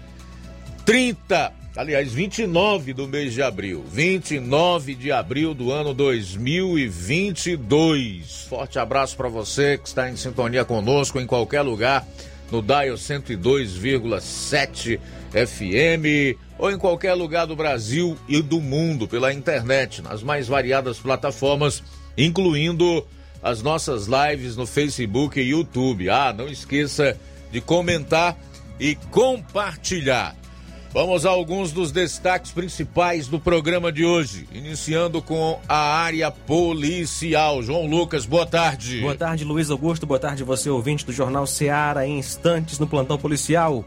[0.84, 3.82] 30, aliás, 29 do mês de abril.
[3.90, 8.46] 29 de abril do ano 2022.
[8.48, 12.06] Forte abraço para você que está em sintonia conosco em qualquer lugar,
[12.50, 15.00] no Dial 102,7
[15.32, 20.98] FM ou em qualquer lugar do Brasil e do mundo pela internet, nas mais variadas
[20.98, 21.82] plataformas
[22.16, 23.06] incluindo
[23.42, 26.08] as nossas lives no Facebook e YouTube.
[26.08, 27.16] Ah, não esqueça
[27.50, 28.36] de comentar
[28.78, 30.36] e compartilhar.
[30.92, 37.62] Vamos a alguns dos destaques principais do programa de hoje, iniciando com a área policial.
[37.62, 39.00] João Lucas, boa tarde.
[39.00, 40.04] Boa tarde, Luiz Augusto.
[40.04, 43.86] Boa tarde, você ouvinte do Jornal Seara, em instantes no plantão policial.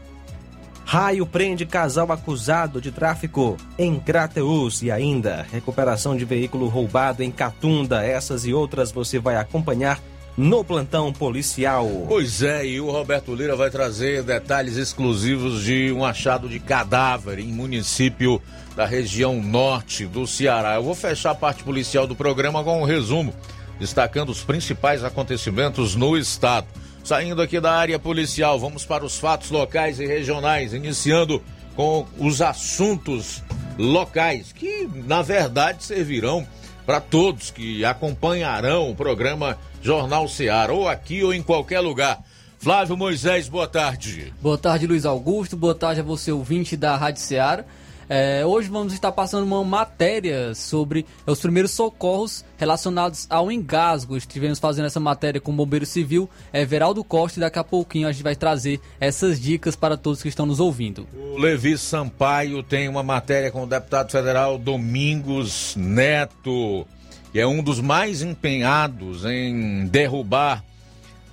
[0.86, 7.30] Raio prende casal acusado de tráfico em Crateus e ainda recuperação de veículo roubado em
[7.30, 8.06] Catunda.
[8.06, 10.00] Essas e outras você vai acompanhar
[10.36, 11.88] no plantão policial.
[12.06, 17.40] Pois é, e o Roberto Lira vai trazer detalhes exclusivos de um achado de cadáver
[17.40, 18.40] em município
[18.76, 20.76] da região norte do Ceará.
[20.76, 23.34] Eu vou fechar a parte policial do programa com um resumo,
[23.80, 26.68] destacando os principais acontecimentos no estado.
[27.06, 31.40] Saindo aqui da área policial, vamos para os fatos locais e regionais, iniciando
[31.76, 33.44] com os assuntos
[33.78, 36.44] locais, que na verdade servirão
[36.84, 42.24] para todos que acompanharão o programa Jornal Seara, ou aqui ou em qualquer lugar.
[42.58, 44.34] Flávio Moisés, boa tarde.
[44.42, 45.56] Boa tarde, Luiz Augusto.
[45.56, 47.64] Boa tarde a você, ouvinte da Rádio Seara.
[48.08, 54.16] É, hoje vamos estar passando uma matéria sobre os primeiros socorros relacionados ao engasgo.
[54.16, 58.06] Estivemos fazendo essa matéria com o Bombeiro Civil, é, Veraldo Costa, e daqui a pouquinho
[58.06, 61.06] a gente vai trazer essas dicas para todos que estão nos ouvindo.
[61.34, 66.86] O Levi Sampaio tem uma matéria com o deputado federal Domingos Neto,
[67.32, 70.64] que é um dos mais empenhados em derrubar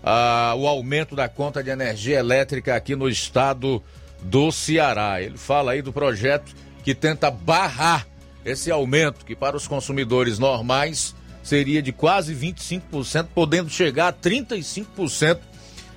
[0.04, 3.82] ah, o aumento da conta de energia elétrica aqui no estado
[4.24, 5.22] do Ceará.
[5.22, 8.08] Ele fala aí do projeto que tenta barrar
[8.46, 15.40] esse aumento, que para os consumidores normais seria de quase 25%, podendo chegar a 35%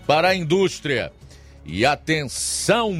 [0.06, 1.12] para a indústria.
[1.64, 2.94] E atenção!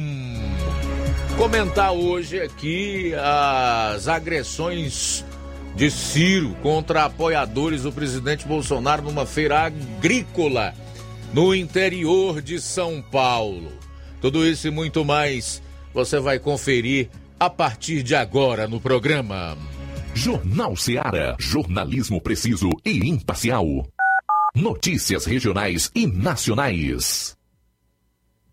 [1.37, 5.23] Comentar hoje aqui as agressões
[5.75, 10.73] de Ciro contra apoiadores do presidente Bolsonaro numa feira agrícola
[11.31, 13.71] no interior de São Paulo.
[14.19, 15.61] Tudo isso e muito mais
[15.93, 17.09] você vai conferir
[17.39, 19.55] a partir de agora no programa.
[20.15, 21.35] Jornal Seara.
[21.39, 23.65] Jornalismo preciso e imparcial.
[24.55, 27.36] Notícias regionais e nacionais.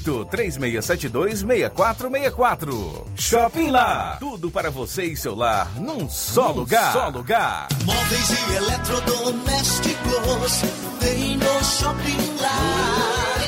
[0.00, 3.06] 3672 6464.
[3.16, 4.16] Shopping Lá.
[4.20, 6.92] Tudo para você e seu lar num só num lugar.
[6.92, 7.68] Só lugar.
[7.84, 10.62] Móveis e eletrodomésticos
[11.00, 13.47] tem no Shopping Lá.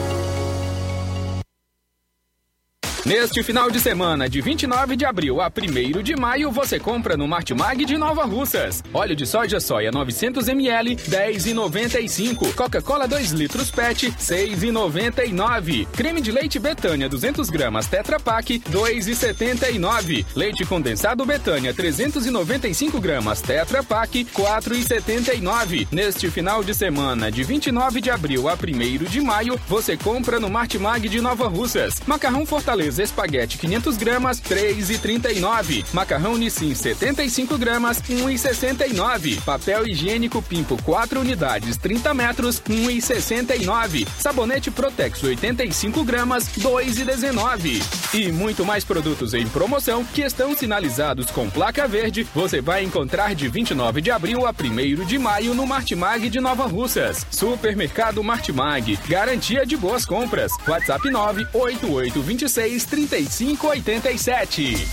[3.11, 7.27] Neste final de semana, de 29 de abril a 1 de maio, você compra no
[7.27, 8.81] Martimag de Nova Russas.
[8.93, 12.55] Óleo de soja soia 900ml, 10,95.
[12.55, 15.87] Coca-Cola 2 litros PET, 6,99.
[15.87, 20.25] Creme de leite Betânia 200 gramas Tetra Pak, 2,79.
[20.33, 25.85] Leite condensado Betânia 395 gramas Tetra Pak, 4,79.
[25.91, 30.49] Neste final de semana, de 29 de abril a 1 de maio, você compra no
[30.49, 32.01] Martimag de Nova Russas.
[32.07, 35.85] Macarrão Fortaleza espaguete 500 gramas, 3,39.
[35.93, 39.41] Macarrão Nissin 75 gramas, 1,69.
[39.41, 44.07] Papel higiênico Pimpo 4 unidades, 30 metros, 1,69.
[44.17, 47.81] Sabonete Protex 85 gramas, 2,19.
[48.13, 53.33] E muito mais produtos em promoção que estão sinalizados com placa verde, você vai encontrar
[53.35, 57.25] de 29 de abril a 1 de maio no Martimag de Nova Russas.
[57.31, 60.51] Supermercado Martimag, garantia de boas compras.
[60.67, 64.87] WhatsApp 98826 3587.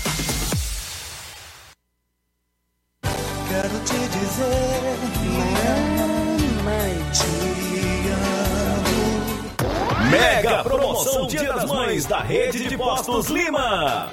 [3.49, 4.99] Quero te dizer,
[6.63, 7.27] mamãe, te
[8.79, 10.11] amo.
[10.11, 14.13] Mega promoção Dia das Mães da Rede de Postos Lima.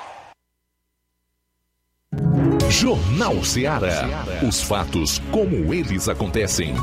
[2.71, 4.07] Jornal Ceará.
[4.47, 6.73] Os fatos como eles acontecem.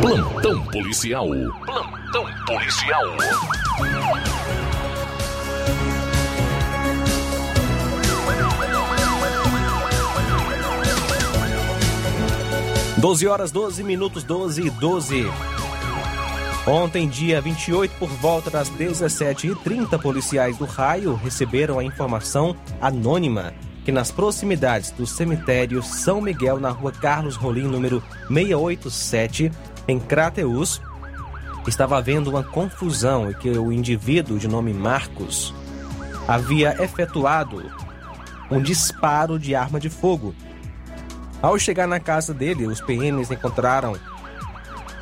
[0.00, 1.26] Plantão policial.
[1.66, 3.02] Plantão policial.
[12.98, 15.26] Doze horas, 12 minutos, 12 e 12.
[16.66, 23.90] Ontem, dia 28, por volta das 17h30, policiais do Raio receberam a informação anônima que
[23.90, 29.50] nas proximidades do cemitério São Miguel, na rua Carlos Rolim, número 687,
[29.88, 30.82] em Crateus,
[31.66, 35.54] estava havendo uma confusão e que o indivíduo de nome Marcos
[36.28, 37.70] havia efetuado
[38.50, 40.34] um disparo de arma de fogo.
[41.40, 43.96] Ao chegar na casa dele, os PMs encontraram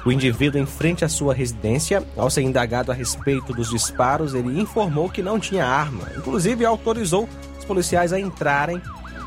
[0.08, 4.58] o indivíduo em frente à sua residência, ao ser indagado a respeito dos disparos, ele
[4.58, 6.04] informou que não tinha arma.
[6.16, 8.80] Inclusive, autorizou os policiais a entrarem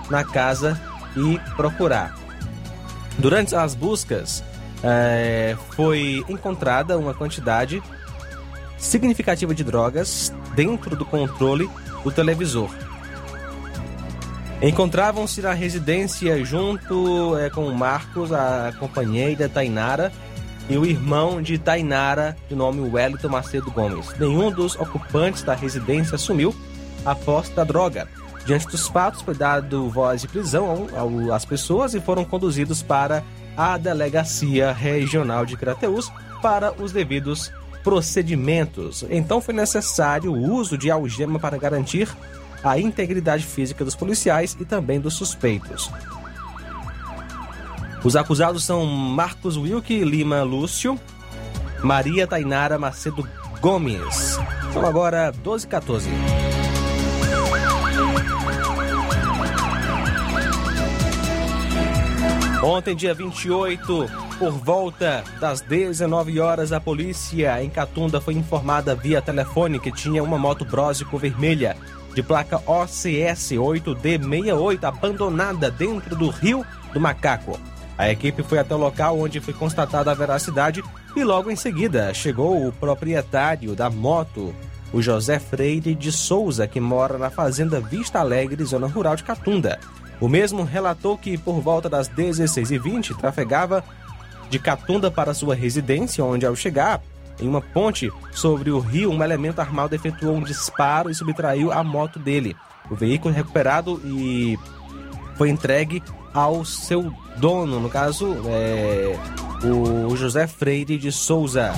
[0.10, 0.82] na casa
[1.16, 2.18] e procurar.
[3.20, 4.44] Durante as buscas,
[4.84, 7.80] é, foi encontrada uma quantidade
[8.80, 11.70] significativa de drogas dentro do controle
[12.04, 12.72] do televisor.
[14.64, 20.12] Encontravam-se na residência junto é, com Marcos, a companheira Tainara
[20.70, 24.08] e o irmão de Tainara, de nome Wellington Macedo Gomes.
[24.20, 26.56] Nenhum dos ocupantes da residência assumiu
[27.06, 28.08] a posse da droga.
[28.46, 30.88] Diante dos fatos, foi dado voz de prisão
[31.34, 33.24] às pessoas e foram conduzidos para
[33.56, 37.52] a Delegacia Regional de Crateús para os devidos
[37.84, 39.06] procedimentos.
[39.10, 42.08] Então foi necessário o uso de algema para garantir
[42.64, 45.90] a integridade física dos policiais e também dos suspeitos.
[48.04, 51.00] Os acusados são Marcos Wilke Lima Lúcio,
[51.84, 53.28] Maria Tainara Macedo
[53.60, 54.40] Gomes.
[54.74, 56.10] São agora 12 e 14.
[62.64, 69.22] Ontem, dia 28, por volta das 19 horas, a polícia em Catunda foi informada via
[69.22, 71.78] telefone que tinha uma moto Brósico vermelha
[72.16, 77.60] de placa OCS 8D68 abandonada dentro do Rio do Macaco.
[78.02, 80.84] A equipe foi até o local onde foi constatada a veracidade
[81.16, 84.56] e logo em seguida chegou o proprietário da moto,
[84.92, 89.80] o José Freire de Souza, que mora na fazenda Vista Alegre, zona rural de Catunda.
[90.20, 93.84] O mesmo relatou que por volta das 16h20 trafegava
[94.50, 97.04] de Catunda para sua residência, onde ao chegar
[97.40, 101.84] em uma ponte sobre o rio, um elemento armado efetuou um disparo e subtraiu a
[101.84, 102.56] moto dele.
[102.90, 104.58] O veículo recuperado e
[105.38, 106.02] foi entregue
[106.34, 109.18] ao seu dono, no caso, é,
[109.64, 111.74] o José Freire de Souza.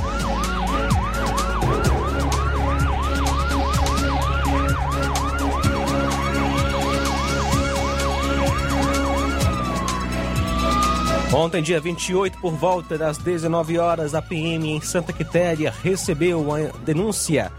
[11.33, 16.59] Ontem, dia 28, por volta das 19 horas, a PM em Santa Quitéria recebeu uma
[16.85, 17.51] denúncia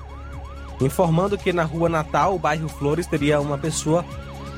[0.80, 4.04] informando que na rua Natal, bairro Flores, teria uma pessoa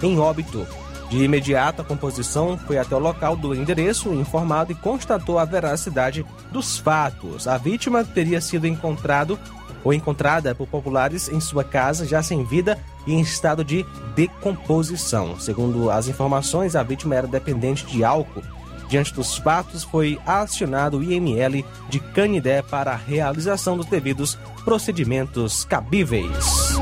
[0.02, 0.66] em óbito.
[1.08, 6.24] De imediato, a composição foi até o local do endereço, informado e constatou a veracidade
[6.50, 7.46] dos fatos.
[7.46, 9.38] A vítima teria sido encontrado
[9.84, 13.86] ou encontrada por populares em sua casa, já sem vida e em estado de
[14.16, 15.38] decomposição.
[15.38, 18.42] Segundo as informações, a vítima era dependente de álcool
[18.88, 25.64] Diante dos fatos, foi acionado o IML de Canidé para a realização dos devidos procedimentos
[25.64, 26.76] cabíveis.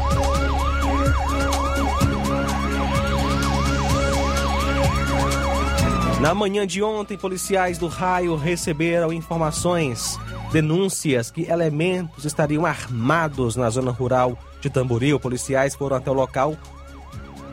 [6.21, 10.19] Na manhã de ontem, policiais do raio receberam informações,
[10.53, 15.21] denúncias que elementos estariam armados na zona rural de Tamboril.
[15.21, 16.57] Policiais foram até o local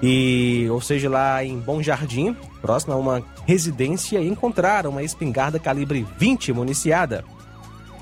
[0.01, 6.05] e, ou seja, lá em Bom Jardim, próximo a uma residência, encontraram uma espingarda calibre
[6.17, 7.23] 20 municiada.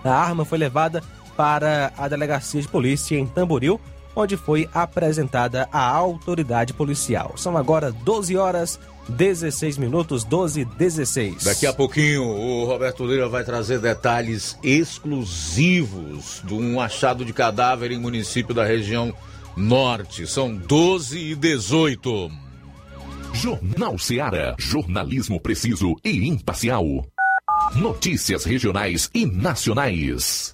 [0.03, 1.03] A arma foi levada
[1.35, 3.79] para a delegacia de polícia em Tamboril,
[4.15, 7.33] onde foi apresentada à autoridade policial.
[7.35, 11.43] São agora 12 horas 16 minutos, 12 16.
[11.43, 17.91] Daqui a pouquinho o Roberto Lira vai trazer detalhes exclusivos de um achado de cadáver
[17.91, 19.13] em município da região
[19.55, 20.25] Norte.
[20.25, 22.31] São 12 e 18.
[23.33, 24.55] Jornal Seara.
[24.57, 26.85] Jornalismo preciso e imparcial.
[27.75, 30.53] Notícias regionais e nacionais.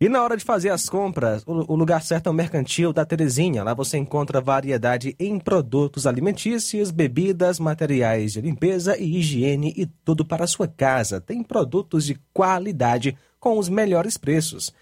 [0.00, 3.62] E na hora de fazer as compras, o, lugar certo é o Mercantil da Terezinha.
[3.62, 10.24] Lá você encontra variedade em produtos alimentícios, bebidas, materiais de limpeza e higiene e tudo
[10.24, 11.20] para a sua casa.
[11.20, 14.74] Tem produtos de qualidade com os melhores preços.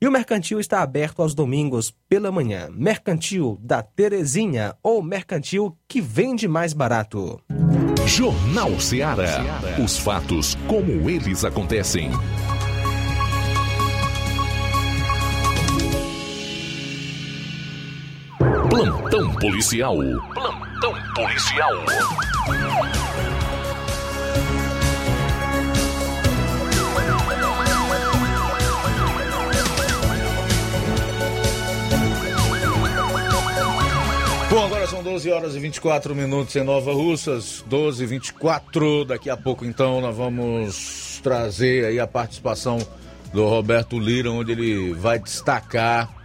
[0.00, 2.68] E o Mercantil está aberto aos domingos pela manhã.
[2.70, 7.40] Mercantil da Terezinha ou Mercantil que vende mais barato.
[8.06, 9.44] Jornal Ceará.
[9.84, 12.10] Os fatos como eles acontecem.
[18.70, 19.96] Plantão policial.
[20.32, 21.72] Plantão policial.
[34.48, 39.04] Bom, agora são 12 horas e 24 minutos em Nova Russas, 12 e 24.
[39.04, 42.78] Daqui a pouco, então, nós vamos trazer aí a participação
[43.32, 46.17] do Roberto Lira, onde ele vai destacar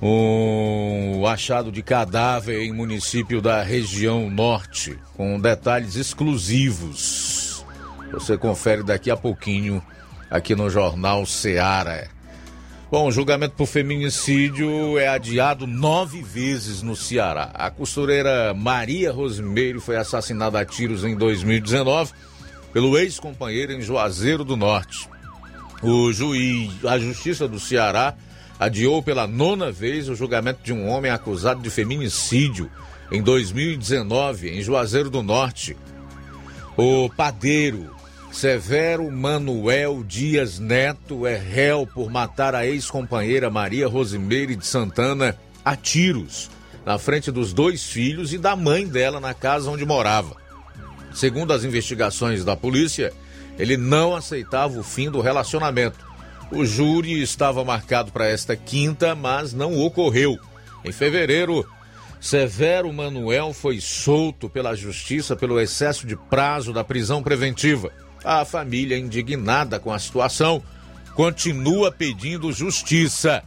[0.00, 7.64] o achado de cadáver em município da região norte, com detalhes exclusivos.
[8.12, 9.82] Você confere daqui a pouquinho
[10.30, 12.08] aqui no Jornal Seara.
[12.88, 17.50] Bom, o julgamento por feminicídio é adiado nove vezes no Ceará.
[17.52, 22.12] A costureira Maria Rosimeiro foi assassinada a tiros em 2019
[22.72, 25.08] pelo ex-companheiro em Juazeiro do Norte.
[25.82, 28.14] O juiz, a Justiça do Ceará
[28.58, 32.70] adiou pela nona vez o julgamento de um homem acusado de feminicídio
[33.10, 35.76] em 2019 em Juazeiro do Norte.
[36.76, 37.94] O padeiro
[38.32, 45.74] Severo Manuel Dias Neto é réu por matar a ex-companheira Maria Rosimeire de Santana a
[45.74, 46.50] tiros,
[46.84, 50.36] na frente dos dois filhos e da mãe dela na casa onde morava.
[51.14, 53.10] Segundo as investigações da polícia,
[53.58, 56.05] ele não aceitava o fim do relacionamento.
[56.50, 60.38] O júri estava marcado para esta quinta, mas não ocorreu.
[60.84, 61.66] Em fevereiro,
[62.20, 67.90] Severo Manuel foi solto pela justiça pelo excesso de prazo da prisão preventiva.
[68.24, 70.62] A família, indignada com a situação,
[71.14, 73.42] continua pedindo justiça.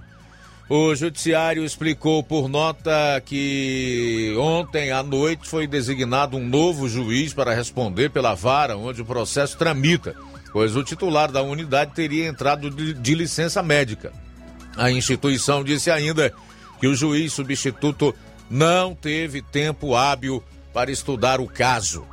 [0.69, 7.55] O judiciário explicou por nota que ontem à noite foi designado um novo juiz para
[7.55, 10.15] responder pela vara onde o processo tramita,
[10.51, 14.12] pois o titular da unidade teria entrado de, de licença médica.
[14.75, 16.33] A instituição disse ainda
[16.79, 18.15] que o juiz substituto
[18.49, 22.05] não teve tempo hábil para estudar o caso.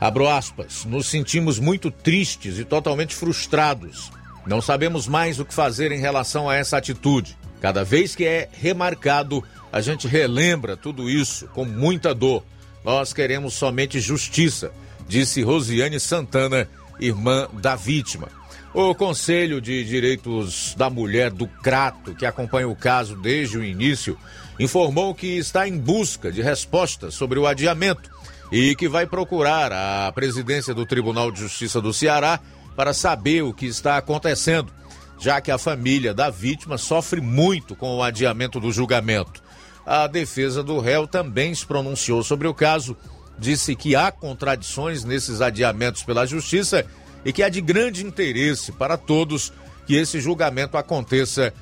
[0.00, 4.10] Abro aspas, nos sentimos muito tristes e totalmente frustrados.
[4.44, 7.38] Não sabemos mais o que fazer em relação a essa atitude.
[7.60, 12.44] Cada vez que é remarcado, a gente relembra tudo isso com muita dor.
[12.84, 14.72] Nós queremos somente justiça,
[15.06, 16.68] disse Rosiane Santana,
[17.04, 18.28] irmã da vítima.
[18.74, 24.16] O Conselho de Direitos da Mulher do Crato, que acompanha o caso desde o início,
[24.58, 28.10] informou que está em busca de respostas sobre o adiamento
[28.50, 32.40] e que vai procurar a presidência do Tribunal de Justiça do Ceará
[32.74, 34.72] para saber o que está acontecendo,
[35.18, 39.42] já que a família da vítima sofre muito com o adiamento do julgamento.
[39.84, 42.96] A defesa do réu também se pronunciou sobre o caso,
[43.42, 46.86] disse que há contradições nesses adiamentos pela Justiça
[47.24, 49.52] e que é de grande interesse para todos
[49.84, 51.52] que esse julgamento aconteça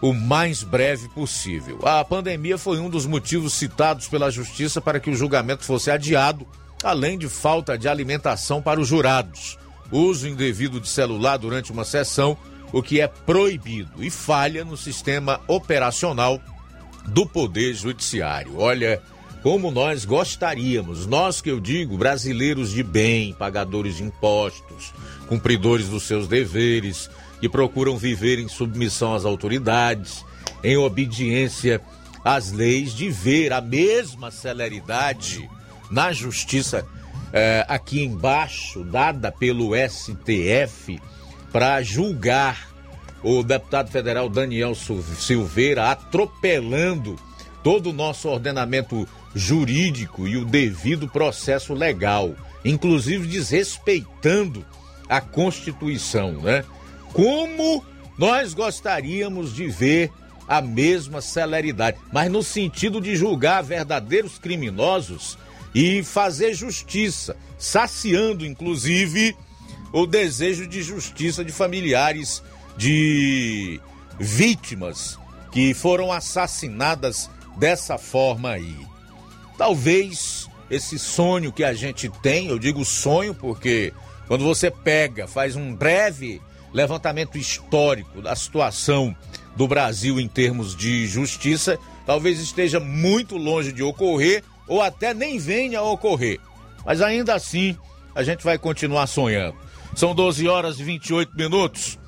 [0.00, 1.80] o mais breve possível.
[1.84, 6.46] A pandemia foi um dos motivos citados pela Justiça para que o julgamento fosse adiado,
[6.84, 9.58] além de falta de alimentação para os jurados,
[9.90, 12.36] uso indevido de celular durante uma sessão,
[12.72, 16.40] o que é proibido e falha no sistema operacional
[17.06, 18.58] do Poder Judiciário.
[18.58, 19.00] Olha,
[19.42, 24.94] como nós gostaríamos, nós que eu digo, brasileiros de bem, pagadores de impostos,
[25.26, 30.24] cumpridores dos seus deveres, que procuram viver em submissão às autoridades,
[30.62, 31.80] em obediência
[32.24, 35.50] às leis, de ver a mesma celeridade
[35.90, 36.86] na justiça
[37.32, 41.00] eh, aqui embaixo, dada pelo STF,
[41.50, 42.70] para julgar
[43.24, 47.16] o deputado federal Daniel Silveira atropelando
[47.62, 54.64] todo o nosso ordenamento jurídico e o devido processo legal, inclusive desrespeitando
[55.08, 56.64] a Constituição, né?
[57.12, 57.84] como
[58.18, 60.10] nós gostaríamos de ver
[60.46, 65.38] a mesma celeridade, mas no sentido de julgar verdadeiros criminosos
[65.74, 69.36] e fazer justiça, saciando inclusive
[69.92, 72.42] o desejo de justiça de familiares
[72.76, 73.80] de
[74.18, 75.18] vítimas
[75.50, 78.91] que foram assassinadas dessa forma aí.
[79.62, 83.92] Talvez esse sonho que a gente tem, eu digo sonho porque
[84.26, 89.14] quando você pega, faz um breve levantamento histórico da situação
[89.54, 95.38] do Brasil em termos de justiça, talvez esteja muito longe de ocorrer ou até nem
[95.38, 96.40] venha a ocorrer.
[96.84, 97.78] Mas ainda assim,
[98.16, 99.56] a gente vai continuar sonhando.
[99.94, 102.00] São 12 horas e 28 minutos.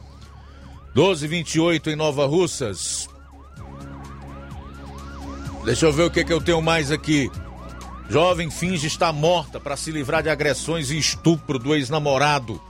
[0.92, 3.08] 12 e 28 em Nova Russas.
[5.64, 7.30] Deixa eu ver o que, que eu tenho mais aqui.
[8.08, 12.60] Jovem finge estar morta para se livrar de agressões e estupro do ex-namorado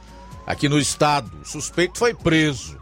[0.46, 1.30] aqui no estado.
[1.42, 2.78] O suspeito foi preso.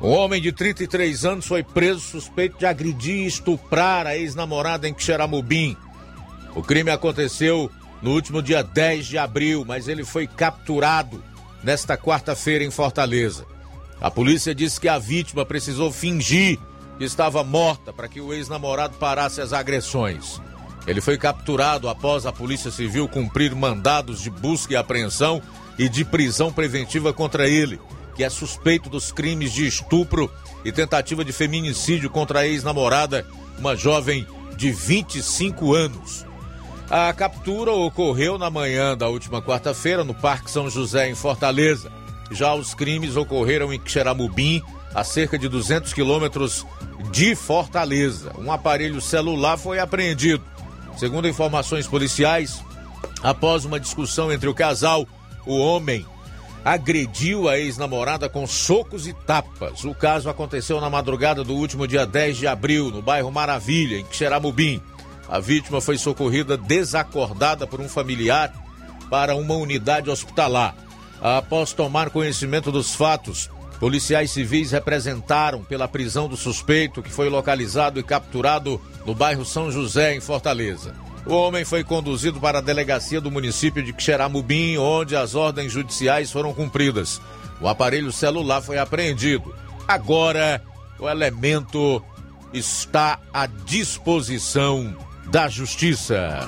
[0.00, 4.98] Um homem de 33 anos foi preso suspeito de agredir e estuprar a ex-namorada em
[4.98, 5.76] Xeramubim.
[6.54, 11.22] O crime aconteceu no último dia 10 de abril, mas ele foi capturado
[11.62, 13.44] nesta quarta-feira em Fortaleza.
[14.00, 16.58] A polícia disse que a vítima precisou fingir
[16.96, 20.40] que estava morta para que o ex-namorado parasse as agressões.
[20.86, 25.42] Ele foi capturado após a Polícia Civil cumprir mandados de busca e apreensão
[25.78, 27.80] e de prisão preventiva contra ele,
[28.14, 30.30] que é suspeito dos crimes de estupro
[30.64, 33.26] e tentativa de feminicídio contra a ex-namorada,
[33.58, 36.26] uma jovem de 25 anos.
[36.90, 41.90] A captura ocorreu na manhã da última quarta-feira no Parque São José, em Fortaleza.
[42.32, 44.62] Já os crimes ocorreram em Xeramubim,
[44.94, 46.66] a cerca de 200 quilômetros
[47.12, 48.32] de Fortaleza.
[48.38, 50.42] Um aparelho celular foi apreendido.
[51.00, 52.62] Segundo informações policiais,
[53.22, 55.08] após uma discussão entre o casal,
[55.46, 56.04] o homem
[56.62, 59.82] agrediu a ex-namorada com socos e tapas.
[59.84, 64.04] O caso aconteceu na madrugada do último dia 10 de abril, no bairro Maravilha, em
[64.12, 64.78] Xeramubim.
[65.26, 68.52] A vítima foi socorrida desacordada por um familiar
[69.08, 70.74] para uma unidade hospitalar.
[71.18, 73.48] Após tomar conhecimento dos fatos,
[73.80, 79.72] policiais civis representaram pela prisão do suspeito, que foi localizado e capturado no bairro São
[79.72, 80.94] José, em Fortaleza.
[81.24, 86.30] O homem foi conduzido para a delegacia do município de Xeramubim, onde as ordens judiciais
[86.30, 87.20] foram cumpridas.
[87.58, 89.54] O aparelho celular foi apreendido.
[89.88, 90.62] Agora,
[90.98, 92.02] o elemento
[92.52, 94.94] está à disposição
[95.30, 96.46] da Justiça.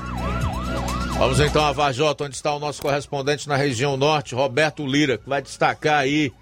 [1.17, 5.29] Vamos então a Vajota, onde está o nosso correspondente na região norte, Roberto Lira, que
[5.29, 6.33] vai destacar aí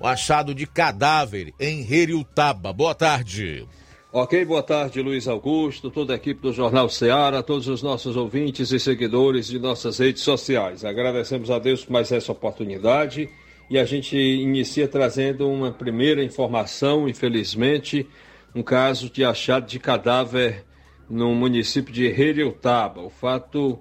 [0.00, 2.72] o achado de cadáver em Heriutaba.
[2.72, 3.66] Boa tarde.
[4.10, 8.72] Ok, boa tarde, Luiz Augusto, toda a equipe do Jornal Ceará, todos os nossos ouvintes
[8.72, 10.82] e seguidores de nossas redes sociais.
[10.82, 13.28] Agradecemos a Deus por mais essa oportunidade
[13.68, 18.08] e a gente inicia trazendo uma primeira informação, infelizmente,
[18.54, 20.64] um caso de achado de cadáver
[21.08, 23.02] no município de Heriutaba.
[23.02, 23.78] O fato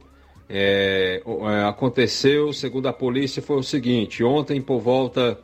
[0.49, 1.21] é,
[1.65, 5.39] aconteceu, segundo a polícia, foi o seguinte: ontem, por volta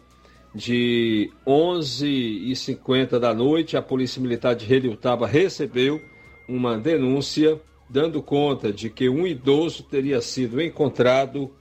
[0.54, 6.02] de 11h50 da noite, a Polícia Militar de Heriutaba recebeu
[6.48, 11.52] uma denúncia dando conta de que um idoso teria sido encontrado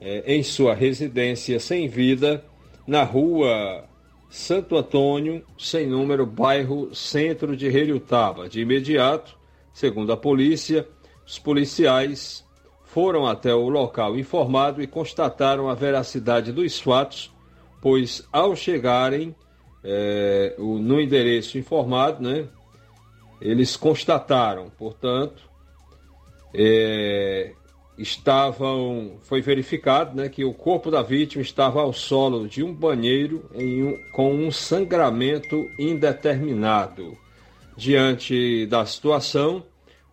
[0.00, 2.44] é, em sua residência sem vida
[2.86, 3.84] na rua
[4.28, 8.48] Santo Antônio, sem número, bairro Centro de Heriutaba.
[8.48, 9.36] De imediato,
[9.72, 10.86] Segundo a polícia,
[11.26, 12.44] os policiais
[12.84, 17.31] foram até o local informado e constataram a veracidade dos fatos,
[17.82, 19.34] pois ao chegarem
[19.84, 22.46] é, no endereço informado, né,
[23.40, 25.42] eles constataram, portanto,
[26.54, 27.52] é,
[27.98, 33.50] estavam, foi verificado né, que o corpo da vítima estava ao solo de um banheiro
[33.52, 37.18] um, com um sangramento indeterminado.
[37.76, 39.64] Diante da situação,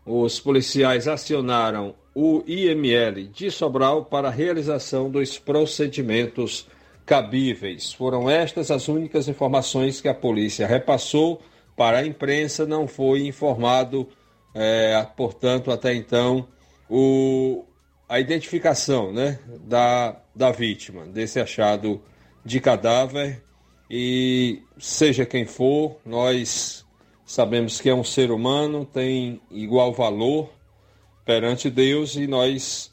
[0.04, 6.68] os policiais acionaram o IML de Sobral para a realização dos procedimentos
[7.10, 7.92] cabíveis.
[7.92, 11.42] Foram estas as únicas informações que a polícia repassou
[11.76, 14.08] para a imprensa, não foi informado,
[14.54, 16.48] é, portanto, até então,
[16.88, 17.66] o,
[18.08, 22.00] a identificação né, da, da vítima, desse achado
[22.46, 23.44] de cadáver.
[23.90, 26.86] E seja quem for, nós
[27.30, 30.50] Sabemos que é um ser humano, tem igual valor
[31.24, 32.92] perante Deus e nós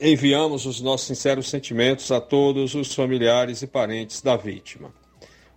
[0.00, 4.92] enviamos os nossos sinceros sentimentos a todos os familiares e parentes da vítima.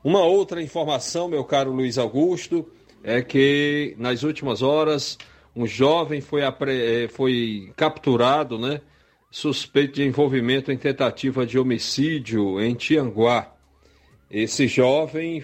[0.04, 2.68] Uma outra informação, meu caro Luiz Augusto,
[3.04, 5.18] é que nas últimas horas
[5.56, 7.04] um jovem foi, apre...
[7.04, 8.82] Eh, foi capturado, né?
[9.30, 13.54] Suspeito de envolvimento em tentativa de homicídio em Tianguá.
[14.30, 15.44] Esse jovem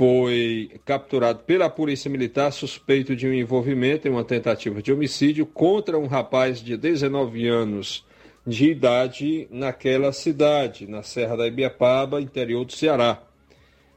[0.00, 5.98] foi capturado pela Polícia Militar suspeito de um envolvimento em uma tentativa de homicídio contra
[5.98, 8.02] um rapaz de 19 anos
[8.46, 13.22] de idade naquela cidade, na Serra da Ibiapaba, interior do Ceará.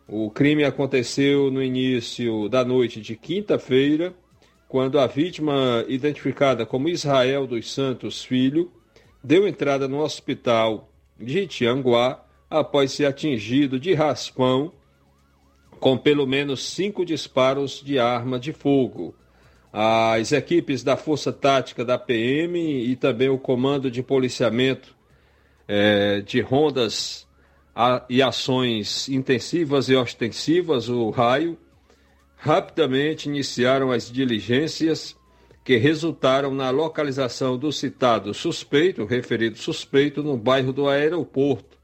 [0.06, 4.14] O crime aconteceu no início da noite de quinta-feira,
[4.68, 8.70] quando a vítima, identificada como Israel dos Santos Filho,
[9.24, 14.74] deu entrada no hospital de Tianguá após ser atingido de raspão
[15.84, 19.14] com pelo menos cinco disparos de arma de fogo.
[19.70, 24.96] As equipes da Força Tática da PM e também o Comando de Policiamento
[25.68, 27.28] é, de Rondas
[28.08, 31.58] e Ações Intensivas e Ostensivas, o Raio,
[32.38, 35.18] rapidamente iniciaram as diligências
[35.66, 41.78] que resultaram na localização do citado suspeito, referido suspeito, no bairro do Aeroporto,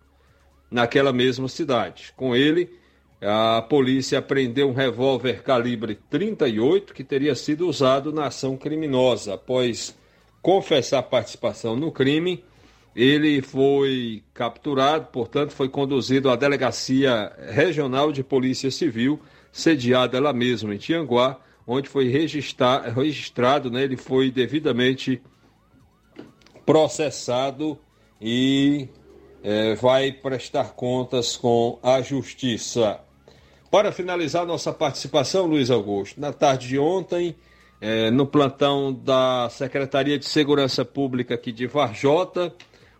[0.72, 2.14] naquela mesma cidade.
[2.16, 2.79] Com ele,
[3.22, 9.34] a polícia apreendeu um revólver calibre 38 que teria sido usado na ação criminosa.
[9.34, 9.96] Após
[10.42, 12.44] confessar participação no crime,
[12.96, 19.20] ele foi capturado, portanto, foi conduzido à Delegacia Regional de Polícia Civil,
[19.52, 25.22] sediada lá mesmo em Tianguá, onde foi registrado, né, ele foi devidamente
[26.66, 27.78] processado
[28.20, 28.88] e
[29.44, 33.00] é, vai prestar contas com a Justiça.
[33.72, 37.36] Para finalizar nossa participação, Luiz Augusto, na tarde de ontem,
[37.80, 42.52] eh, no plantão da Secretaria de Segurança Pública aqui de Varjota,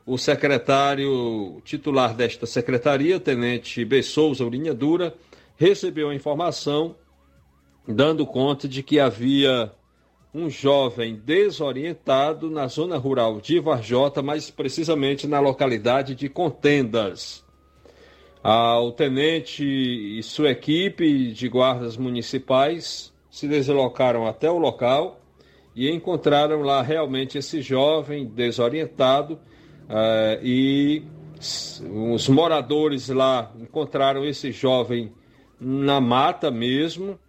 [0.06, 4.04] o secretário titular desta secretaria, Tenente B.
[4.04, 5.16] Souza Urinha Dura,
[5.58, 6.96] recebeu a informação
[7.88, 9.72] dando conta de que havia
[10.32, 17.44] um jovem desorientado na zona rural de Varjota, mais precisamente na localidade de Contendas.
[18.42, 25.20] Ah, o tenente e sua equipe de guardas municipais se deslocaram até o local
[25.76, 29.38] e encontraram lá realmente esse jovem desorientado
[29.90, 31.04] ah, e
[31.92, 35.12] os moradores lá encontraram esse jovem
[35.60, 37.20] na mata mesmo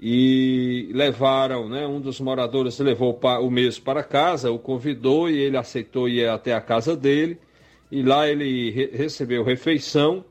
[0.00, 5.56] e levaram, né, um dos moradores levou o mesmo para casa, o convidou e ele
[5.56, 7.38] aceitou ir até a casa dele.
[7.90, 10.24] E lá ele re recebeu refeição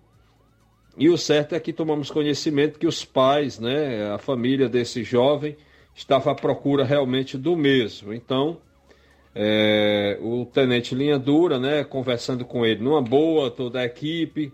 [0.97, 5.55] e o certo é que tomamos conhecimento que os pais, né, a família desse jovem
[5.93, 8.13] estava à procura realmente do mesmo.
[8.13, 8.57] Então,
[9.36, 14.51] é, o tenente Linha Dura, né, conversando com ele numa boa, toda a equipe,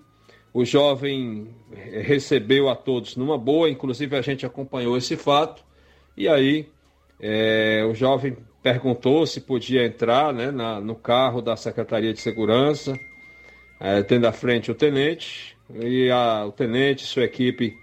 [0.53, 5.63] o jovem recebeu a todos numa boa, inclusive a gente acompanhou esse fato.
[6.15, 6.67] E aí
[7.19, 12.93] é, o jovem perguntou se podia entrar né, na, no carro da Secretaria de Segurança,
[13.79, 17.77] é, tendo à frente o tenente, e a, o tenente e sua equipe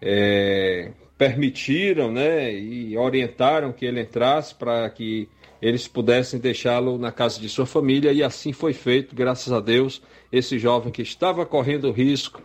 [0.00, 5.28] é, permitiram né, e orientaram que ele entrasse para que
[5.60, 10.02] eles pudessem deixá-lo na casa de sua família, e assim foi feito, graças a Deus.
[10.30, 12.42] Esse jovem que estava correndo risco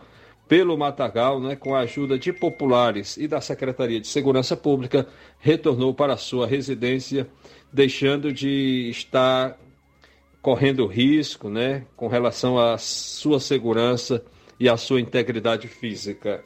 [0.48, 5.06] pelo Matagal, né, com a ajuda de populares e da Secretaria de Segurança Pública,
[5.38, 7.28] retornou para sua residência,
[7.72, 9.58] deixando de estar
[10.40, 14.24] correndo risco, né, com relação à sua segurança
[14.62, 16.44] e à sua integridade física.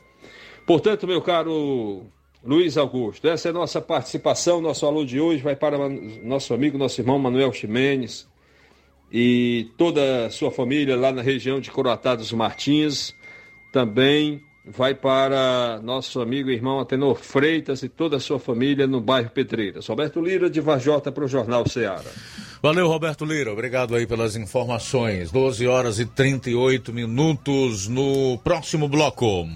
[0.66, 2.07] Portanto, meu caro
[2.42, 5.76] Luiz Augusto, essa é a nossa participação, nosso aluno de hoje vai para
[6.24, 8.26] nosso amigo, nosso irmão Manuel Ximenes,
[9.12, 13.14] e toda a sua família lá na região de Coroatá dos Martins.
[13.70, 18.98] Também vai para nosso amigo e irmão Atenor Freitas e toda a sua família no
[18.98, 19.87] bairro Pedreiras.
[19.88, 22.11] Roberto Lira de Vajota para o Jornal Ceará.
[22.62, 23.53] Valeu, Roberto Lira.
[23.53, 25.31] Obrigado aí pelas informações.
[25.31, 29.47] 12 horas e 38 minutos no próximo bloco.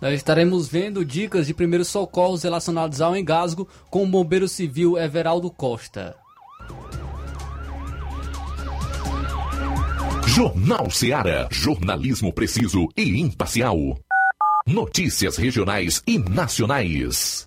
[0.00, 5.50] Nós estaremos vendo dicas de primeiros socorros relacionados ao engasgo com o bombeiro civil Everaldo
[5.50, 6.14] Costa.
[10.26, 11.48] Jornal Seara.
[11.50, 13.76] Jornalismo preciso e imparcial.
[14.66, 17.46] Notícias regionais e nacionais.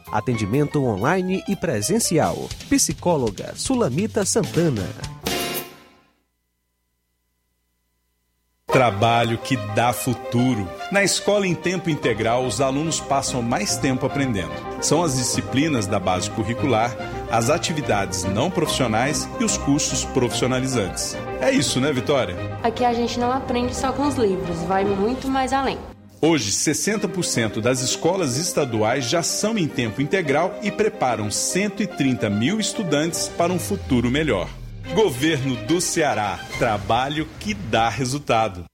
[0.11, 2.49] Atendimento online e presencial.
[2.69, 4.87] Psicóloga Sulamita Santana.
[8.71, 10.65] Trabalho que dá futuro.
[10.93, 14.53] Na escola em tempo integral, os alunos passam mais tempo aprendendo.
[14.81, 16.95] São as disciplinas da base curricular,
[17.29, 21.17] as atividades não profissionais e os cursos profissionalizantes.
[21.41, 22.37] É isso, né, Vitória?
[22.63, 25.77] Aqui a gente não aprende só com os livros, vai muito mais além.
[26.23, 33.27] Hoje, 60% das escolas estaduais já são em tempo integral e preparam 130 mil estudantes
[33.27, 34.47] para um futuro melhor.
[34.93, 36.39] Governo do Ceará.
[36.59, 38.65] Trabalho que dá resultado.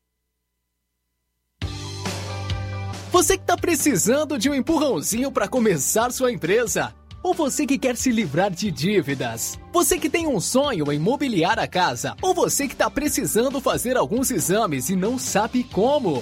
[3.14, 6.94] Você que está precisando de um empurrãozinho para começar sua empresa?
[7.24, 9.58] Ou você que quer se livrar de dívidas?
[9.72, 12.14] Você que tem um sonho em mobiliar a casa?
[12.22, 16.22] Ou você que está precisando fazer alguns exames e não sabe como?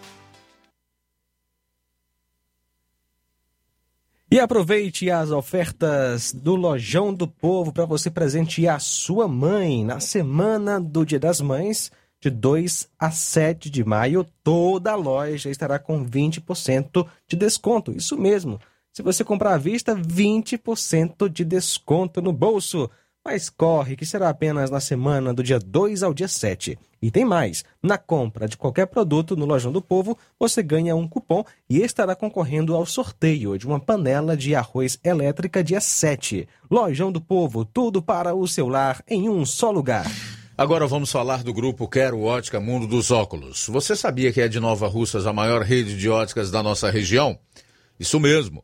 [4.33, 10.79] E aproveite as ofertas do Lojão do Povo para você presentear sua mãe na semana
[10.79, 14.25] do Dia das Mães, de 2 a 7 de maio.
[14.41, 17.91] Toda a loja estará com 20% de desconto.
[17.91, 18.57] Isso mesmo.
[18.93, 22.89] Se você comprar à vista, 20% de desconto no bolso.
[23.23, 26.77] Mas corre que será apenas na semana do dia 2 ao dia 7.
[26.99, 31.07] E tem mais: na compra de qualquer produto no Lojão do Povo, você ganha um
[31.07, 36.47] cupom e estará concorrendo ao sorteio de uma panela de arroz elétrica dia 7.
[36.69, 40.05] Lojão do Povo, tudo para o seu lar em um só lugar.
[40.57, 43.67] Agora vamos falar do grupo Quero Ótica Mundo dos Óculos.
[43.67, 47.37] Você sabia que é de Nova Russas a maior rede de óticas da nossa região?
[47.99, 48.63] Isso mesmo.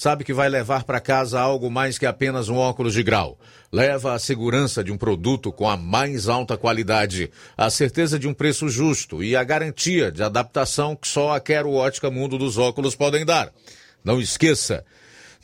[0.00, 3.38] sabe que vai levar para casa algo mais que apenas um óculos de grau.
[3.70, 8.32] Leva a segurança de um produto com a mais alta qualidade, a certeza de um
[8.32, 12.94] preço justo e a garantia de adaptação que só a Quero Ótica Mundo dos Óculos
[12.94, 13.52] podem dar.
[14.02, 14.86] Não esqueça,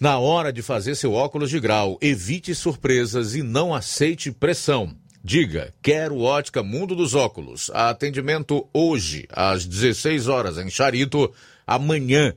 [0.00, 4.96] na hora de fazer seu óculos de grau, evite surpresas e não aceite pressão.
[5.22, 7.70] Diga, quero ótica Mundo dos Óculos.
[7.74, 11.30] Atendimento hoje, às 16 horas, em Charito.
[11.66, 12.32] Amanhã,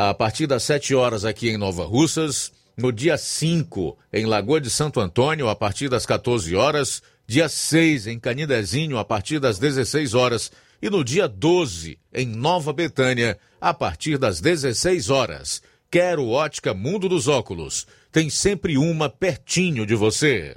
[0.00, 2.52] a partir das 7 horas, aqui em Nova Russas.
[2.76, 7.02] No dia 5, em Lagoa de Santo Antônio, a partir das 14 horas.
[7.26, 10.52] Dia 6, em Canidezinho, a partir das 16 horas.
[10.80, 15.60] E no dia 12, em Nova Betânia, a partir das 16 horas.
[15.90, 17.84] Quero ótica Mundo dos Óculos.
[18.12, 20.56] Tem sempre uma pertinho de você.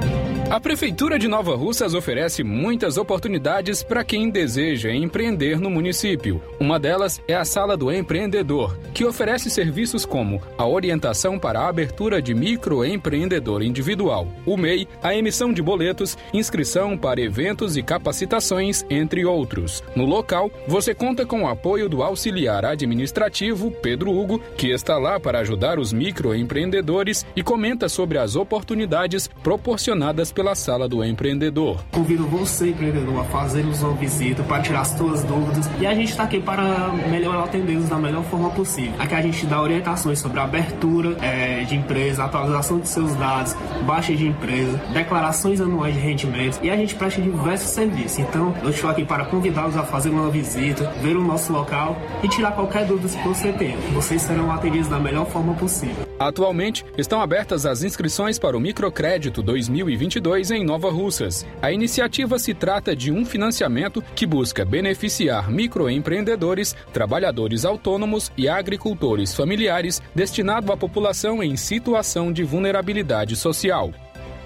[0.51, 6.41] A Prefeitura de Nova Russas oferece muitas oportunidades para quem deseja empreender no município.
[6.59, 11.69] Uma delas é a Sala do Empreendedor, que oferece serviços como a orientação para a
[11.69, 18.83] abertura de microempreendedor individual, o MEI, a emissão de boletos, inscrição para eventos e capacitações,
[18.89, 19.81] entre outros.
[19.95, 25.17] No local, você conta com o apoio do auxiliar administrativo Pedro Hugo, que está lá
[25.17, 31.83] para ajudar os microempreendedores e comenta sobre as oportunidades proporcionadas pela Sala do Empreendedor.
[31.91, 36.09] Convido você, empreendedor, a fazer-nos uma visita para tirar as suas dúvidas e a gente
[36.09, 38.93] está aqui para melhor atendê-los da melhor forma possível.
[38.97, 44.15] Aqui a gente dá orientações sobre abertura é, de empresa, atualização de seus dados, baixa
[44.15, 48.19] de empresa, declarações anuais de rendimentos e a gente presta diversos serviços.
[48.19, 52.27] Então, eu estou aqui para convidá-los a fazer uma visita, ver o nosso local e
[52.27, 53.77] tirar qualquer dúvida que você tenha.
[53.93, 56.11] Vocês serão atendidos da melhor forma possível.
[56.19, 61.45] Atualmente, estão abertas as inscrições para o Microcrédito 2022 em Nova Russas.
[61.61, 69.35] A iniciativa se trata de um financiamento que busca beneficiar microempreendedores, trabalhadores autônomos e agricultores
[69.35, 73.91] familiares destinado à população em situação de vulnerabilidade social.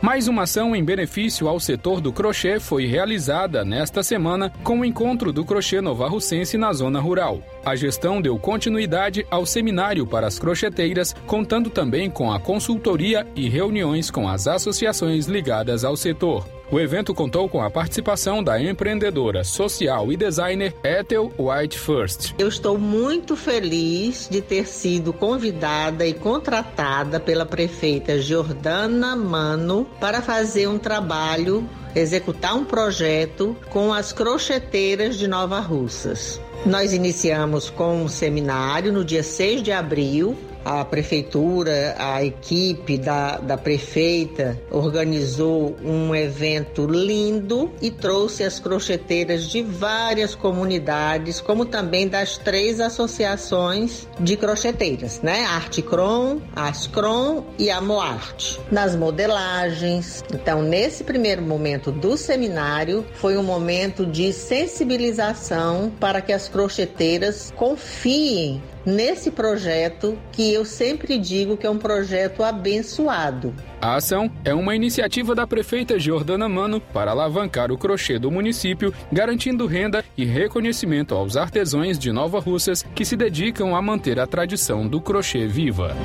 [0.05, 4.85] Mais uma ação em benefício ao setor do crochê foi realizada nesta semana com o
[4.85, 7.41] encontro do crochê novarrucense na zona rural.
[7.65, 13.49] A gestão deu continuidade ao seminário para as crocheteiras, contando também com a consultoria e
[13.49, 16.54] reuniões com as associações ligadas ao setor.
[16.71, 22.33] O evento contou com a participação da empreendedora social e designer Ethel White First.
[22.39, 30.23] Eu estou muito feliz de ter sido convidada e contratada pela prefeita Jordana Mano para
[30.23, 36.41] fazer um trabalho, executar um projeto com as crocheteiras de Nova Russas.
[36.65, 40.35] Nós iniciamos com um seminário no dia 6 de abril
[40.65, 49.47] a prefeitura, a equipe da, da prefeita organizou um evento lindo e trouxe as crocheteiras
[49.47, 55.45] de várias comunidades, como também das três associações de crocheteiras, né?
[55.45, 58.59] Arte Cron, Ascron e a Moarte.
[58.71, 60.23] Nas modelagens.
[60.33, 67.53] Então, nesse primeiro momento do seminário, foi um momento de sensibilização para que as crocheteiras
[67.55, 73.53] confiem nesse projeto que eu sempre digo que é um projeto abençoado.
[73.81, 78.93] A ação é uma iniciativa da prefeita Jordana Mano para alavancar o crochê do município,
[79.11, 84.27] garantindo renda e reconhecimento aos artesãos de Nova Russas que se dedicam a manter a
[84.27, 85.95] tradição do crochê viva.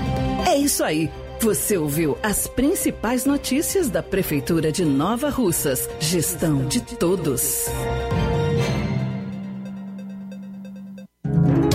[0.47, 1.11] É isso aí.
[1.41, 5.89] Você ouviu as principais notícias da Prefeitura de Nova Russas.
[5.99, 7.65] Gestão de todos.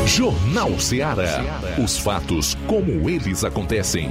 [0.06, 1.60] Jornal Ceará.
[1.84, 4.10] Os fatos como eles acontecem.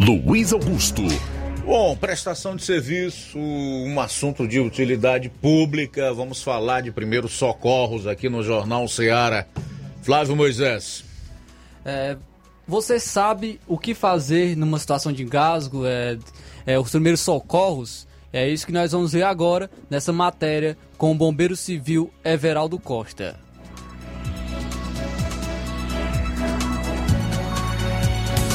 [0.00, 1.02] Luiz Augusto.
[1.64, 6.12] Bom, prestação de serviço, um assunto de utilidade pública.
[6.12, 9.46] Vamos falar de primeiros socorros aqui no Jornal Ceará.
[10.02, 11.04] Flávio Moisés.
[11.84, 12.16] É,
[12.66, 16.18] você sabe o que fazer numa situação de engasgo, é,
[16.66, 18.06] é, os primeiros socorros?
[18.34, 23.38] É isso que nós vamos ver agora nessa matéria com o bombeiro civil Everaldo Costa.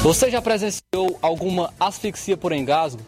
[0.02, 3.00] Você já presenciou alguma asfixia por engasgo?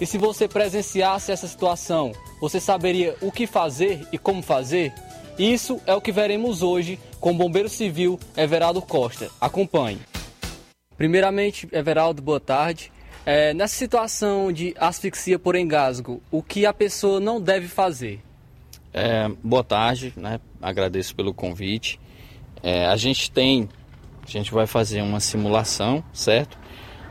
[0.00, 4.94] E se você presenciasse essa situação, você saberia o que fazer e como fazer?
[5.38, 9.28] Isso é o que veremos hoje com o bombeiro civil Everaldo Costa.
[9.38, 10.00] Acompanhe.
[10.96, 12.93] Primeiramente, Everaldo, boa tarde.
[13.26, 18.20] É, nessa situação de asfixia por engasgo, o que a pessoa não deve fazer?
[18.92, 20.38] É, boa tarde, né?
[20.60, 21.98] agradeço pelo convite.
[22.62, 23.68] É, a gente tem,
[24.22, 26.58] a gente vai fazer uma simulação, certo?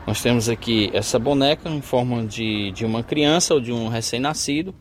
[0.06, 4.72] Nós temos aqui essa boneca em forma de, de uma criança ou de um recém-nascido.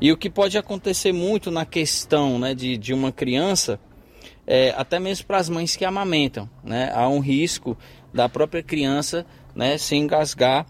[0.00, 3.78] E o que pode acontecer muito na questão né, de, de uma criança,
[4.46, 6.90] é, até mesmo para as mães que amamentam, né?
[6.94, 7.76] há um risco
[8.12, 9.26] da própria criança
[9.58, 10.64] né, se engasgar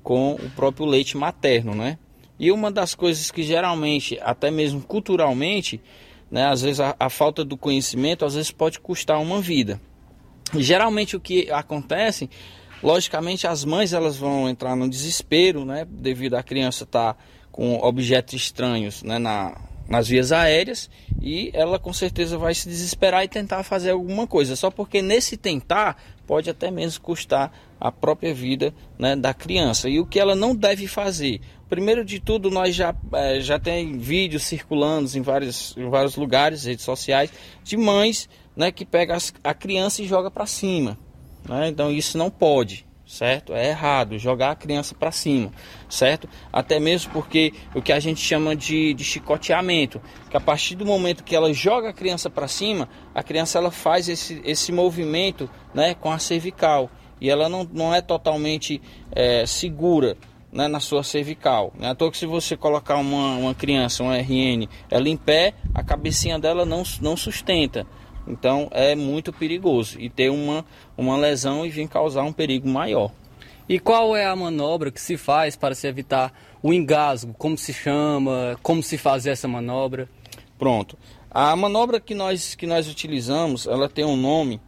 [0.00, 1.98] com o próprio leite materno, né?
[2.38, 5.80] E uma das coisas que geralmente, até mesmo culturalmente,
[6.30, 9.80] né, às vezes a, a falta do conhecimento, às vezes pode custar uma vida.
[10.54, 12.30] E, geralmente o que acontece,
[12.80, 17.20] logicamente as mães elas vão entrar no desespero, né, devido à criança estar tá
[17.50, 23.24] com objetos estranhos, né, na, nas vias aéreas e ela com certeza vai se desesperar
[23.24, 24.54] e tentar fazer alguma coisa.
[24.54, 29.88] Só porque nesse tentar pode até mesmo custar a própria vida né, da criança.
[29.88, 31.40] E o que ela não deve fazer?
[31.68, 36.64] Primeiro de tudo, nós já, é, já tem vídeos circulando em vários, em vários lugares,
[36.64, 37.30] redes sociais,
[37.62, 40.98] de mães né, que pegam a criança e joga para cima.
[41.48, 41.68] Né?
[41.68, 43.54] Então isso não pode, certo?
[43.54, 45.50] É errado jogar a criança para cima,
[45.88, 46.28] certo?
[46.52, 50.00] Até mesmo porque o que a gente chama de, de chicoteamento,
[50.30, 53.70] que a partir do momento que ela joga a criança para cima, a criança ela
[53.70, 58.80] faz esse, esse movimento né, com a cervical e ela não, não é totalmente
[59.10, 60.16] é, segura
[60.52, 61.72] né, na sua cervical.
[61.78, 65.16] Não é à toa que se você colocar uma, uma criança, um RN, ela em
[65.16, 67.86] pé, a cabecinha dela não, não sustenta.
[68.28, 70.64] Então é muito perigoso e ter uma,
[70.96, 73.10] uma lesão e vir causar um perigo maior.
[73.68, 77.34] E qual é a manobra que se faz para se evitar o engasgo?
[77.36, 78.58] Como se chama?
[78.62, 80.08] Como se fazer essa manobra?
[80.58, 80.96] Pronto.
[81.30, 84.60] A manobra que nós, que nós utilizamos, ela tem um nome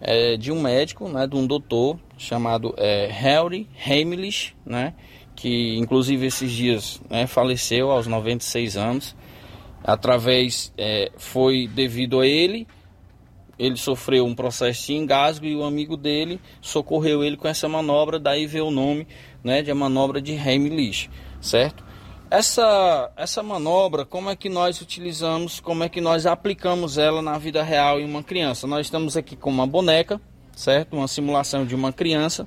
[0.00, 4.94] é, de um médico, né, de um doutor chamado é, Harry Heimlich, né,
[5.34, 9.16] que inclusive esses dias né, faleceu aos 96 anos.
[9.82, 12.66] Através, é, foi devido a ele,
[13.58, 18.18] ele sofreu um processo de engasgo e o amigo dele socorreu ele com essa manobra,
[18.18, 19.06] daí veio o nome
[19.42, 21.84] né, de a manobra de Heimlich, certo?
[22.28, 27.38] Essa, essa manobra, como é que nós utilizamos, como é que nós aplicamos ela na
[27.38, 28.66] vida real em uma criança?
[28.66, 30.20] Nós estamos aqui com uma boneca,
[30.54, 30.96] certo?
[30.96, 32.46] Uma simulação de uma criança.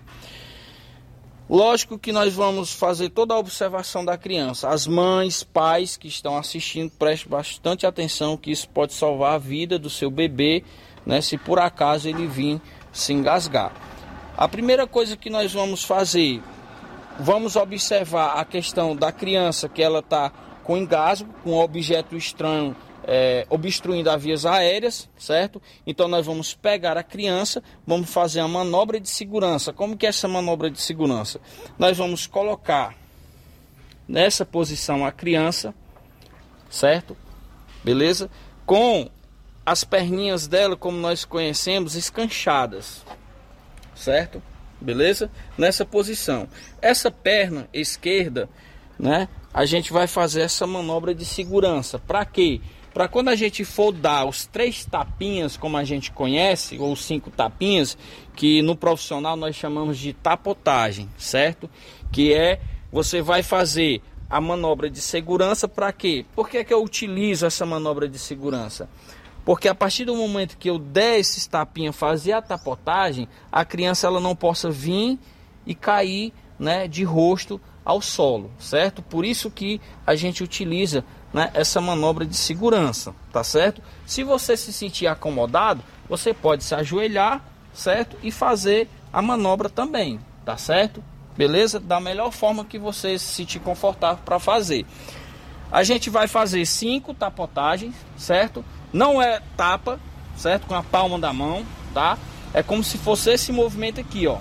[1.49, 4.69] Lógico que nós vamos fazer toda a observação da criança.
[4.69, 9.79] As mães, pais que estão assistindo, prestem bastante atenção que isso pode salvar a vida
[9.79, 10.63] do seu bebê,
[11.05, 13.71] né, se por acaso ele vir se engasgar.
[14.37, 16.41] A primeira coisa que nós vamos fazer,
[17.19, 20.31] vamos observar a questão da criança que ela está
[20.63, 22.75] com engasgo, com objeto estranho
[23.11, 25.59] é, obstruindo as vias aéreas, certo?
[25.85, 29.73] Então nós vamos pegar a criança, vamos fazer a manobra de segurança.
[29.73, 31.41] Como que é essa manobra de segurança?
[31.77, 32.95] Nós vamos colocar
[34.07, 35.73] nessa posição a criança,
[36.69, 37.17] certo?
[37.83, 38.29] Beleza?
[38.63, 39.09] Com
[39.69, 43.05] as perninhas dela, como nós conhecemos, escanchadas,
[43.95, 44.41] certo?
[44.79, 45.29] beleza?
[45.57, 46.47] Nessa posição.
[46.81, 48.49] Essa perna esquerda,
[48.97, 49.27] né?
[49.53, 51.99] A gente vai fazer essa manobra de segurança.
[51.99, 52.61] Para quê?
[52.93, 57.29] Para quando a gente for dar os três tapinhas, como a gente conhece, ou cinco
[57.29, 57.97] tapinhas,
[58.35, 61.69] que no profissional nós chamamos de tapotagem, certo?
[62.11, 62.59] Que é
[62.91, 66.25] você vai fazer a manobra de segurança para quê?
[66.35, 68.89] Por que, que eu utilizo essa manobra de segurança?
[69.49, 74.05] Porque a partir do momento que eu der esse tapinha, fazer a tapotagem, a criança
[74.05, 75.17] ela não possa vir
[75.65, 79.01] e cair né, de rosto ao solo, certo?
[79.01, 83.81] Por isso que a gente utiliza né, essa manobra de segurança, tá certo?
[84.05, 87.43] Se você se sentir acomodado, você pode se ajoelhar,
[87.73, 88.17] certo?
[88.21, 91.03] E fazer a manobra também, tá certo?
[91.35, 91.79] Beleza?
[91.79, 94.85] Da melhor forma que você se sentir confortável para fazer.
[95.71, 98.63] A gente vai fazer cinco tapotagens, certo?
[98.91, 99.99] Não é tapa,
[100.35, 100.67] certo?
[100.67, 102.17] Com a palma da mão, tá?
[102.53, 104.39] É como se fosse esse movimento aqui, ó.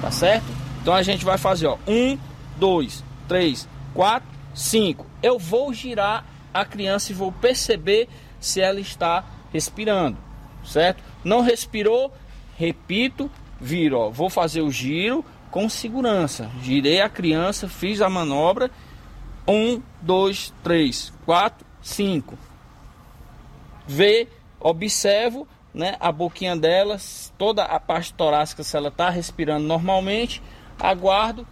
[0.00, 0.46] Tá certo?
[0.80, 1.78] Então a gente vai fazer, ó.
[1.86, 2.18] Um,
[2.56, 5.06] dois, três, quatro, cinco.
[5.22, 8.08] Eu vou girar a criança e vou perceber
[8.40, 10.18] se ela está respirando,
[10.64, 11.02] certo?
[11.24, 12.12] Não respirou,
[12.56, 13.30] repito,
[13.60, 14.10] viro, ó.
[14.10, 16.50] Vou fazer o giro com segurança.
[16.62, 18.70] Girei a criança, fiz a manobra.
[19.46, 22.36] Um, dois, três, quatro, cinco.
[23.86, 24.28] Vê,
[24.60, 26.96] observo, né, a boquinha dela,
[27.36, 30.42] toda a parte torácica, se ela está respirando normalmente,
[30.78, 31.46] aguardo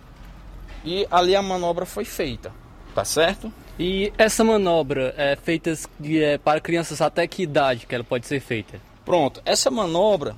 [0.84, 2.52] e ali a manobra foi feita,
[2.94, 3.52] tá certo?
[3.78, 5.72] E essa manobra é feita
[6.04, 8.80] é, para crianças até que idade que ela pode ser feita?
[9.04, 10.36] Pronto, essa manobra,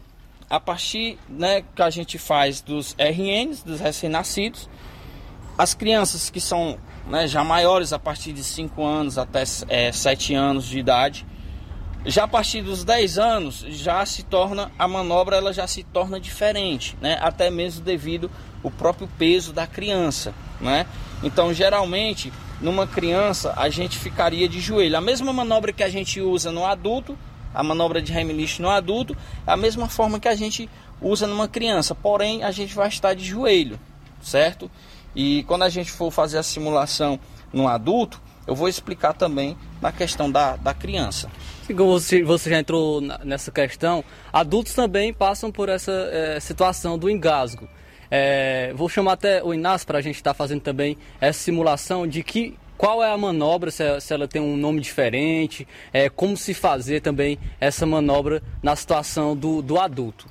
[0.49, 4.68] a partir né, que a gente faz dos RNs, dos recém-nascidos,
[5.59, 10.34] as crianças que são né, já maiores, a partir de 5 anos até é, 7
[10.34, 11.26] anos de idade,
[12.05, 16.21] já a partir dos 10 anos, já se torna a manobra, ela já se torna
[16.21, 17.19] diferente, né?
[17.21, 18.31] Até mesmo devido
[18.63, 20.87] o próprio peso da criança, né?
[21.23, 24.97] Então, geralmente, numa criança, a gente ficaria de joelho.
[24.97, 27.17] A mesma manobra que a gente usa no adulto,
[27.55, 30.69] a manobra de Heimlich no adulto, é a mesma forma que a gente
[31.01, 33.81] usa numa criança, porém a gente vai estar de joelho,
[34.21, 34.71] certo?
[35.15, 37.19] E quando a gente for fazer a simulação
[37.53, 41.31] no adulto, eu vou explicar também na questão da, da criança.
[41.73, 47.69] Você, você já entrou nessa questão, adultos também passam por essa é, situação do engasgo.
[48.11, 52.07] É, vou chamar até o Inácio para a gente estar tá fazendo também essa simulação
[52.07, 56.37] de que qual é a manobra, se, se ela tem um nome diferente, é, como
[56.37, 60.27] se fazer também essa manobra na situação do, do adulto.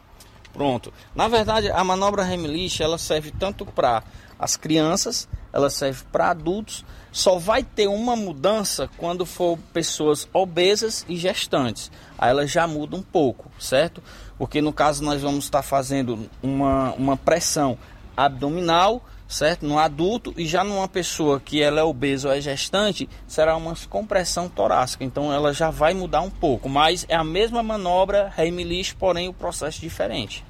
[0.53, 0.93] Pronto.
[1.15, 4.03] Na verdade, a manobra Heimlich ela serve tanto para
[4.37, 6.85] as crianças, ela serve para adultos.
[7.13, 11.91] Só vai ter uma mudança quando for pessoas obesas e gestantes.
[12.17, 14.01] Aí ela já muda um pouco, certo?
[14.35, 17.77] Porque no caso nós vamos estar fazendo uma, uma pressão
[18.17, 19.63] abdominal, certo?
[19.63, 23.75] No adulto e já numa pessoa que ela é obesa ou é gestante, será uma
[23.87, 25.03] compressão torácica.
[25.03, 29.33] Então ela já vai mudar um pouco, mas é a mesma manobra Heimlich, porém o
[29.33, 30.43] processo diferente,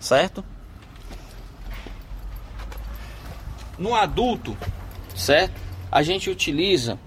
[0.00, 0.42] certo?
[3.78, 4.56] No adulto,
[5.14, 5.65] certo?
[5.96, 6.98] A gente utiliza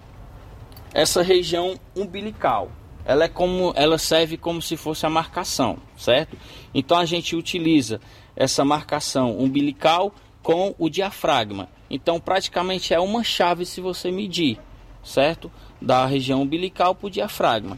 [0.91, 2.71] essa região umbilical.
[3.05, 6.35] Ela é como, ela serve como se fosse a marcação, certo?
[6.73, 8.01] Então a gente utiliza
[8.35, 10.11] essa marcação umbilical
[10.41, 11.69] com o diafragma.
[11.87, 14.57] Então praticamente é uma chave se você medir,
[15.03, 15.51] certo?
[15.79, 17.77] Da região umbilical para o diafragma.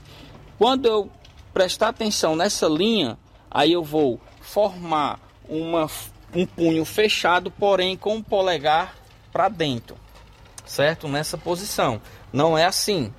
[0.58, 1.10] Quando eu
[1.54, 3.18] prestar atenção nessa linha,
[3.52, 5.90] aí eu vou formar uma
[6.34, 8.96] um punho fechado, porém com o polegar
[9.30, 9.98] para dentro,
[10.72, 11.08] certo?
[11.08, 12.02] Nessa posição.
[12.32, 13.14] Não é assim,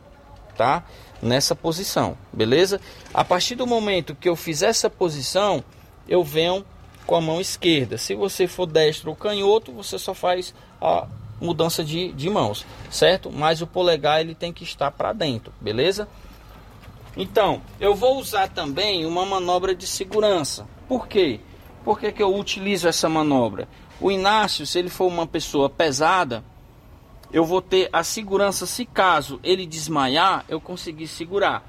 [0.57, 0.85] tá?
[1.21, 2.81] Nessa posição, beleza?
[3.13, 5.63] A partir do momento que eu fizer essa posição,
[6.09, 6.65] eu venho
[7.07, 7.99] com a mão esquerda.
[7.99, 11.07] Se você for destro ou canhoto, você só faz a
[11.41, 13.31] mudança de, de mãos, certo?
[13.31, 16.09] Mas o polegar ele tem que estar para dentro, beleza?
[17.15, 20.67] Então, eu vou usar também uma manobra de segurança.
[20.89, 21.41] Por quê?
[21.85, 23.69] Por que, que eu utilizo essa manobra?
[24.01, 26.43] O Inácio, se ele for uma pessoa pesada,
[27.33, 31.67] eu vou ter a segurança se caso ele desmaiar, eu conseguir segurar.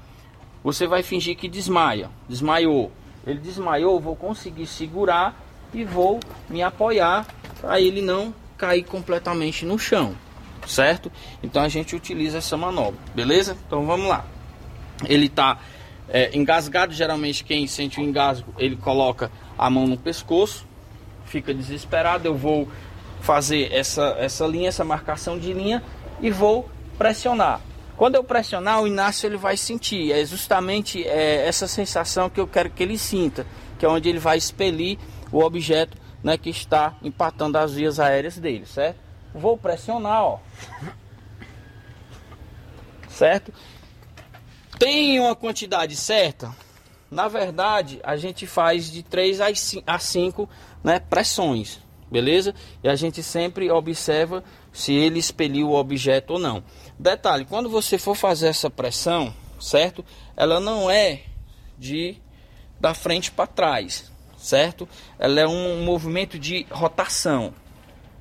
[0.62, 2.92] Você vai fingir que desmaia, desmaiou.
[3.26, 5.42] Ele desmaiou, vou conseguir segurar
[5.72, 7.26] e vou me apoiar
[7.60, 10.14] para ele não cair completamente no chão,
[10.66, 11.10] certo?
[11.42, 13.56] Então a gente utiliza essa manobra, beleza?
[13.66, 14.24] Então vamos lá.
[15.06, 15.58] Ele está
[16.08, 20.66] é, engasgado, geralmente quem sente o engasgo, ele coloca a mão no pescoço,
[21.24, 22.28] fica desesperado.
[22.28, 22.68] Eu vou
[23.24, 25.82] fazer essa, essa linha, essa marcação de linha
[26.20, 26.68] e vou
[26.98, 27.60] pressionar.
[27.96, 30.12] Quando eu pressionar, o Inácio ele vai sentir.
[30.12, 33.46] É justamente é, essa sensação que eu quero que ele sinta,
[33.78, 34.98] que é onde ele vai expelir
[35.32, 38.98] o objeto né, que está empatando as vias aéreas dele, certo?
[39.34, 40.38] Vou pressionar, ó.
[43.08, 43.54] Certo?
[44.78, 46.54] Tem uma quantidade certa?
[47.10, 49.38] Na verdade, a gente faz de 3
[49.86, 50.48] a 5
[50.82, 51.83] né, pressões.
[52.14, 52.54] Beleza?
[52.80, 56.62] E a gente sempre observa se ele expeliu o objeto ou não.
[56.96, 60.04] Detalhe, quando você for fazer essa pressão, certo?
[60.36, 61.22] Ela não é
[61.76, 62.16] de
[62.78, 64.88] da frente para trás, certo?
[65.18, 67.52] Ela é um movimento de rotação,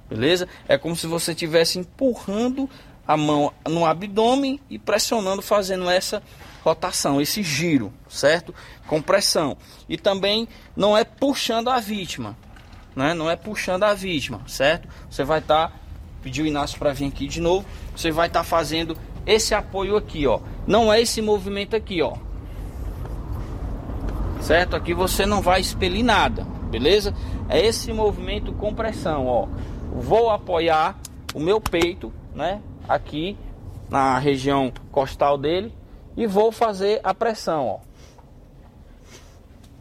[0.10, 0.48] beleza?
[0.68, 2.68] É como se você estivesse empurrando
[3.08, 6.24] a mão no abdômen e pressionando, fazendo essa
[6.64, 8.56] rotação, esse giro, certo?
[8.88, 9.56] Com pressão.
[9.88, 12.36] E também não é puxando a vítima,
[12.96, 13.14] né?
[13.14, 14.88] Não é puxando a vítima, certo?
[15.10, 15.76] Você vai estar, tá,
[16.22, 17.66] pediu o Inácio para vir aqui de novo,
[17.96, 20.40] você vai estar tá fazendo esse apoio aqui, ó.
[20.68, 22.16] Não é esse movimento aqui, ó.
[24.42, 24.76] Certo?
[24.76, 27.14] Aqui você não vai expelir nada, beleza?
[27.48, 29.48] É esse movimento com pressão, ó.
[29.92, 31.00] Vou apoiar
[31.34, 32.62] o meu peito, né?
[32.88, 33.38] Aqui
[33.90, 35.74] na região costal dele
[36.18, 37.93] e vou fazer a pressão, ó.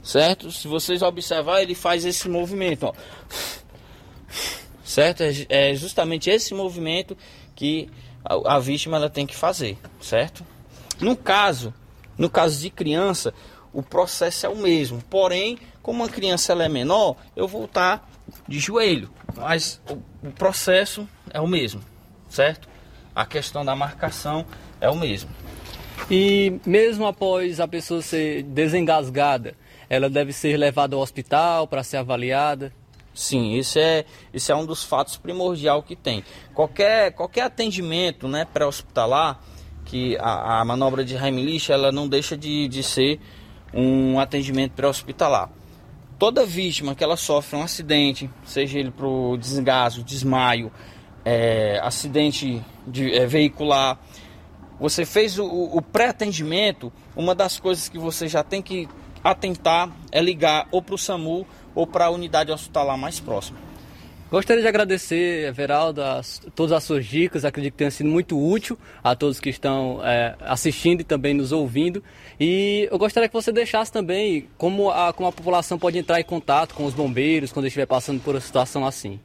[0.02, 0.50] Certo?
[0.50, 2.92] Se vocês observar, ele faz esse movimento, ó.
[4.84, 5.22] Certo?
[5.22, 7.16] É, é justamente esse movimento
[7.54, 7.88] que
[8.24, 10.44] a, vítima ela tem que fazer, certo?
[11.00, 11.72] No caso,
[12.16, 13.32] no caso de criança,
[13.72, 15.02] o processo é o mesmo.
[15.08, 18.08] Porém, como a criança ela é menor, eu vou estar
[18.46, 19.80] de joelho, mas
[20.22, 21.82] o processo é o mesmo,
[22.28, 22.68] certo?
[23.14, 24.46] A questão da marcação
[24.80, 25.30] é o mesmo.
[26.10, 29.54] E mesmo após a pessoa ser desengasgada,
[29.92, 32.72] ela deve ser levada ao hospital para ser avaliada?
[33.12, 36.24] Sim, isso é, isso é um dos fatos primordial que tem.
[36.54, 39.38] Qualquer, qualquer atendimento né, pré-hospitalar,
[39.84, 43.20] que a, a, manobra de Heimlich, ela não deixa de, de ser
[43.74, 45.50] um atendimento pré-hospitalar.
[46.18, 50.72] Toda vítima que ela sofre um acidente, seja ele para o desgaste, desmaio,
[51.22, 54.00] é, acidente de, é, veicular,
[54.80, 58.88] você fez o, o pré-atendimento, uma das coisas que você já tem que
[59.22, 63.58] atentar é ligar ou para o SAMU ou para a unidade hospitalar mais próxima.
[64.32, 67.44] Gostaria de agradecer, Everaldo, as, todas as suas dicas.
[67.44, 71.52] Acredito que tenha sido muito útil a todos que estão é, assistindo e também nos
[71.52, 72.02] ouvindo.
[72.40, 76.24] E eu gostaria que você deixasse também como a, como a população pode entrar em
[76.24, 79.20] contato com os bombeiros quando estiver passando por uma situação assim.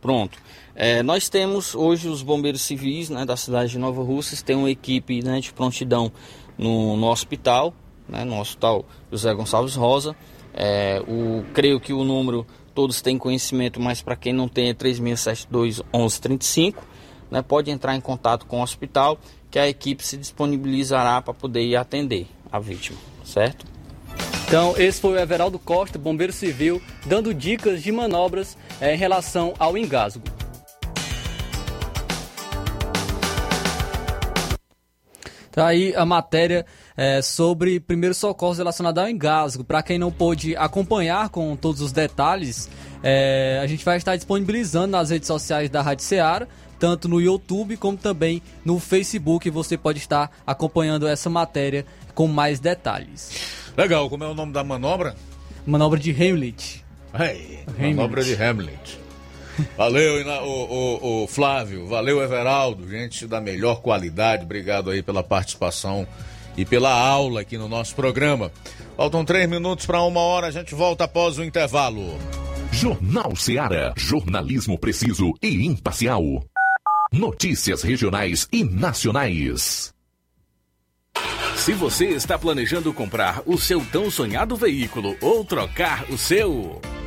[0.00, 0.36] Pronto.
[0.74, 4.70] É, nós temos hoje os bombeiros civis né, da cidade de Nova Russas, tem uma
[4.70, 6.10] equipe né, de prontidão
[6.56, 7.72] no, no hospital,
[8.08, 10.16] né, no hospital José Gonçalves Rosa.
[10.54, 14.74] É, o, creio que o número todos têm conhecimento, mas para quem não tem é
[14.74, 16.86] 3672 1135.
[17.30, 19.18] Né, pode entrar em contato com o hospital
[19.50, 23.66] que a equipe se disponibilizará para poder ir atender a vítima, certo?
[24.46, 29.52] Então, esse foi o Everaldo Costa, bombeiro civil, dando dicas de manobras é, em relação
[29.58, 30.24] ao engasgo.
[35.50, 36.64] Tá aí a matéria
[36.98, 39.62] é, sobre primeiros socorros relacionados ao engasgo.
[39.62, 42.68] Para quem não pôde acompanhar com todos os detalhes,
[43.04, 47.76] é, a gente vai estar disponibilizando nas redes sociais da Rádio Ceará, tanto no YouTube
[47.76, 49.48] como também no Facebook.
[49.48, 51.86] Você pode estar acompanhando essa matéria
[52.16, 53.30] com mais detalhes.
[53.76, 55.14] Legal, como é o nome da manobra?
[55.64, 56.84] Manobra de Hamlet.
[57.14, 58.98] Hey, manobra de Hamlet.
[59.76, 61.86] Valeu, o, o, o, Flávio.
[61.86, 62.88] Valeu, Everaldo.
[62.88, 64.44] Gente da melhor qualidade.
[64.44, 66.06] Obrigado aí pela participação
[66.58, 68.50] e pela aula aqui no nosso programa.
[68.96, 70.48] Faltam três minutos para uma hora.
[70.48, 72.18] A gente volta após o intervalo.
[72.72, 73.94] Jornal Seara.
[73.96, 76.22] Jornalismo preciso e imparcial.
[77.12, 79.94] Notícias regionais e nacionais.
[81.54, 86.80] Se você está planejando comprar o seu tão sonhado veículo ou trocar o seu.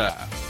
[0.00, 0.49] Yeah.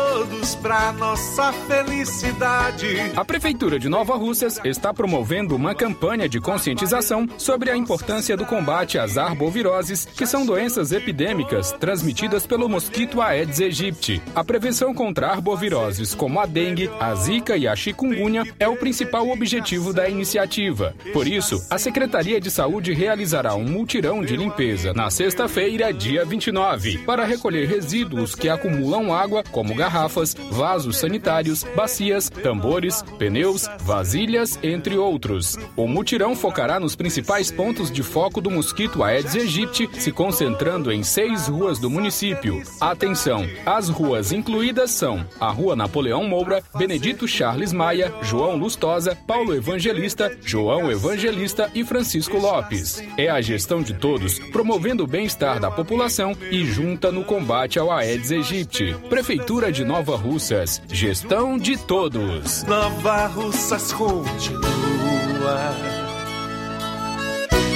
[0.61, 3.11] para nossa felicidade.
[3.15, 8.45] A Prefeitura de Nova Russas está promovendo uma campanha de conscientização sobre a importância do
[8.45, 14.21] combate às arboviroses, que são doenças epidêmicas transmitidas pelo mosquito Aedes aegypti.
[14.35, 19.27] A prevenção contra arboviroses como a dengue, a zika e a chikungunya é o principal
[19.29, 20.93] objetivo da iniciativa.
[21.13, 26.99] Por isso, a Secretaria de Saúde realizará um multirão de limpeza na sexta-feira, dia 29,
[26.99, 29.73] para recolher resíduos que acumulam água, como
[30.11, 35.57] garrafas, vasos sanitários, bacias, tambores, pneus, vasilhas, entre outros.
[35.75, 41.03] O mutirão focará nos principais pontos de foco do mosquito Aedes aegypti, se concentrando em
[41.03, 42.61] seis ruas do município.
[42.79, 43.47] Atenção!
[43.65, 50.37] As ruas incluídas são a Rua Napoleão Moura, Benedito Charles Maia, João Lustosa, Paulo Evangelista,
[50.43, 53.03] João Evangelista e Francisco Lopes.
[53.17, 57.91] É a gestão de todos, promovendo o bem-estar da população e junta no combate ao
[57.91, 58.95] Aedes aegypti.
[59.09, 60.81] Prefeitura de Nova Russas.
[60.89, 62.63] Gestão de todos.
[62.63, 64.71] Nova Russas continua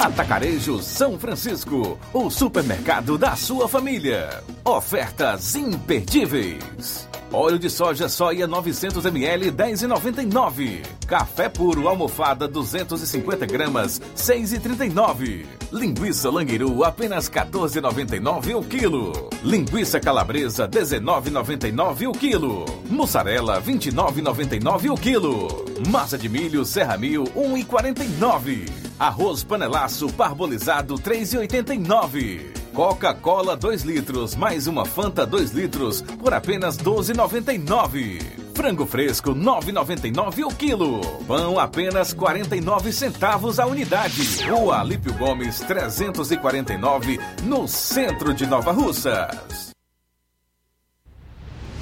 [0.00, 4.42] Atacarejo São Francisco, o supermercado da sua família.
[4.64, 7.08] Ofertas imperdíveis.
[7.34, 10.82] Óleo de soja soia 900 ml 10,99.
[11.06, 15.46] Café puro almofada 250 gramas 6,39.
[15.72, 19.30] Linguiça languiru apenas 14,99 o quilo.
[19.42, 22.66] Linguiça calabresa 19,99 o quilo.
[22.90, 25.64] Mussarela 29,99 o quilo.
[25.88, 28.91] Massa de milho Serra Mil 1,49.
[29.02, 32.52] Arroz panelaço parbolizado 3,89.
[32.72, 38.22] Coca-Cola 2 litros, mais uma Fanta 2 litros, por apenas 12,99.
[38.54, 41.00] Frango fresco 9,99 o quilo.
[41.26, 44.44] Pão apenas 49 centavos a unidade.
[44.44, 49.71] Rua Alípio Gomes 349, no centro de Nova Russas.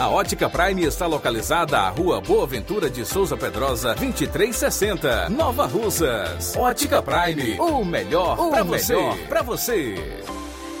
[0.00, 6.56] A Ótica Prime está localizada à Rua Boa Ventura de Souza Pedrosa, 2360, Nova Russas.
[6.56, 8.96] Ótica Prime, o melhor para você.
[9.28, 9.94] Para você.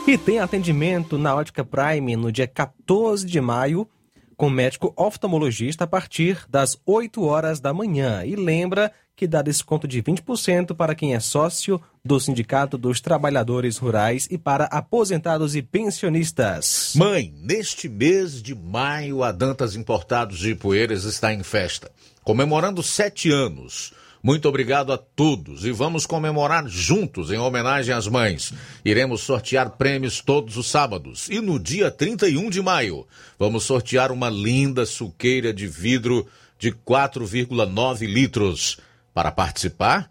[0.04, 3.88] E tem atendimento na Ótica Prime no dia 14 de maio
[4.36, 8.24] com médico oftalmologista a partir das 8 horas da manhã.
[8.24, 8.90] E lembra
[9.20, 14.38] que dá desconto de 20% para quem é sócio do Sindicato dos Trabalhadores Rurais e
[14.38, 16.94] para aposentados e pensionistas.
[16.96, 21.92] Mãe, neste mês de maio, a Dantas Importados de Ipueiras está em festa,
[22.24, 23.92] comemorando sete anos.
[24.22, 28.54] Muito obrigado a todos e vamos comemorar juntos em homenagem às mães.
[28.82, 33.06] Iremos sortear prêmios todos os sábados e no dia 31 de maio
[33.38, 36.26] vamos sortear uma linda suqueira de vidro
[36.58, 38.78] de 4,9 litros.
[39.12, 40.08] Para participar,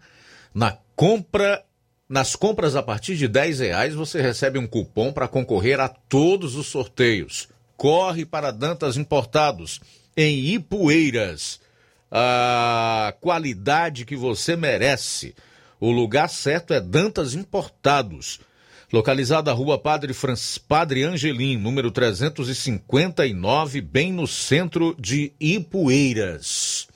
[0.54, 1.64] na compra,
[2.08, 6.56] nas compras a partir de 10 reais você recebe um cupom para concorrer a todos
[6.56, 7.48] os sorteios.
[7.76, 9.80] Corre para Dantas Importados,
[10.16, 11.60] em Ipueiras.
[12.10, 15.34] A qualidade que você merece.
[15.78, 18.40] O lugar certo é Dantas Importados.
[18.92, 26.89] Localizada na rua Padre, Franz, Padre Angelim, número 359, bem no centro de Ipueiras.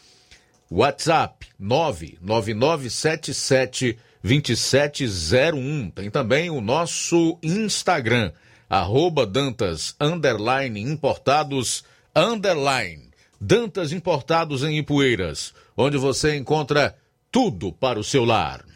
[0.76, 5.90] WhatsApp 99977 2701.
[5.90, 8.32] Tem também o nosso Instagram,
[8.68, 13.08] arroba Dantas underline importados underline.
[13.40, 16.96] Dantas Importados em Ipueiras, onde você encontra
[17.30, 18.73] tudo para o seu lar.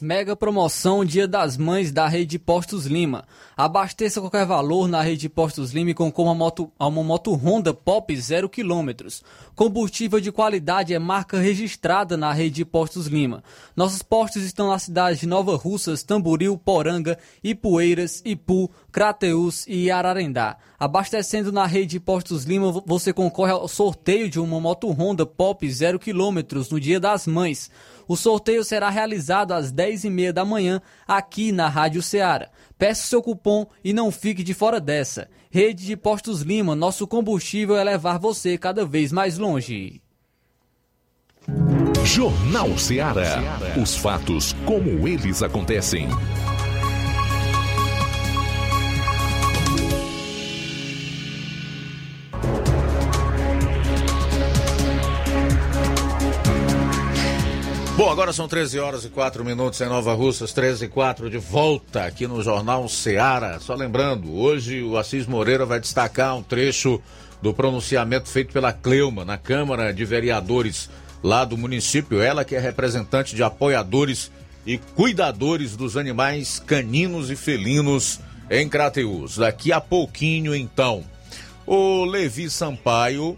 [0.00, 3.24] Mega promoção Dia das Mães da Rede Postos Lima.
[3.54, 6.30] Abasteça qualquer valor na Rede Postos Lima e concorra
[6.78, 8.90] a uma moto Honda Pop 0 km.
[9.54, 13.44] Combustível de qualidade é marca registrada na Rede Postos Lima.
[13.76, 20.56] Nossos postos estão nas cidades de Nova Russas, Tamboril, Poranga, Ipueiras, Ipu, Crateus e Ararendá.
[20.78, 25.98] Abastecendo na Rede Postos Lima, você concorre ao sorteio de uma moto Honda Pop 0
[25.98, 26.38] km
[26.70, 27.70] no Dia das Mães.
[28.10, 32.48] O sorteio será realizado às 10h30 da manhã aqui na Rádio Ceará.
[32.76, 35.28] Peça seu cupom e não fique de fora dessa.
[35.48, 40.02] Rede de Postos Lima, nosso combustível é levar você cada vez mais longe.
[42.04, 43.38] Jornal Ceará.
[43.80, 46.08] Os fatos como eles acontecem.
[58.00, 61.36] Bom, agora são 13 horas e 4 minutos em Nova Russas, 13 e 4 de
[61.36, 63.60] volta aqui no Jornal Seara.
[63.60, 66.98] Só lembrando, hoje o Assis Moreira vai destacar um trecho
[67.42, 70.88] do pronunciamento feito pela Cleuma na Câmara de Vereadores
[71.22, 72.22] lá do município.
[72.22, 74.32] Ela que é representante de apoiadores
[74.64, 79.36] e cuidadores dos animais caninos e felinos em Crateus.
[79.36, 81.04] Daqui a pouquinho, então,
[81.66, 83.36] o Levi Sampaio.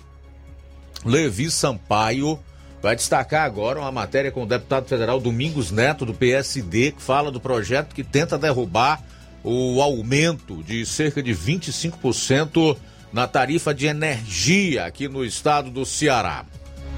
[1.05, 2.39] Levi Sampaio
[2.83, 7.31] vai destacar agora uma matéria com o deputado federal Domingos Neto, do PSD, que fala
[7.31, 9.01] do projeto que tenta derrubar
[9.45, 12.77] o aumento de cerca de 25%
[13.13, 16.45] na tarifa de energia aqui no estado do Ceará.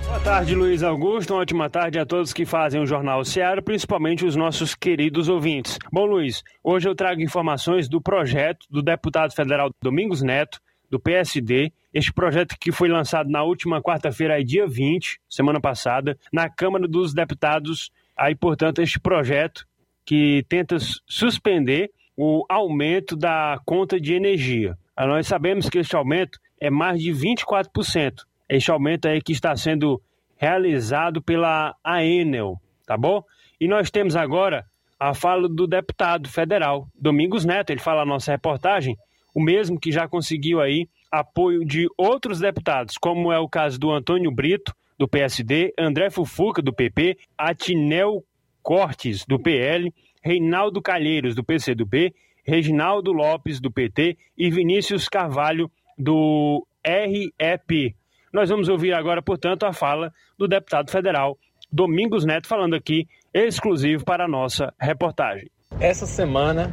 [0.06, 1.34] Boa tarde, Luiz Augusto.
[1.34, 5.78] Uma ótima tarde a todos que fazem o Jornal Ceará, principalmente os nossos queridos ouvintes.
[5.92, 10.60] Bom, Luiz, hoje eu trago informações do projeto do deputado federal Domingos Neto,
[10.90, 16.50] do PSD, este projeto que foi lançado na última quarta-feira, dia 20, semana passada, na
[16.50, 17.92] Câmara dos Deputados.
[18.16, 19.64] Aí, portanto, este projeto
[20.04, 20.76] que tenta
[21.06, 24.76] suspender o aumento da conta de energia.
[24.96, 28.24] Ah, nós sabemos que este aumento é mais de 24%.
[28.48, 30.02] Este aumento aí que está sendo
[30.36, 33.22] realizado pela AENEL, tá bom?
[33.60, 34.66] E nós temos agora
[34.98, 38.96] a fala do deputado federal, Domingos Neto, ele fala na nossa reportagem,
[39.34, 40.88] o mesmo que já conseguiu aí
[41.18, 46.62] apoio de outros deputados, como é o caso do Antônio Brito, do PSD, André Fufuca,
[46.62, 48.22] do PP, Atinel
[48.62, 49.92] Cortes, do PL,
[50.22, 57.94] Reinaldo Calheiros, do PCdoB, Reginaldo Lopes, do PT e Vinícius Carvalho, do REP.
[58.32, 61.38] Nós vamos ouvir agora, portanto, a fala do deputado federal
[61.70, 65.50] Domingos Neto, falando aqui exclusivo para a nossa reportagem.
[65.80, 66.72] Essa semana,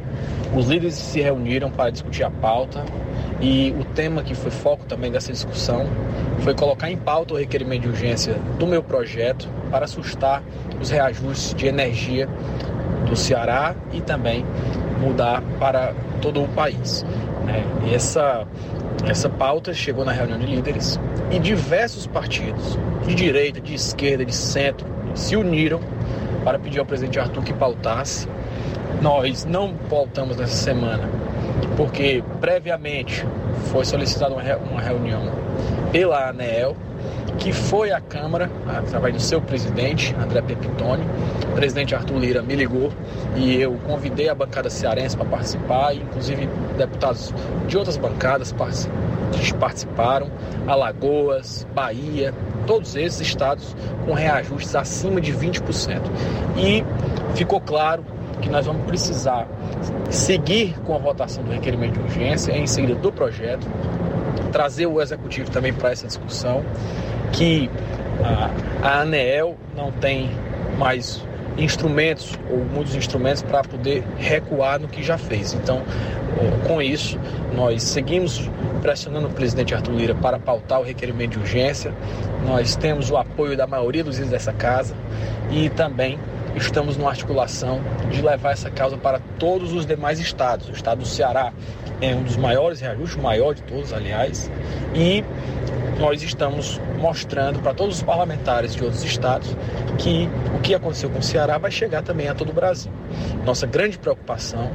[0.54, 2.84] os líderes se reuniram para discutir a pauta
[3.40, 5.86] e o tema que foi foco também dessa discussão
[6.40, 10.42] foi colocar em pauta o requerimento de urgência do meu projeto para assustar
[10.80, 12.28] os reajustes de energia
[13.08, 14.44] do Ceará e também
[15.00, 17.04] mudar para todo o país.
[17.84, 18.46] E essa,
[19.08, 20.98] essa pauta chegou na reunião de líderes
[21.30, 25.80] e diversos partidos, de direita, de esquerda, de centro, se uniram
[26.44, 28.28] para pedir ao presidente Arthur que pautasse.
[29.00, 31.08] Nós não pautamos nessa semana
[31.76, 33.26] porque previamente
[33.70, 35.22] foi solicitada uma reunião
[35.90, 36.76] pela ANEEL,
[37.38, 41.04] que foi à Câmara, através do seu presidente, André Pepitone.
[41.50, 42.92] O presidente Arthur Lira me ligou
[43.36, 47.34] e eu convidei a bancada cearense para participar, inclusive deputados
[47.66, 48.54] de outras bancadas
[49.58, 50.28] participaram,
[50.66, 52.32] Alagoas, Bahia,
[52.66, 53.74] todos esses estados
[54.06, 56.00] com reajustes acima de 20%.
[56.56, 56.84] E
[57.34, 58.04] ficou claro
[58.42, 59.48] que nós vamos precisar
[60.10, 63.66] seguir com a votação do requerimento de urgência em seguida do projeto,
[64.50, 66.62] trazer o executivo também para essa discussão,
[67.32, 67.70] que
[68.22, 68.50] a,
[68.86, 70.30] a ANEEL não tem
[70.76, 71.24] mais
[71.56, 75.54] instrumentos ou muitos instrumentos para poder recuar no que já fez.
[75.54, 75.82] Então,
[76.66, 77.18] com isso,
[77.54, 81.92] nós seguimos pressionando o presidente Arthur Lira para pautar o requerimento de urgência.
[82.46, 84.94] Nós temos o apoio da maioria dos líderes dessa casa
[85.50, 86.18] e também
[86.56, 87.80] estamos numa articulação
[88.10, 90.68] de levar essa causa para todos os demais estados.
[90.68, 91.52] O estado do Ceará
[92.02, 94.50] é um dos maiores reajustes, o maior de todos, aliás,
[94.94, 95.24] e
[95.98, 99.56] nós estamos mostrando para todos os parlamentares de outros estados
[99.98, 102.90] que o que aconteceu com o Ceará vai chegar também a todo o Brasil.
[103.44, 104.70] Nossa grande preocupação,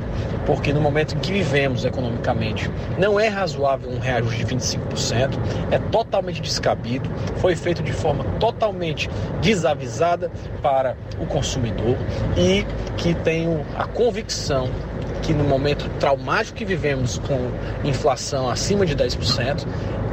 [0.46, 5.38] porque no momento em que vivemos economicamente, não é razoável um reajuste de 25%,
[5.72, 9.10] é totalmente descabido, foi feito de forma totalmente
[9.42, 11.98] desavisada para o consumidor
[12.38, 12.66] e
[12.96, 14.70] que tenho a convicção
[15.22, 17.52] que no momento traumático que vivemos com
[17.88, 19.66] inflação acima de 10%,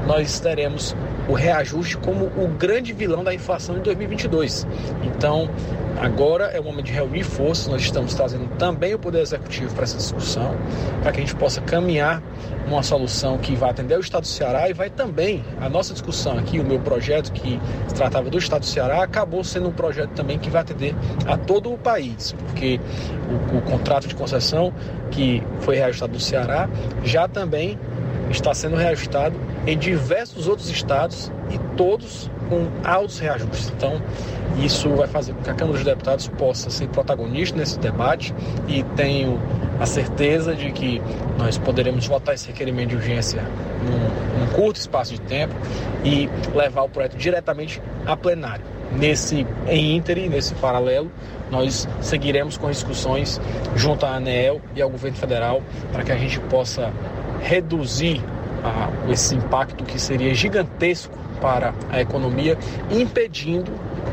[0.06, 0.94] nós teremos
[1.28, 4.66] o reajuste como o grande vilão da inflação em 2022.
[5.02, 5.48] Então,
[5.98, 9.84] agora é o momento de reunir forças, nós estamos trazendo também o Poder Executivo para
[9.84, 10.54] essa discussão,
[11.02, 12.22] para que a gente possa caminhar
[12.66, 16.38] uma solução que vai atender o Estado do Ceará e vai também, a nossa discussão
[16.38, 20.10] aqui, o meu projeto que se tratava do Estado do Ceará, acabou sendo um projeto
[20.10, 20.94] também que vai atender
[21.26, 22.80] a todo o país, porque
[23.52, 24.72] o, o contrato de concessão
[25.10, 26.68] que foi reajustado no Ceará
[27.02, 27.78] já também
[28.30, 29.36] está sendo reajustado
[29.66, 33.72] em diversos outros estados e todos com altos reajustes.
[33.76, 34.00] Então,
[34.58, 38.34] isso vai fazer com que a Câmara dos Deputados possa ser protagonista nesse debate
[38.68, 39.40] e tenho
[39.80, 41.02] a certeza de que
[41.36, 45.54] nós poderemos votar esse requerimento de urgência num, num curto espaço de tempo
[46.04, 48.64] e levar o projeto diretamente a plenário.
[48.92, 51.10] Nesse em ínterim, nesse paralelo,
[51.50, 53.40] nós seguiremos com discussões
[53.74, 56.92] junto à ANEEL e ao governo federal para que a gente possa
[57.42, 58.22] reduzir
[58.62, 62.56] ah, esse impacto que seria gigantesco para a economia,
[62.90, 63.70] impedindo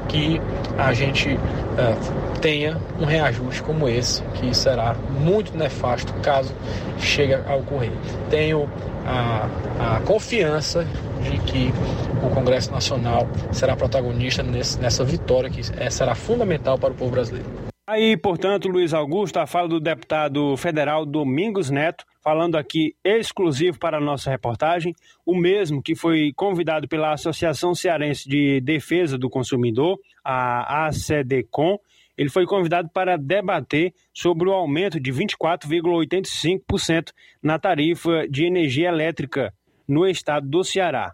[0.10, 0.42] que
[0.78, 1.40] a gente
[1.78, 1.96] ah,
[2.42, 6.54] tenha um reajuste como esse, que será muito nefasto caso
[7.00, 7.94] chegue a ocorrer.
[8.30, 8.70] Tenho
[9.06, 9.48] a,
[9.80, 10.86] a confiança
[11.24, 11.74] de que
[12.22, 17.12] o Congresso Nacional será protagonista nesse, nessa vitória que é, será fundamental para o povo
[17.12, 17.71] brasileiro.
[17.92, 23.98] Aí, portanto, Luiz Augusto, a fala do deputado federal Domingos Neto, falando aqui exclusivo para
[23.98, 30.00] a nossa reportagem, o mesmo que foi convidado pela Associação Cearense de Defesa do Consumidor,
[30.24, 31.78] a ACDCOM,
[32.18, 37.12] ele foi convidado para debater sobre o aumento de 24,85%
[37.44, 39.54] na tarifa de energia elétrica
[39.86, 41.12] no estado do Ceará.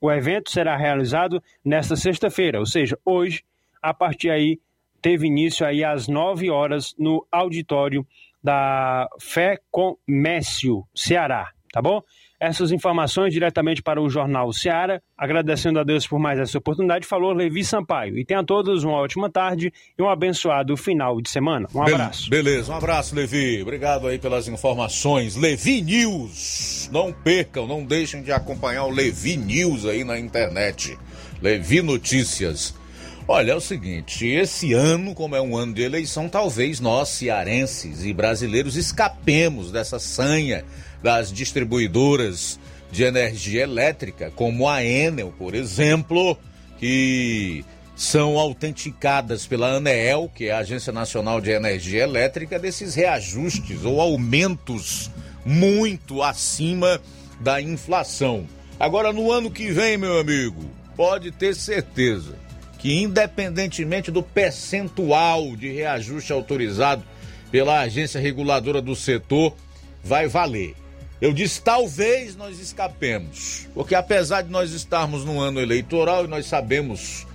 [0.00, 3.42] O evento será realizado nesta sexta-feira, ou seja, hoje,
[3.82, 4.60] a partir aí
[5.00, 8.06] teve início aí às 9 horas no auditório
[8.42, 12.02] da Fé Comércio Ceará, tá bom?
[12.40, 14.98] Essas informações diretamente para o Jornal Ceará.
[15.16, 18.16] Agradecendo a Deus por mais essa oportunidade, falou Levi Sampaio.
[18.16, 21.68] E tenha a todos uma ótima tarde e um abençoado final de semana.
[21.74, 22.30] Um abraço.
[22.30, 23.60] Be beleza, um abraço, Levi.
[23.60, 25.36] Obrigado aí pelas informações.
[25.36, 26.88] Levi News.
[26.90, 30.98] Não percam, não deixem de acompanhar o Levi News aí na internet.
[31.42, 32.79] Levi Notícias.
[33.32, 38.04] Olha, é o seguinte, esse ano, como é um ano de eleição, talvez nós, cearenses
[38.04, 40.64] e brasileiros, escapemos dessa sanha
[41.00, 42.58] das distribuidoras
[42.90, 46.36] de energia elétrica, como a Enel, por exemplo,
[46.76, 47.64] que
[47.94, 54.00] são autenticadas pela ANEEL, que é a Agência Nacional de Energia Elétrica, desses reajustes ou
[54.00, 55.08] aumentos
[55.46, 57.00] muito acima
[57.38, 58.44] da inflação.
[58.76, 60.64] Agora, no ano que vem, meu amigo,
[60.96, 62.49] pode ter certeza
[62.80, 67.04] que, independentemente do percentual de reajuste autorizado
[67.50, 69.54] pela agência reguladora do setor,
[70.02, 70.74] vai valer.
[71.20, 76.46] Eu disse, talvez nós escapemos, porque apesar de nós estarmos no ano eleitoral e nós
[76.46, 77.26] sabemos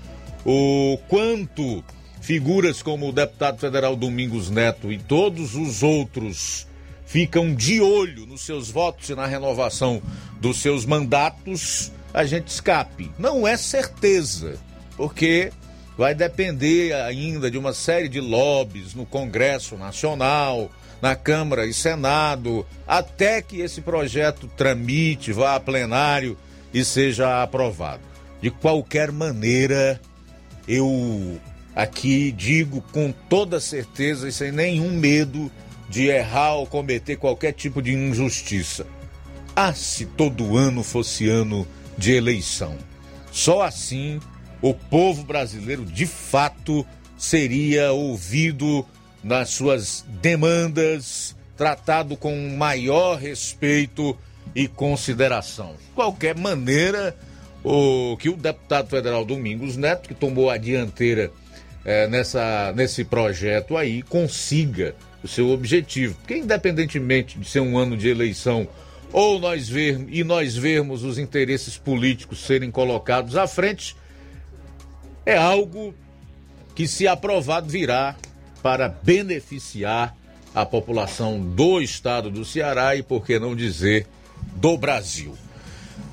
[0.44, 1.84] o quanto
[2.20, 6.66] figuras como o deputado federal Domingos Neto e todos os outros
[7.06, 10.02] ficam de olho nos seus votos e na renovação
[10.42, 13.12] dos seus mandatos, a gente escape.
[13.20, 14.58] Não é certeza,
[14.98, 15.52] porque
[15.98, 20.70] vai depender ainda de uma série de lobbies no Congresso Nacional,
[21.02, 26.38] na Câmara e Senado, até que esse projeto tramite, vá a plenário
[26.74, 28.02] e seja aprovado.
[28.42, 30.00] De qualquer maneira,
[30.68, 31.40] eu
[31.76, 35.52] aqui digo com toda certeza e sem nenhum medo
[35.90, 38.86] de errar ou cometer qualquer tipo de injustiça.
[39.56, 41.68] Ah, se todo ano fosse ano
[41.98, 42.76] de eleição.
[43.32, 44.20] Só assim
[44.66, 46.84] o povo brasileiro de fato
[47.16, 48.84] seria ouvido
[49.24, 54.18] nas suas demandas, tratado com maior respeito
[54.56, 55.74] e consideração.
[55.74, 57.16] De qualquer maneira,
[57.64, 61.32] o que o deputado federal Domingos Neto, que tomou a dianteira
[61.86, 66.16] é, nessa, nesse projeto aí, consiga o seu objetivo.
[66.16, 68.68] Porque independentemente de ser um ano de eleição
[69.14, 73.96] ou nós ver, e nós vermos os interesses políticos serem colocados à frente,
[75.26, 75.94] é algo
[76.76, 78.16] que, se aprovado, virá
[78.62, 80.16] para beneficiar
[80.54, 84.08] a população do estado do Ceará e, por que não dizer,
[84.56, 85.36] do Brasil.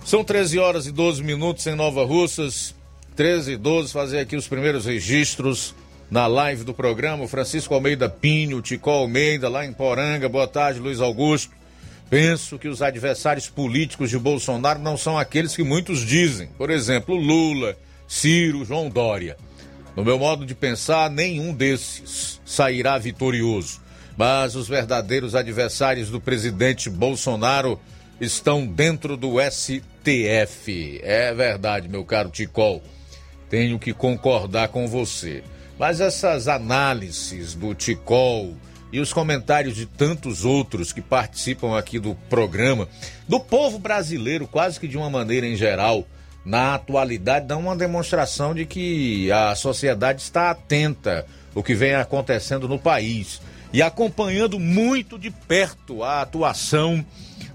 [0.04, 2.74] São 13 horas e 12 minutos em Nova Russas,
[3.14, 5.74] 13 e 12, fazer aqui os primeiros registros
[6.10, 7.28] na live do programa.
[7.28, 10.28] Francisco Almeida Pinho, Tico Almeida, lá em Poranga.
[10.28, 11.52] Boa tarde, Luiz Augusto.
[12.10, 16.48] Penso que os adversários políticos de Bolsonaro não são aqueles que muitos dizem.
[16.58, 17.76] Por exemplo, Lula,
[18.12, 19.38] Ciro, João Dória.
[19.96, 23.80] No meu modo de pensar, nenhum desses sairá vitorioso.
[24.18, 27.80] Mas os verdadeiros adversários do presidente Bolsonaro
[28.20, 31.00] estão dentro do STF.
[31.02, 32.82] É verdade, meu caro Ticol.
[33.48, 35.42] Tenho que concordar com você.
[35.78, 38.54] Mas essas análises do Ticol
[38.92, 42.86] e os comentários de tantos outros que participam aqui do programa,
[43.26, 46.06] do povo brasileiro, quase que de uma maneira em geral,
[46.44, 52.68] na atualidade, dão uma demonstração de que a sociedade está atenta ao que vem acontecendo
[52.68, 53.40] no país
[53.72, 57.04] e acompanhando muito de perto a atuação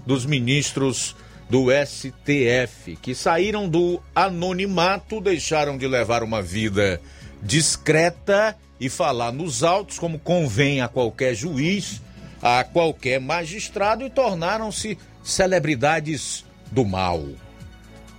[0.06, 1.14] dos ministros
[1.48, 7.00] do STF, que saíram do anonimato, deixaram de levar uma vida
[7.42, 12.02] discreta e falar nos autos como convém a qualquer juiz,
[12.42, 17.24] a qualquer magistrado e tornaram-se celebridades do mal.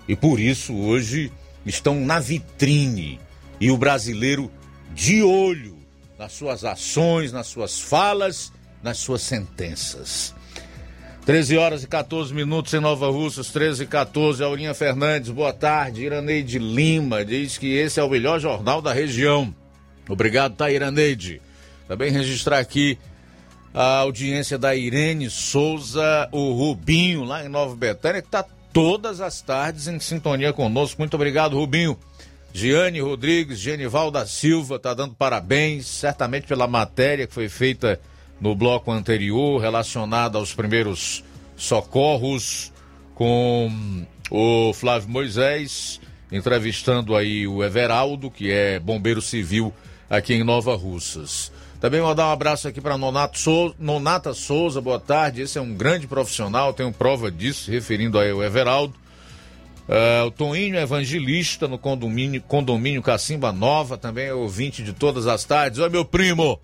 [0.09, 1.31] E por isso hoje
[1.63, 3.19] estão na vitrine
[3.61, 4.51] e o brasileiro
[4.91, 5.77] de olho
[6.17, 10.33] nas suas ações, nas suas falas, nas suas sentenças.
[11.27, 14.43] 13 horas e 14 minutos em Nova Russas, 13 e 14.
[14.43, 16.01] Aurinha Fernandes, boa tarde.
[16.01, 19.53] Iraneide Lima diz que esse é o melhor jornal da região.
[20.09, 21.39] Obrigado, tá, Iraneide.
[21.87, 22.97] Também registrar aqui
[23.71, 28.43] a audiência da Irene Souza, o Rubinho, lá em Nova Betânia, que está
[28.73, 31.01] todas as tardes em sintonia conosco.
[31.01, 31.97] Muito obrigado, Rubinho.
[32.51, 37.99] Giane Rodrigues, Genival da Silva, está dando parabéns, certamente pela matéria que foi feita
[38.41, 41.23] no bloco anterior, relacionada aos primeiros
[41.55, 42.71] socorros,
[43.13, 45.99] com o Flávio Moisés,
[46.31, 49.73] entrevistando aí o Everaldo, que é bombeiro civil
[50.09, 51.51] aqui em Nova Russas.
[51.79, 52.95] Também mandar um abraço aqui para
[53.33, 53.73] Sou...
[53.79, 55.41] Nonata Souza, boa tarde.
[55.41, 58.93] Esse é um grande profissional, tenho prova disso, referindo aí ao Everaldo.
[59.87, 65.45] Uh, o Toninho Evangelista no condomínio, condomínio Cacimba Nova, também é ouvinte de todas as
[65.45, 65.79] tardes.
[65.79, 66.59] Oi, meu primo,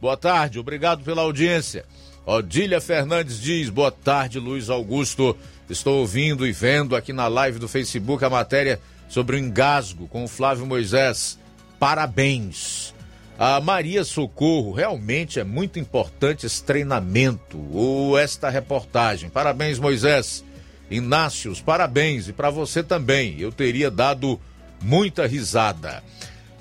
[0.00, 1.84] boa tarde, obrigado pela audiência.
[2.24, 5.36] Odília Fernandes diz: boa tarde, Luiz Augusto.
[5.68, 10.24] Estou ouvindo e vendo aqui na live do Facebook a matéria sobre o engasgo com
[10.24, 11.38] o Flávio Moisés.
[11.78, 12.94] Parabéns.
[13.42, 19.30] A Maria Socorro, realmente é muito importante esse treinamento ou esta reportagem.
[19.30, 20.44] Parabéns, Moisés.
[20.90, 23.40] Inácios, parabéns e para você também.
[23.40, 24.38] Eu teria dado
[24.82, 26.04] muita risada.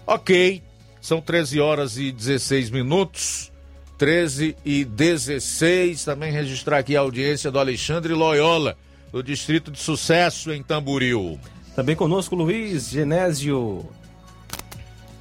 [0.08, 0.64] Ok,
[1.02, 3.52] são 13 horas e 16 minutos.
[3.98, 6.06] 13 e 16.
[6.06, 8.78] Também registrar aqui a audiência do Alexandre Loyola,
[9.12, 11.38] do Distrito de Sucesso em Tamboril.
[11.76, 13.86] Também conosco Luiz Genésio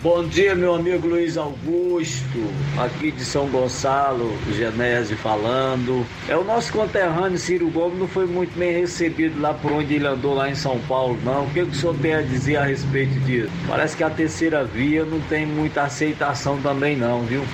[0.01, 2.39] Bom dia, meu amigo Luiz Augusto,
[2.79, 6.07] aqui de São Gonçalo, Genésio falando.
[6.29, 10.07] É o nosso conterrâneo Ciro Gomes não foi muito bem recebido lá por onde ele
[10.07, 11.47] andou lá em São Paulo, não.
[11.47, 13.51] O que, que o senhor tem a dizer a respeito disso?
[13.67, 17.45] Parece que a terceira via não tem muita aceitação também não, viu?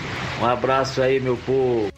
[0.43, 1.89] Um abraço aí, meu povo.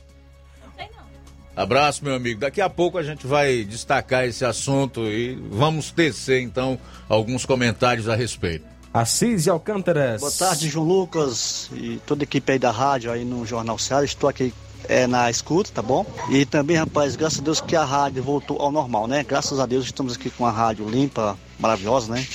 [1.56, 2.38] Abraço, meu amigo.
[2.38, 6.78] Daqui a pouco a gente vai destacar esse assunto e vamos tecer então
[7.08, 8.75] alguns comentários a respeito.
[8.92, 10.20] Assis Alcântaras.
[10.20, 14.04] Boa tarde, João Lucas e toda a equipe aí da rádio aí no Jornal Ceará.
[14.04, 14.52] Estou aqui
[14.88, 16.06] é, na escuta, tá bom?
[16.30, 19.24] E também, rapaz, graças a Deus que a rádio voltou ao normal, né?
[19.24, 22.26] Graças a Deus estamos aqui com a rádio limpa, maravilhosa, né?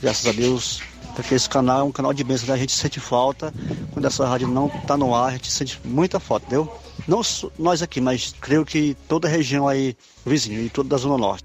[0.00, 0.80] Graças a Deus,
[1.14, 2.54] porque esse canal é um canal de bênção, né?
[2.54, 3.52] A gente sente falta
[3.92, 6.72] quando essa rádio não tá no ar, a gente sente muita falta, entendeu?
[7.06, 7.20] Não
[7.58, 11.44] nós aqui, mas creio que toda a região aí vizinha e toda a Zona Norte.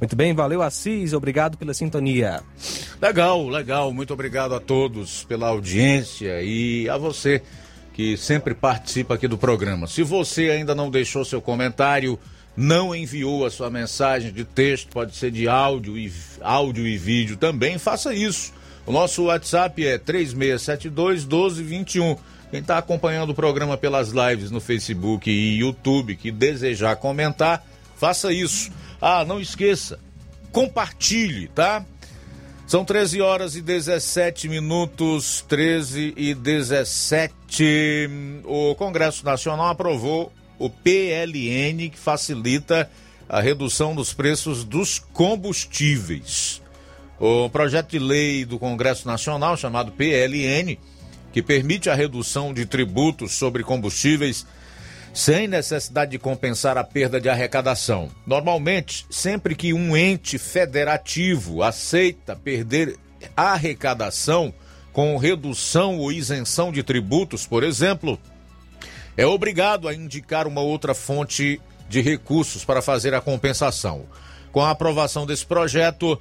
[0.00, 2.42] Muito bem, valeu Assis, obrigado pela sintonia.
[3.00, 7.42] Legal, legal, muito obrigado a todos pela audiência e a você
[7.94, 9.86] que sempre participa aqui do programa.
[9.86, 12.18] Se você ainda não deixou seu comentário,
[12.54, 16.12] não enviou a sua mensagem de texto, pode ser de áudio e,
[16.42, 18.52] áudio e vídeo também, faça isso.
[18.84, 22.16] O nosso WhatsApp é 3672 1221.
[22.50, 27.64] Quem está acompanhando o programa pelas lives no Facebook e YouTube que desejar comentar,
[27.96, 28.70] faça isso.
[29.00, 29.98] Ah, não esqueça,
[30.52, 31.84] compartilhe, tá?
[32.66, 37.34] São 13 horas e 17 minutos, 13 e 17.
[38.44, 42.90] O Congresso Nacional aprovou o PLN, que facilita
[43.28, 46.60] a redução dos preços dos combustíveis.
[47.20, 50.76] O projeto de lei do Congresso Nacional, chamado PLN,
[51.32, 54.46] que permite a redução de tributos sobre combustíveis
[55.16, 58.10] sem necessidade de compensar a perda de arrecadação.
[58.26, 62.98] Normalmente, sempre que um ente federativo aceita perder
[63.34, 64.52] arrecadação
[64.92, 68.20] com redução ou isenção de tributos, por exemplo,
[69.16, 74.04] é obrigado a indicar uma outra fonte de recursos para fazer a compensação.
[74.52, 76.20] Com a aprovação desse projeto,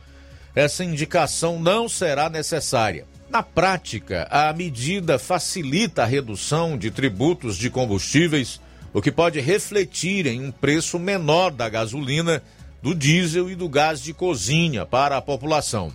[0.55, 3.05] essa indicação não será necessária.
[3.30, 8.63] Na prática, a medida facilita a redução de tributos de combustíveis
[8.95, 12.41] o que pode refletir em um preço menor da gasolina,
[12.81, 15.91] do diesel e do gás de cozinha para a população.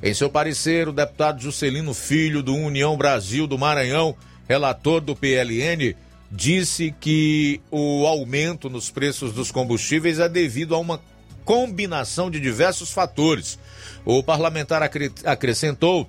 [0.00, 4.14] Em seu parecer, o deputado Juscelino Filho, do União Brasil do Maranhão,
[4.48, 5.96] relator do PLN,
[6.30, 11.00] disse que o aumento nos preços dos combustíveis é devido a uma
[11.44, 13.58] combinação de diversos fatores.
[14.04, 14.80] O parlamentar
[15.24, 16.08] acrescentou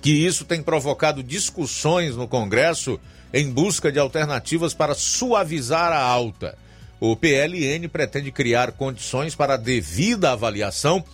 [0.00, 2.98] que isso tem provocado discussões no Congresso
[3.36, 6.56] em busca de alternativas para suavizar a alta.
[6.98, 11.04] O PLN pretende criar condições para a devida avaliação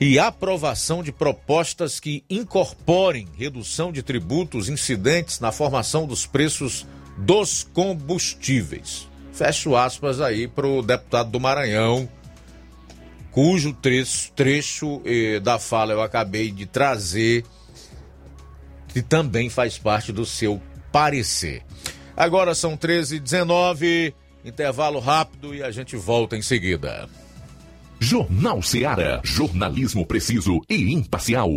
[0.00, 6.86] e aprovação de propostas que incorporem redução de tributos incidentes na formação dos preços
[7.18, 9.06] dos combustíveis.
[9.30, 12.08] Fecho aspas aí para o deputado do Maranhão,
[13.30, 17.44] cujo trecho, trecho eh, da fala eu acabei de trazer,
[18.88, 20.58] que também faz parte do seu
[20.94, 21.64] parecer.
[22.16, 24.14] Agora são 13h19,
[24.44, 27.08] intervalo rápido e a gente volta em seguida.
[27.98, 29.20] Jornal Seara.
[29.24, 31.50] Jornalismo preciso e imparcial.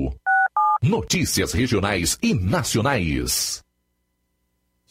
[0.82, 3.62] Notícias regionais e nacionais.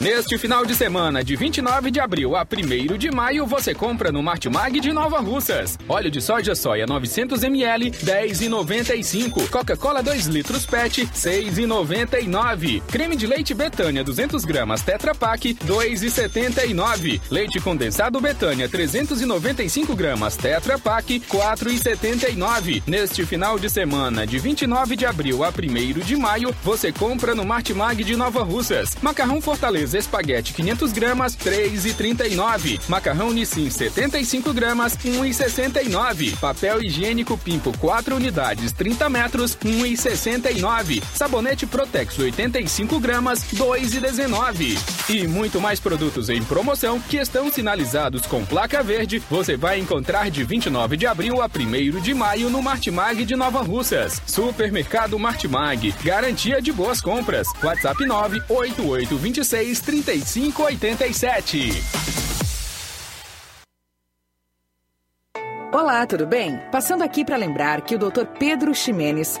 [0.00, 4.22] Neste final de semana, de 29 de abril a 1 de maio, você compra no
[4.22, 5.78] Martimag de Nova Russas.
[5.88, 9.48] Óleo de soja soia 900ml, 10,95.
[9.48, 12.82] Coca-Cola 2 litros PET, 6,99.
[12.88, 17.20] Creme de leite Betânia 200 gramas Tetra Pak, 2,79.
[17.30, 22.82] Leite condensado Betânia 395 gramas Tetra Pak, 4,79.
[22.86, 27.44] Neste final de semana, de 29 de abril a 1 de maio, você compra no
[27.44, 28.96] Martimag de Nova Russas.
[29.00, 32.80] Macarrão Fortaleza espaguete 500 gramas, 3,39.
[32.88, 36.36] Macarrão Nissin 75 gramas, 1,69.
[36.38, 41.02] Papel higiênico Pimpo 4 unidades, 30 metros, 1,69.
[41.14, 44.78] Sabonete Protex 85 gramas, 2,19.
[45.10, 49.22] E muito mais produtos em promoção que estão sinalizados com placa verde.
[49.28, 53.62] Você vai encontrar de 29 de abril a 1 de maio no Martimag de Nova
[53.62, 54.22] Russas.
[54.26, 57.48] Supermercado Martimag, garantia de boas compras.
[57.62, 61.70] WhatsApp 98826 3587.
[65.72, 66.58] Olá, tudo bem?
[66.70, 68.26] Passando aqui para lembrar que o Dr.
[68.38, 69.40] Pedro Ximenes,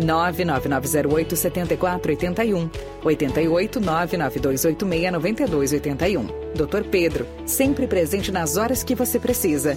[0.00, 2.70] 99908 7481
[3.04, 6.26] 88 99286 9281.
[6.54, 6.84] Dr.
[6.90, 9.76] Pedro, sempre presente nas horas que você precisa.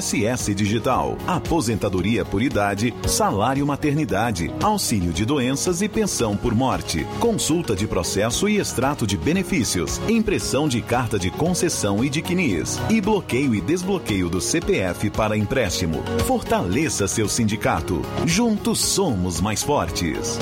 [0.01, 7.75] INSS Digital, aposentadoria por idade, salário maternidade, auxílio de doenças e pensão por morte, consulta
[7.75, 12.99] de processo e extrato de benefícios, impressão de carta de concessão e de CNIS, e
[12.99, 16.03] bloqueio e desbloqueio do CPF para empréstimo.
[16.25, 18.01] Fortaleça seu sindicato.
[18.25, 20.39] Juntos somos mais fortes.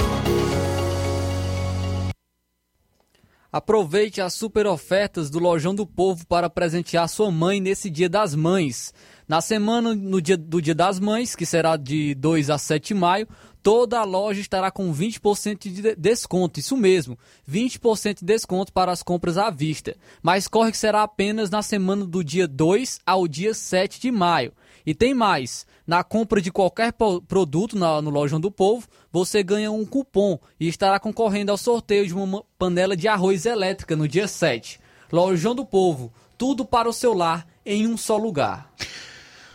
[3.52, 8.36] Aproveite as super ofertas do Lojão do Povo para presentear sua mãe nesse Dia das
[8.36, 8.94] Mães.
[9.30, 12.94] Na semana no dia, do Dia das Mães, que será de 2 a 7 de
[12.96, 13.28] maio,
[13.62, 16.60] toda a loja estará com 20% de desconto.
[16.60, 17.16] Isso mesmo,
[17.48, 19.96] 20% de desconto para as compras à vista.
[20.24, 24.52] Mas corre que será apenas na semana do dia 2 ao dia 7 de maio.
[24.84, 26.92] E tem mais: na compra de qualquer
[27.28, 32.08] produto na, no Lojão do Povo, você ganha um cupom e estará concorrendo ao sorteio
[32.08, 34.80] de uma panela de arroz elétrica no dia 7.
[35.12, 38.74] Lojão do Povo, tudo para o seu lar em um só lugar.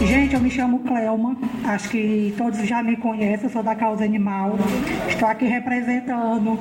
[0.06, 4.04] Gente, eu me chamo Clelma, acho que todos já me conhecem, eu sou da causa
[4.04, 4.58] animal.
[5.08, 6.60] Estou aqui representando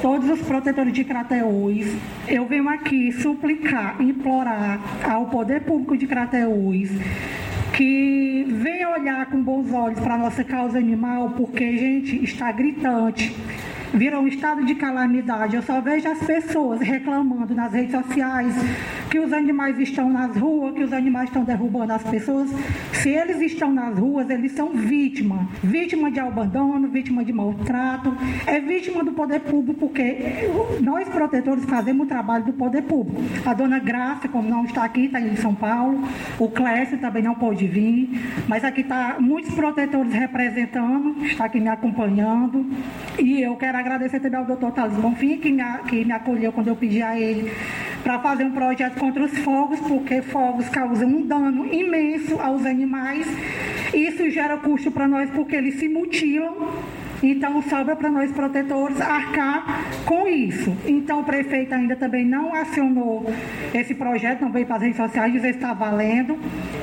[0.00, 1.86] todos os protetores de Crateús.
[2.28, 6.90] Eu venho aqui suplicar, implorar ao poder público de Crateús
[7.72, 13.36] que venha olhar com bons olhos para a nossa causa animal, porque, gente, está gritante
[13.92, 15.56] virou um estado de calamidade.
[15.56, 18.54] Eu só vejo as pessoas reclamando nas redes sociais
[19.10, 22.50] que os animais estão nas ruas, que os animais estão derrubando as pessoas.
[22.92, 25.46] Se eles estão nas ruas, eles são vítimas.
[25.62, 28.14] Vítima de abandono, vítima de maltrato,
[28.46, 30.50] é vítima do poder público, porque
[30.80, 33.22] nós protetores fazemos o trabalho do poder público.
[33.44, 36.02] A dona Graça, como não está aqui, está em São Paulo,
[36.38, 38.10] o Clécio também não pôde vir,
[38.48, 42.66] mas aqui está muitos protetores representando, está aqui me acompanhando.
[43.18, 46.68] E eu quero agradecer também ao doutor Thales Bonfim, que me, que me acolheu quando
[46.68, 47.52] eu pedi a ele
[48.02, 53.26] para fazer um projeto contra os fogos, porque fogos causam um dano imenso aos animais.
[53.92, 56.54] Isso gera custo para nós porque eles se mutilam
[57.22, 60.76] então, sobra para nós protetores arcar com isso.
[60.86, 63.26] Então, o prefeito ainda também não acionou
[63.74, 66.38] esse projeto, não veio para as redes sociais dizer se está valendo.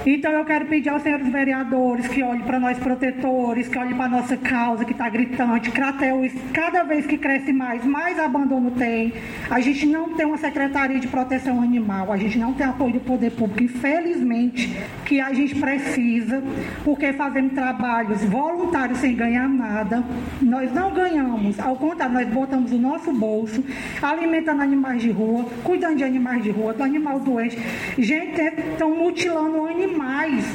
[0.05, 4.05] Então, eu quero pedir aos senhores vereadores que olhem para nós protetores, que olhem para
[4.05, 5.71] a nossa causa, que está gritante.
[5.71, 9.13] Crateus, cada vez que cresce mais, mais abandono tem.
[9.49, 12.99] A gente não tem uma secretaria de proteção animal, a gente não tem apoio do
[12.99, 16.43] poder público, infelizmente, que a gente precisa,
[16.83, 20.03] porque fazemos trabalhos voluntários sem ganhar nada.
[20.41, 23.63] Nós não ganhamos, ao contrário, nós botamos o nosso bolso,
[24.01, 27.57] alimentando animais de rua, cuidando de animais de rua, do animal doente.
[27.97, 30.45] Gente, estão mutilando animais.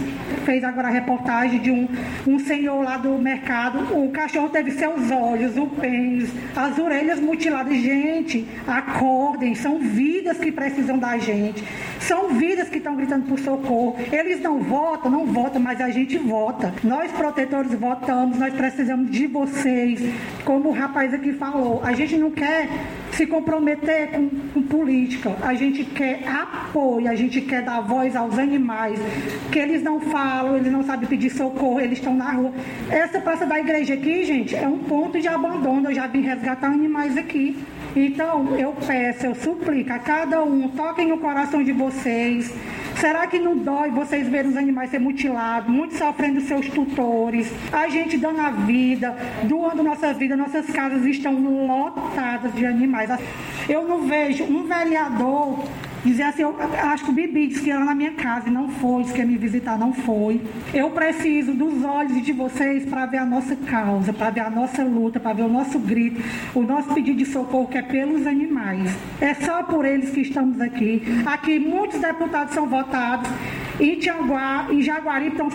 [0.45, 1.89] Fez agora a reportagem de um,
[2.27, 7.77] um senhor lá do mercado, o cachorro teve seus olhos, o pênis, as orelhas mutiladas.
[7.78, 11.62] Gente, acordem, são vidas que precisam da gente.
[12.01, 13.97] São vidas que estão gritando por socorro.
[14.11, 16.73] Eles não votam, não votam, mas a gente vota.
[16.82, 20.01] Nós, protetores, votamos, nós precisamos de vocês vocês,
[20.44, 22.68] como o rapaz aqui falou, a gente não quer
[23.12, 28.39] se comprometer com, com, política, a gente quer apoio, a gente quer dar voz aos
[28.39, 28.98] animais,
[29.51, 32.52] que eles não falam, eles não sabem pedir socorro, eles estão na rua.
[32.89, 36.68] Essa praça da igreja aqui, gente, é um ponto de abandono, eu já vim resgatar
[36.68, 37.56] animais aqui.
[37.97, 42.52] Então, eu peço, eu suplico a cada um, toquem no coração de vocês.
[42.97, 47.89] Será que não dói vocês verem os animais ser mutilados, muitos sofrendo seus tutores, a
[47.89, 51.32] gente dando a vida, doando nossa vida, nossas casas estão
[51.66, 53.09] lotadas de animais.
[53.69, 55.65] Eu não vejo um vereador
[56.09, 58.66] Dizer assim, eu acho que o Bibi disse que ia na minha casa e não
[58.70, 60.40] foi, disse que ia me visitar, não foi.
[60.72, 64.82] Eu preciso dos olhos de vocês para ver a nossa causa, para ver a nossa
[64.82, 66.18] luta, para ver o nosso grito,
[66.55, 68.90] o nosso pedido de socorro que é pelos animais.
[69.20, 71.02] É só por eles que estamos aqui.
[71.26, 73.28] Aqui muitos deputados são votados.
[73.78, 75.51] Em Tianguá, em Jaguari estão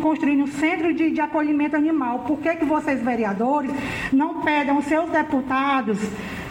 [0.00, 2.20] construindo um centro de, de acolhimento animal.
[2.20, 3.70] Por que, que vocês, vereadores,
[4.10, 5.98] não pedem aos seus deputados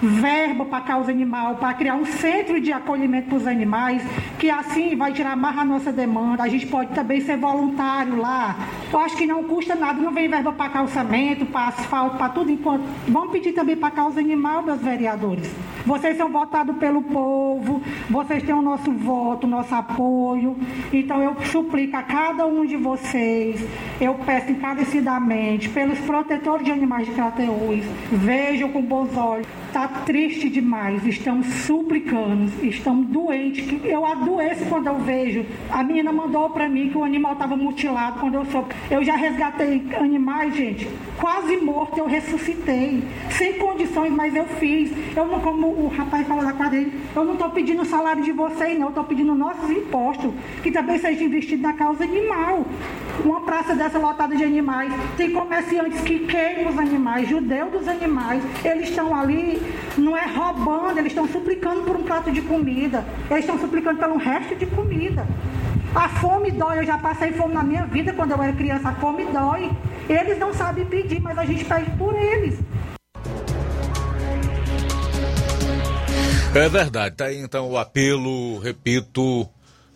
[0.02, 4.02] verba para causa animal, para criar um centro de acolhimento para os animais,
[4.38, 6.44] que assim vai tirar mais a nossa demanda.
[6.44, 8.56] A gente pode também ser voluntário lá.
[8.92, 12.52] Eu acho que não custa nada, não vem verba para calçamento, para asfalto, para tudo
[12.52, 12.84] enquanto.
[13.08, 15.50] Vamos pedir também para causa animal, meus vereadores.
[15.86, 20.56] Vocês são votados pelo povo, vocês têm o nosso voto, o nosso apoio.
[20.92, 23.66] Então eu suplico a cada um de vocês,
[24.00, 29.48] eu peço encarecidamente, pelos protetores de animais de Crateús, vejam com bons olhos.
[29.68, 33.66] Está triste demais, estamos suplicando, estamos doentes.
[33.84, 35.46] Eu adoeço quando eu vejo.
[35.70, 38.68] A menina mandou para mim que o animal estava mutilado quando eu sou.
[38.90, 40.88] Eu já resgatei animais, gente,
[41.18, 43.04] quase morto, eu ressuscitei.
[43.32, 44.92] Sem condições, mas eu fiz.
[45.16, 48.32] Eu não, como o rapaz falou da quadrilha, eu não estou pedindo o salário de
[48.32, 50.32] vocês, não, eu estou pedindo nossos impostos,
[50.64, 52.66] que também seja investido na causa animal.
[53.24, 58.42] Uma praça dessa lotada de animais, tem comerciantes que queimam os animais, judeus dos animais,
[58.64, 59.62] eles estão ali,
[59.98, 64.18] não é roubando, eles estão suplicando por um prato de comida, eles estão suplicando pelo
[64.18, 65.26] resto de comida.
[65.94, 68.96] A fome dói, eu já passei fome na minha vida quando eu era criança, a
[68.96, 69.72] fome dói.
[70.08, 72.60] Eles não sabem pedir, mas a gente pede por eles.
[76.54, 79.48] É verdade, tá aí então o apelo, repito,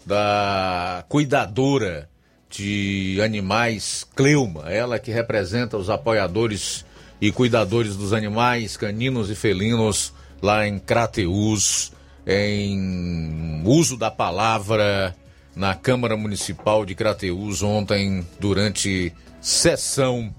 [0.05, 2.09] da cuidadora
[2.49, 6.85] de animais, Cleuma, ela que representa os apoiadores
[7.23, 11.93] e cuidadores dos animais, caninos e felinos lá em Crateus,
[12.27, 15.15] em uso da palavra
[15.55, 20.35] na Câmara Municipal de Crateus ontem durante sessão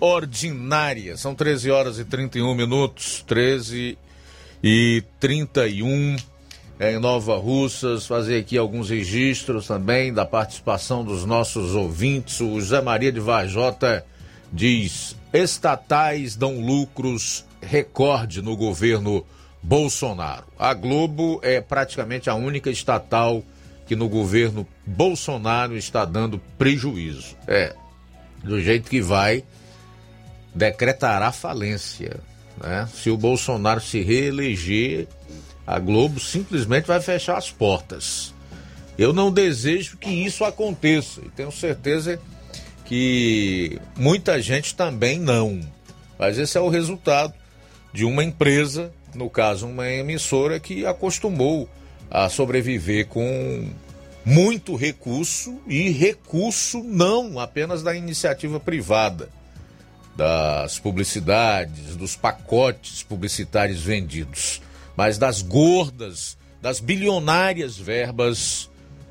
[0.00, 1.18] ordinária.
[1.18, 3.98] São 13 horas e 31 minutos, 13
[4.64, 6.16] e 31
[6.80, 12.40] em Nova Russas, fazer aqui alguns registros também da participação dos nossos ouvintes.
[12.40, 14.02] O José Maria de Vajota
[14.52, 19.24] diz: estatais dão lucros recorde no governo
[19.62, 20.44] Bolsonaro.
[20.58, 23.42] A Globo é praticamente a única estatal
[23.86, 27.36] que no governo Bolsonaro está dando prejuízo.
[27.46, 27.74] É,
[28.42, 29.44] do jeito que vai,
[30.54, 32.20] decretará falência.
[32.60, 32.88] Né?
[32.92, 35.06] Se o Bolsonaro se reeleger,
[35.66, 38.34] a Globo simplesmente vai fechar as portas.
[38.98, 42.31] Eu não desejo que isso aconteça e tenho certeza que
[43.96, 45.60] muita gente também não.
[46.18, 47.34] Mas esse é o resultado
[47.92, 51.68] de uma empresa, no caso uma emissora, que acostumou
[52.10, 53.70] a sobreviver com
[54.24, 59.28] muito recurso e recurso não apenas da iniciativa privada
[60.16, 64.60] das publicidades, dos pacotes publicitários vendidos,
[64.96, 68.68] mas das gordas, das bilionárias verbas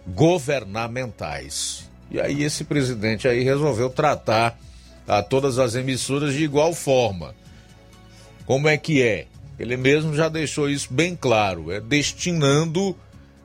[0.08, 1.90] governamentais.
[2.12, 4.60] E aí esse presidente aí resolveu tratar
[5.08, 7.34] a todas as emissoras de igual forma.
[8.46, 9.28] Como é que é?
[9.58, 12.96] Ele mesmo já deixou isso bem claro, é destinando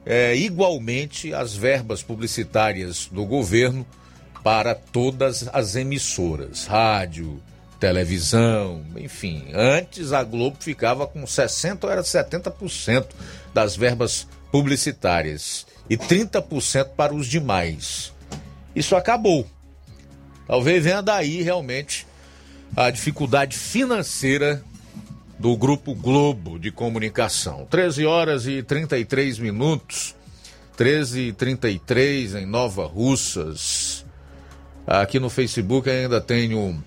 [0.04, 3.86] é, igualmente as verbas publicitárias do governo
[4.42, 7.42] para todas as emissoras, rádio,
[7.78, 9.44] televisão, enfim.
[9.52, 13.06] Antes a Globo ficava com 60% ou era 70%
[13.52, 18.15] das verbas publicitárias e 30% para os demais.
[18.76, 19.46] Isso acabou.
[20.46, 22.06] Talvez venha daí realmente
[22.76, 24.62] a dificuldade financeira
[25.38, 27.66] do Grupo Globo de Comunicação.
[27.70, 30.14] 13 horas e 33 minutos,
[30.76, 34.04] 13 e 33 em Nova Russas.
[34.86, 36.78] Aqui no Facebook ainda tenho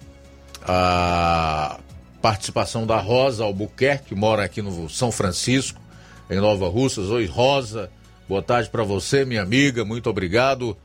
[0.62, 1.80] a
[2.22, 5.82] participação da Rosa Albuquerque, que mora aqui no São Francisco,
[6.30, 7.10] em Nova Russas.
[7.10, 7.90] Oi, Rosa.
[8.28, 9.84] Boa tarde para você, minha amiga.
[9.84, 10.78] Muito obrigado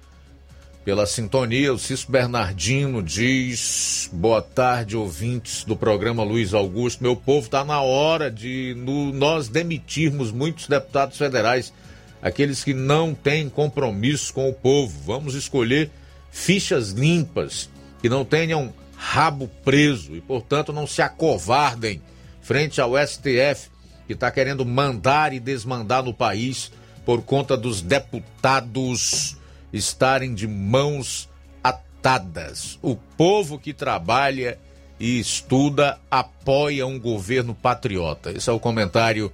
[0.85, 1.73] pela sintonia.
[1.73, 7.03] O Cício Bernardino diz: boa tarde, ouvintes do programa Luiz Augusto.
[7.03, 11.73] Meu povo, está na hora de no, nós demitirmos muitos deputados federais,
[12.21, 14.93] aqueles que não têm compromisso com o povo.
[15.05, 15.91] Vamos escolher
[16.31, 17.71] fichas limpas,
[18.01, 22.03] que não tenham rabo preso e, portanto, não se acovardem
[22.43, 23.71] frente ao STF,
[24.07, 26.71] que está querendo mandar e desmandar no país
[27.05, 29.37] por conta dos deputados
[29.77, 31.29] estarem de mãos
[31.63, 32.79] atadas.
[32.81, 34.57] O povo que trabalha
[35.01, 38.31] e estuda apoia um governo patriota.
[38.31, 39.33] Esse é o comentário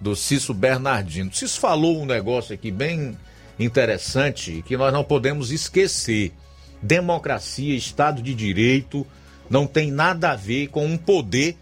[0.00, 1.32] do Cício Bernardino.
[1.32, 3.16] Cício falou um negócio aqui bem
[3.58, 6.32] interessante que nós não podemos esquecer.
[6.82, 9.06] Democracia, Estado de Direito
[9.50, 11.56] não tem nada a ver com um poder,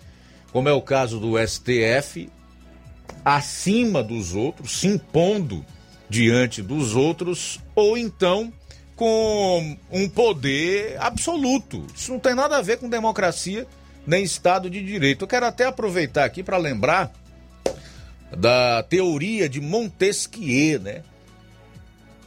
[0.52, 2.30] como é o caso do STF,
[3.24, 5.64] acima dos outros, se impondo
[6.12, 8.52] diante dos outros, ou então
[8.94, 11.86] com um poder absoluto.
[11.96, 13.66] Isso não tem nada a ver com democracia
[14.06, 15.24] nem Estado de Direito.
[15.24, 17.10] Eu quero até aproveitar aqui para lembrar
[18.36, 21.02] da teoria de Montesquieu, né?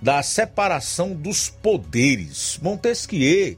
[0.01, 2.59] Da separação dos poderes.
[2.63, 3.55] Montesquieu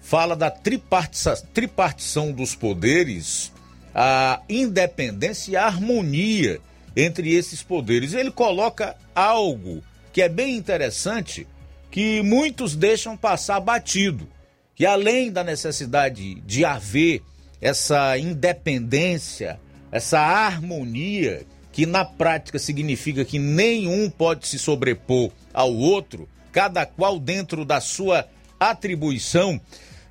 [0.00, 3.52] fala da tripartição, dos poderes,
[3.94, 6.60] a independência e a harmonia
[6.96, 8.14] entre esses poderes.
[8.14, 9.82] Ele coloca algo
[10.12, 11.46] que é bem interessante,
[11.90, 14.26] que muitos deixam passar batido,
[14.74, 17.22] que além da necessidade de haver
[17.60, 19.60] essa independência,
[19.92, 27.18] essa harmonia, que na prática significa que nenhum pode se sobrepor ao outro, cada qual
[27.18, 28.26] dentro da sua
[28.58, 29.60] atribuição,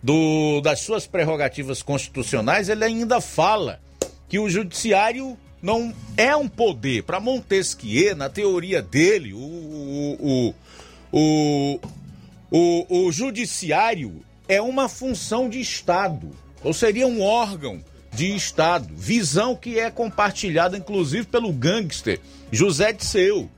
[0.03, 3.79] do, das suas prerrogativas constitucionais, ele ainda fala
[4.29, 5.35] que o judiciário
[5.65, 7.01] não é um poder.
[7.01, 10.55] Para Montesquieu, na teoria dele, o, o,
[11.11, 11.79] o,
[12.51, 16.29] o, o judiciário é uma função de Estado,
[16.63, 17.83] ou seria um órgão
[18.13, 18.93] de Estado.
[18.95, 22.19] Visão que é compartilhada, inclusive, pelo gangster
[22.51, 23.49] José Disseu,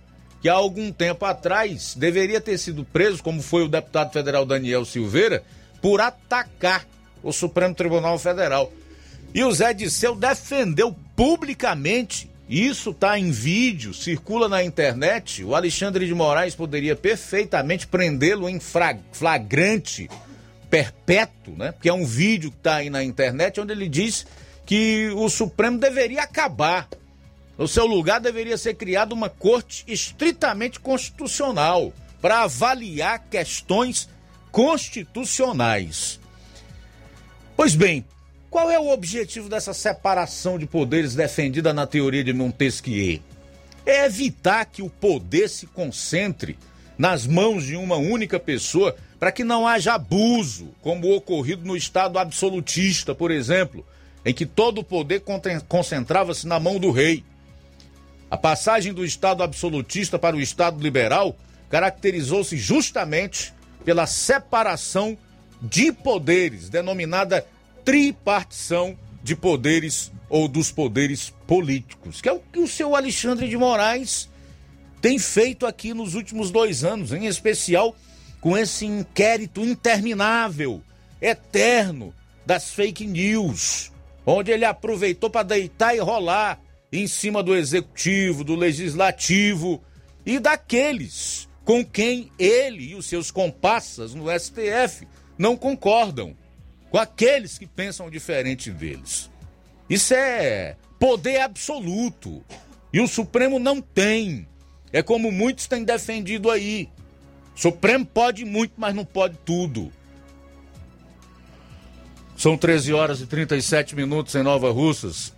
[0.41, 4.85] que há algum tempo atrás deveria ter sido preso, como foi o deputado federal Daniel
[4.85, 5.43] Silveira,
[5.81, 6.87] por atacar
[7.21, 8.71] o Supremo Tribunal Federal.
[9.33, 15.43] E o Zé Disseu defendeu publicamente, isso está em vídeo, circula na internet.
[15.43, 20.09] O Alexandre de Moraes poderia perfeitamente prendê-lo em flagrante
[20.69, 21.71] perpétuo, né?
[21.71, 24.25] Porque é um vídeo que está aí na internet onde ele diz
[24.65, 26.87] que o Supremo deveria acabar.
[27.57, 31.91] No seu lugar deveria ser criada uma corte estritamente constitucional
[32.21, 34.09] para avaliar questões
[34.51, 36.19] constitucionais.
[37.55, 38.05] Pois bem,
[38.49, 43.19] qual é o objetivo dessa separação de poderes defendida na teoria de Montesquieu?
[43.85, 46.57] É evitar que o poder se concentre
[46.97, 52.19] nas mãos de uma única pessoa para que não haja abuso, como ocorrido no Estado
[52.19, 53.85] absolutista, por exemplo,
[54.25, 55.23] em que todo o poder
[55.67, 57.23] concentrava-se na mão do rei.
[58.29, 61.35] A passagem do Estado absolutista para o Estado liberal
[61.69, 63.53] caracterizou-se justamente
[63.85, 65.17] pela separação
[65.61, 67.45] de poderes, denominada
[67.87, 73.55] tripartição de poderes ou dos poderes políticos, que é o que o seu Alexandre de
[73.55, 74.29] Moraes
[75.01, 77.95] tem feito aqui nos últimos dois anos, em especial
[78.41, 80.81] com esse inquérito interminável,
[81.21, 82.13] eterno
[82.45, 83.89] das fake news,
[84.25, 86.59] onde ele aproveitou para deitar e rolar
[86.91, 89.81] em cima do executivo, do legislativo
[90.25, 95.07] e daqueles com quem ele e os seus comparsas no STF
[95.37, 96.35] não concordam
[96.89, 99.29] com aqueles que pensam diferente deles.
[99.89, 102.43] Isso é poder absoluto.
[102.91, 104.47] E o Supremo não tem.
[104.91, 106.89] É como muitos têm defendido aí.
[107.55, 109.91] O Supremo pode muito, mas não pode tudo.
[112.37, 115.33] São 13 horas e 37 minutos em Nova Russas.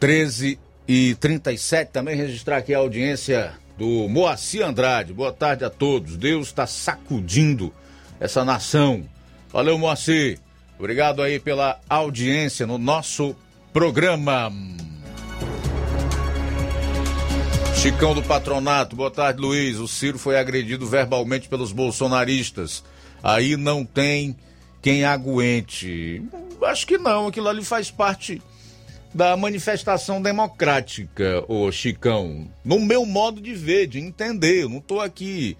[0.00, 1.92] 13 e 37.
[1.92, 5.12] Também registrar aqui a audiência do Moacir Andrade.
[5.12, 6.16] Boa tarde a todos.
[6.16, 7.72] Deus está sacudindo
[8.20, 9.04] essa nação.
[9.52, 10.38] Valeu, Moacir.
[10.78, 13.34] Obrigado aí pela audiência no nosso
[13.72, 14.52] programa.
[17.76, 19.78] Chicão do Patronato, boa tarde, Luiz.
[19.78, 22.82] O Ciro foi agredido verbalmente pelos bolsonaristas.
[23.22, 24.36] Aí não tem
[24.82, 26.22] quem aguente.
[26.62, 28.42] Acho que não, aquilo ali faz parte
[29.14, 32.48] da manifestação democrática, ô Chicão.
[32.64, 34.64] No meu modo de ver, de entender.
[34.64, 35.56] Eu não estou aqui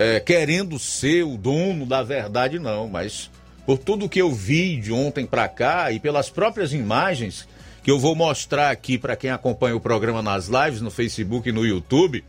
[0.00, 3.28] é, querendo ser o dono da verdade, não, mas
[3.66, 7.48] por tudo que eu vi de ontem para cá e pelas próprias imagens
[7.82, 11.52] que eu vou mostrar aqui para quem acompanha o programa nas lives, no Facebook e
[11.52, 12.24] no YouTube,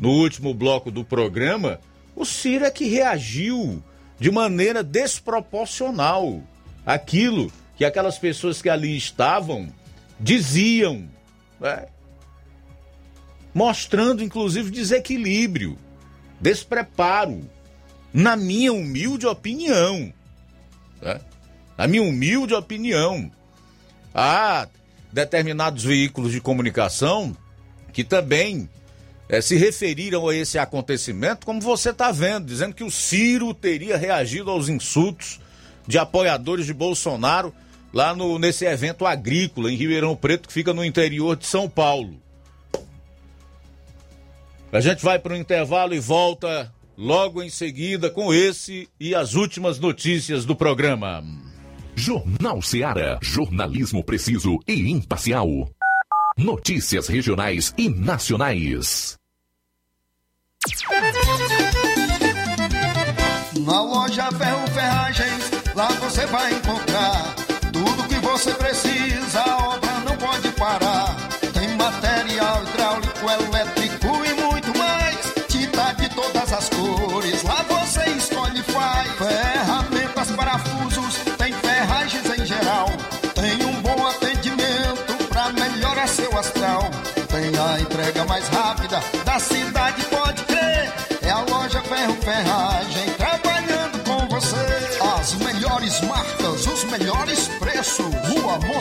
[0.00, 1.78] no último bloco do programa,
[2.16, 3.82] o Ciro é que reagiu
[4.18, 6.42] de maneira desproporcional
[6.86, 9.68] aquilo que aquelas pessoas que ali estavam
[10.18, 11.06] diziam,
[11.60, 11.84] né?
[13.52, 15.76] mostrando inclusive desequilíbrio,
[16.42, 17.40] despreparo,
[18.12, 20.12] na minha humilde opinião.
[21.00, 21.20] Né?
[21.78, 23.30] Na minha humilde opinião.
[24.12, 24.68] Há
[25.10, 27.34] determinados veículos de comunicação
[27.92, 28.68] que também
[29.28, 33.96] é, se referiram a esse acontecimento, como você está vendo, dizendo que o Ciro teria
[33.96, 35.40] reagido aos insultos
[35.86, 37.54] de apoiadores de Bolsonaro
[37.92, 42.21] lá no, nesse evento agrícola em Ribeirão Preto, que fica no interior de São Paulo.
[44.72, 49.34] A gente vai para o intervalo e volta logo em seguida com esse e as
[49.34, 51.22] últimas notícias do programa.
[51.94, 53.18] Jornal Seara.
[53.20, 55.46] Jornalismo preciso e imparcial.
[56.38, 59.18] Notícias regionais e nacionais.
[63.66, 67.34] Na loja Ferro Ferragens, lá você vai encontrar
[67.70, 68.91] tudo que você precisa,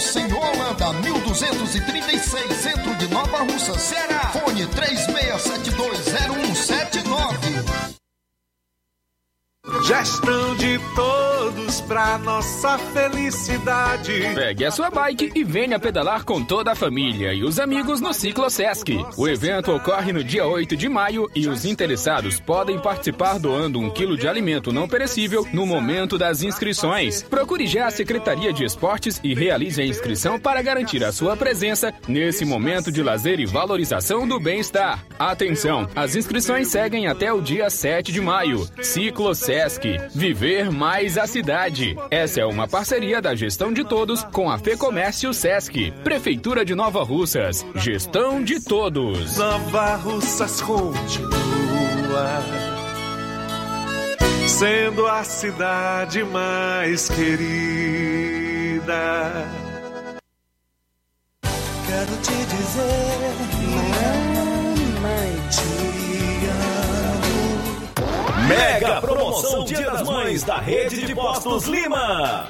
[0.02, 4.32] Mocenola, Holanda, 1236, centro de Nova Russa, Ceará.
[4.34, 7.64] Fone 36720179.
[9.86, 11.20] Gestão de todos
[12.23, 14.34] nossa felicidade.
[14.34, 18.14] Pegue a sua bike e venha pedalar com toda a família e os amigos no
[18.14, 19.06] Ciclo Sesc.
[19.18, 23.90] O evento ocorre no dia 8 de maio e os interessados podem participar doando um
[23.90, 27.23] quilo de alimento não perecível no momento das inscrições.
[27.23, 31.94] Procure já a Secretaria de Esportes e realize a inscrição para garantir a sua presença
[32.07, 35.06] nesse momento de lazer e valorização do bem-estar.
[35.19, 38.68] Atenção, as inscrições seguem até o dia 7 de maio.
[38.82, 39.98] Ciclo Sesc.
[40.15, 41.90] Viver mais a cidade.
[42.09, 45.91] Essa é uma parceria da gestão de todos com a Fecomércio Sesc.
[46.03, 47.65] Prefeitura de Nova Russas.
[47.76, 49.38] Gestão de todos.
[49.38, 52.41] Nova Russas continua
[54.47, 58.91] sendo a cidade mais querida.
[61.88, 63.35] Quero te dizer,
[63.69, 64.31] mamãe,
[68.52, 72.49] Mega promoção Dia das Mães da Rede de Postos Lima.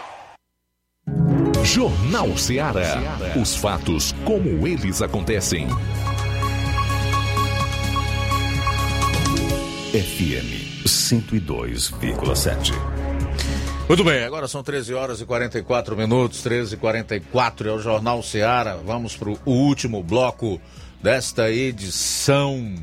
[1.63, 3.17] Jornal Ceará.
[3.39, 5.67] Os fatos como eles acontecem.
[9.91, 12.73] FM 102,7.
[13.87, 18.23] Muito bem, agora são 13 horas e 44 minutos, 13 e 44 é o Jornal
[18.23, 18.77] Ceará.
[18.83, 20.59] Vamos para o último bloco
[21.01, 22.73] desta edição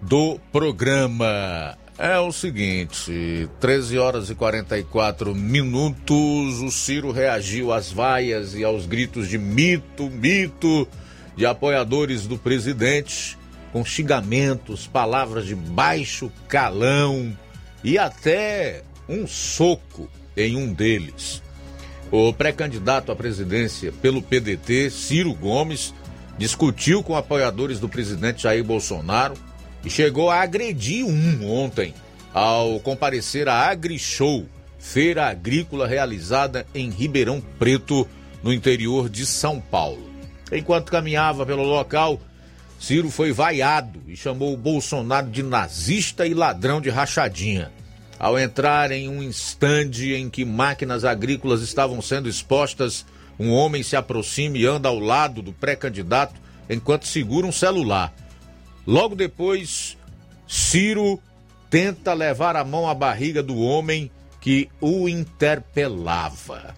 [0.00, 1.76] do programa.
[2.02, 8.86] É o seguinte, 13 horas e 44 minutos, o Ciro reagiu às vaias e aos
[8.86, 10.88] gritos de mito, mito
[11.36, 13.36] de apoiadores do presidente,
[13.70, 17.36] com xingamentos, palavras de baixo calão
[17.84, 21.42] e até um soco em um deles.
[22.10, 25.92] O pré-candidato à presidência pelo PDT, Ciro Gomes,
[26.38, 29.34] discutiu com apoiadores do presidente Jair Bolsonaro
[29.84, 31.94] e chegou a agredir um ontem
[32.32, 34.46] ao comparecer à AgriShow,
[34.78, 38.06] feira agrícola realizada em Ribeirão Preto,
[38.42, 40.08] no interior de São Paulo.
[40.50, 42.18] Enquanto caminhava pelo local,
[42.78, 47.70] Ciro foi vaiado e chamou o Bolsonaro de nazista e ladrão de rachadinha.
[48.18, 53.04] Ao entrar em um estande em que máquinas agrícolas estavam sendo expostas,
[53.38, 58.14] um homem se aproxima e anda ao lado do pré-candidato enquanto segura um celular.
[58.90, 59.96] Logo depois,
[60.48, 61.22] Ciro
[61.70, 64.10] tenta levar a mão à barriga do homem
[64.40, 66.74] que o interpelava.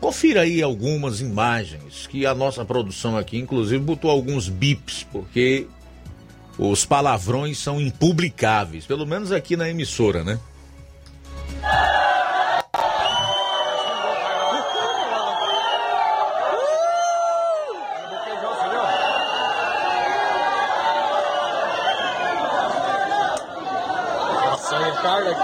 [0.00, 5.66] Confira aí algumas imagens que a nossa produção aqui, inclusive, botou alguns bips, porque
[6.56, 10.40] os palavrões são impublicáveis, pelo menos aqui na emissora, né?
[24.66, 25.40] Nossa, Ricardo aqui.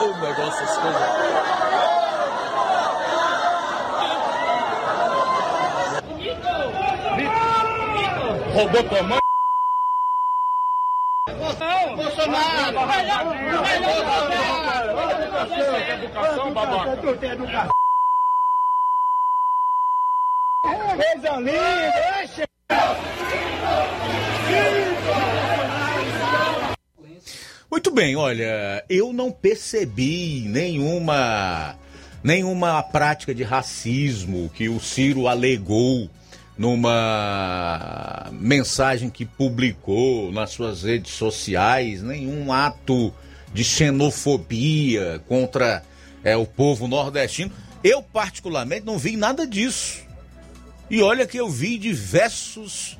[0.00, 1.02] O negócio, essas coisas.
[8.54, 9.20] Roubou tua mãe?
[11.36, 12.76] Bolsonaro!
[15.92, 16.96] Educação, babaca!
[16.96, 17.75] Tu tem educação!
[21.12, 22.46] Coisa linda!
[27.70, 31.76] Muito bem, olha, eu não percebi nenhuma
[32.24, 36.10] nenhuma prática de racismo que o Ciro alegou
[36.58, 43.14] numa mensagem que publicou nas suas redes sociais, nenhum ato
[43.52, 45.84] de xenofobia contra
[46.24, 47.52] é, o povo nordestino.
[47.84, 50.05] Eu, particularmente, não vi nada disso.
[50.88, 52.96] E olha que eu vi diversos.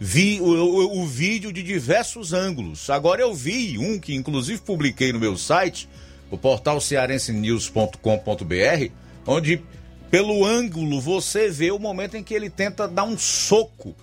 [0.00, 2.88] Vi o, o, o vídeo de diversos ângulos.
[2.88, 5.88] Agora eu vi um que, inclusive, publiquei no meu site,
[6.30, 8.92] o portal cearensenews.com.br,
[9.26, 9.62] onde
[10.10, 13.94] pelo ângulo você vê o momento em que ele tenta dar um soco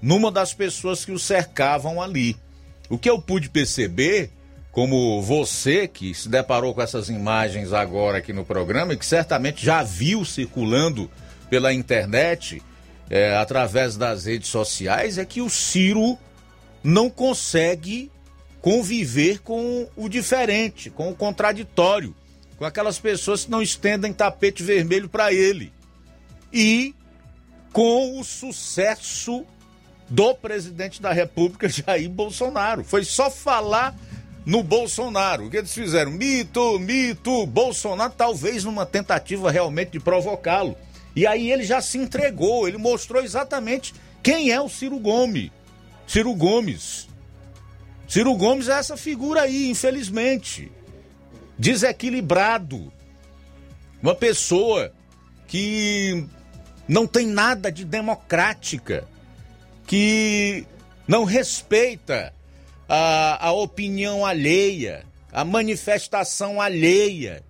[0.00, 2.36] numa das pessoas que o cercavam ali.
[2.88, 4.30] O que eu pude perceber,
[4.72, 9.64] como você que se deparou com essas imagens agora aqui no programa e que certamente
[9.64, 11.10] já viu circulando
[11.48, 12.62] pela internet,
[13.08, 16.18] é, através das redes sociais, é que o Ciro
[16.82, 18.10] não consegue
[18.60, 22.14] conviver com o diferente, com o contraditório
[22.56, 25.72] com aquelas pessoas que não estendem tapete vermelho para ele.
[26.52, 26.94] E
[27.72, 29.44] com o sucesso
[30.08, 32.82] do presidente da República, Jair Bolsonaro.
[32.84, 33.94] Foi só falar
[34.44, 35.46] no Bolsonaro.
[35.46, 36.10] O que eles fizeram?
[36.12, 40.76] Mito, mito, Bolsonaro, talvez numa tentativa realmente de provocá-lo.
[41.16, 45.50] E aí ele já se entregou, ele mostrou exatamente quem é o Ciro Gomes.
[46.06, 47.08] Ciro Gomes.
[48.06, 50.70] Ciro Gomes é essa figura aí, infelizmente
[51.58, 52.92] desequilibrado.
[54.02, 54.92] Uma pessoa
[55.46, 56.26] que
[56.86, 59.08] não tem nada de democrática,
[59.86, 60.66] que
[61.08, 62.32] não respeita
[62.88, 67.42] a, a opinião alheia, a manifestação alheia,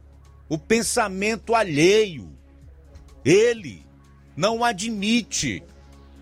[0.48, 2.35] o pensamento alheio.
[3.26, 3.84] Ele
[4.36, 5.60] não admite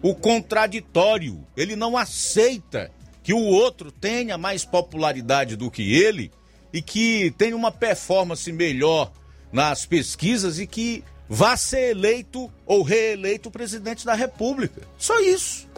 [0.00, 2.90] o contraditório, ele não aceita
[3.22, 6.32] que o outro tenha mais popularidade do que ele
[6.72, 9.12] e que tenha uma performance melhor
[9.52, 14.80] nas pesquisas e que vá ser eleito ou reeleito presidente da República.
[14.96, 15.68] Só isso.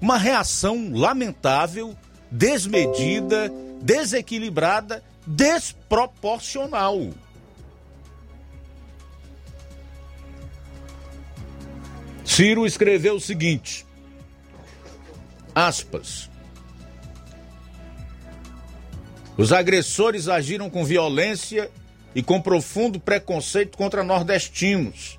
[0.00, 1.96] Uma reação lamentável,
[2.28, 7.08] desmedida, desequilibrada, desproporcional.
[12.24, 13.86] Ciro escreveu o seguinte:
[15.54, 16.30] aspas.
[19.36, 21.70] Os agressores agiram com violência
[22.14, 25.18] e com profundo preconceito contra nordestinos,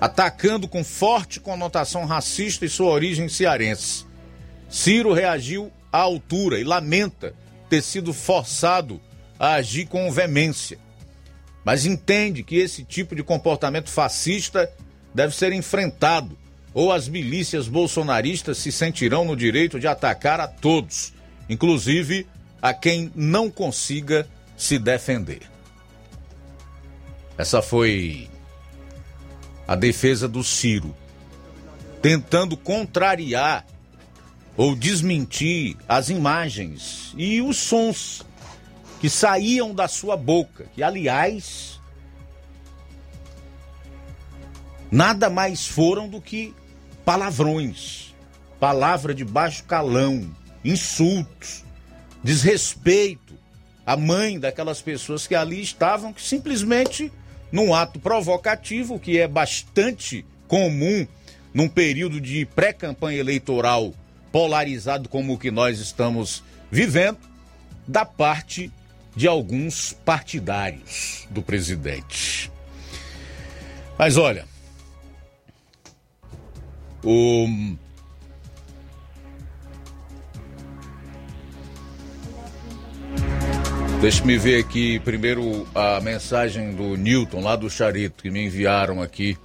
[0.00, 4.04] atacando com forte conotação racista e sua origem cearense.
[4.68, 7.34] Ciro reagiu à altura e lamenta
[7.68, 9.00] ter sido forçado
[9.38, 10.78] a agir com veemência,
[11.64, 14.70] mas entende que esse tipo de comportamento fascista
[15.14, 16.38] deve ser enfrentado
[16.72, 21.12] ou as milícias bolsonaristas se sentirão no direito de atacar a todos,
[21.48, 22.26] inclusive
[22.62, 25.42] a quem não consiga se defender.
[27.36, 28.28] Essa foi
[29.66, 30.94] a defesa do Ciro,
[32.02, 33.66] tentando contrariar
[34.56, 38.22] ou desmentir as imagens e os sons
[39.00, 41.79] que saíam da sua boca, que aliás
[44.90, 46.54] nada mais foram do que
[47.04, 48.14] palavrões,
[48.58, 50.30] palavra de baixo calão,
[50.64, 51.64] insultos,
[52.22, 53.34] desrespeito
[53.86, 57.10] à mãe daquelas pessoas que ali estavam, que simplesmente,
[57.50, 61.06] num ato provocativo, que é bastante comum
[61.52, 63.92] num período de pré-campanha eleitoral
[64.30, 67.18] polarizado como o que nós estamos vivendo,
[67.86, 68.70] da parte
[69.16, 72.50] de alguns partidários do presidente.
[73.98, 74.46] Mas olha,
[77.04, 77.46] o
[84.00, 89.36] Deixa-me ver aqui primeiro a mensagem do Newton, lá do Charito, que me enviaram aqui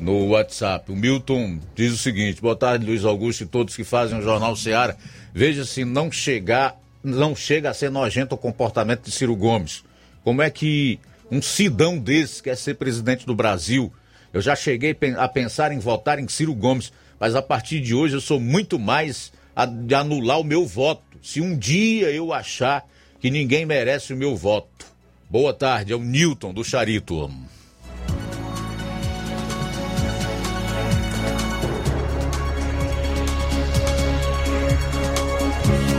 [0.00, 0.90] no WhatsApp.
[0.90, 4.56] O Milton diz o seguinte: boa tarde, Luiz Augusto e todos que fazem o Jornal
[4.56, 4.96] Seara.
[5.32, 9.84] Veja se não chegar, não chega a ser nojento o comportamento de Ciro Gomes.
[10.24, 10.98] Como é que
[11.30, 13.92] um cidão desse quer ser presidente do Brasil?
[14.34, 18.16] Eu já cheguei a pensar em votar em Ciro Gomes, mas a partir de hoje
[18.16, 21.04] eu sou muito mais a, de anular o meu voto.
[21.22, 22.84] Se um dia eu achar
[23.20, 24.86] que ninguém merece o meu voto.
[25.30, 27.30] Boa tarde, é o Newton do Charito.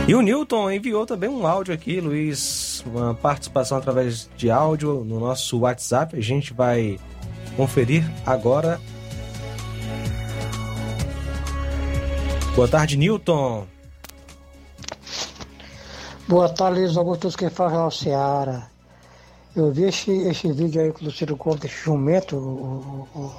[0.06, 5.18] E o Newton enviou também um áudio aqui, Luiz, uma participação através de áudio no
[5.18, 6.14] nosso WhatsApp.
[6.14, 6.98] A gente vai
[7.56, 8.80] conferir agora.
[12.54, 13.66] Boa tarde, Newton.
[16.28, 18.66] Boa tarde, Luiz Augusto, que faz o Seara.
[19.54, 23.32] Eu vi esse, esse vídeo aí do Ciro Gomes, jumento, o, o, o,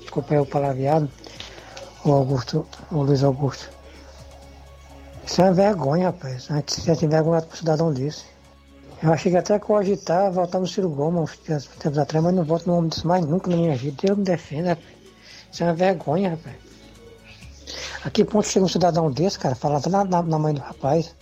[0.00, 1.10] desculpa aí o palavreado,
[2.04, 3.70] o Augusto, o Luiz Augusto.
[5.26, 6.50] Isso é uma vergonha, rapaz.
[6.50, 8.33] A gente se tem vergonha pro cidadão desse.
[9.04, 12.66] Eu achei que até cogitar voltar no Ciro Gomes uns tempos atrás, mas não volto
[12.66, 13.98] no homem disso mais nunca na minha vida.
[14.00, 14.88] Deus me defenda, rapaz.
[15.52, 16.56] Isso é uma vergonha, rapaz.
[18.02, 20.62] A que ponto chega um cidadão desse, cara, falar até na, na, na mãe do
[20.62, 21.14] rapaz?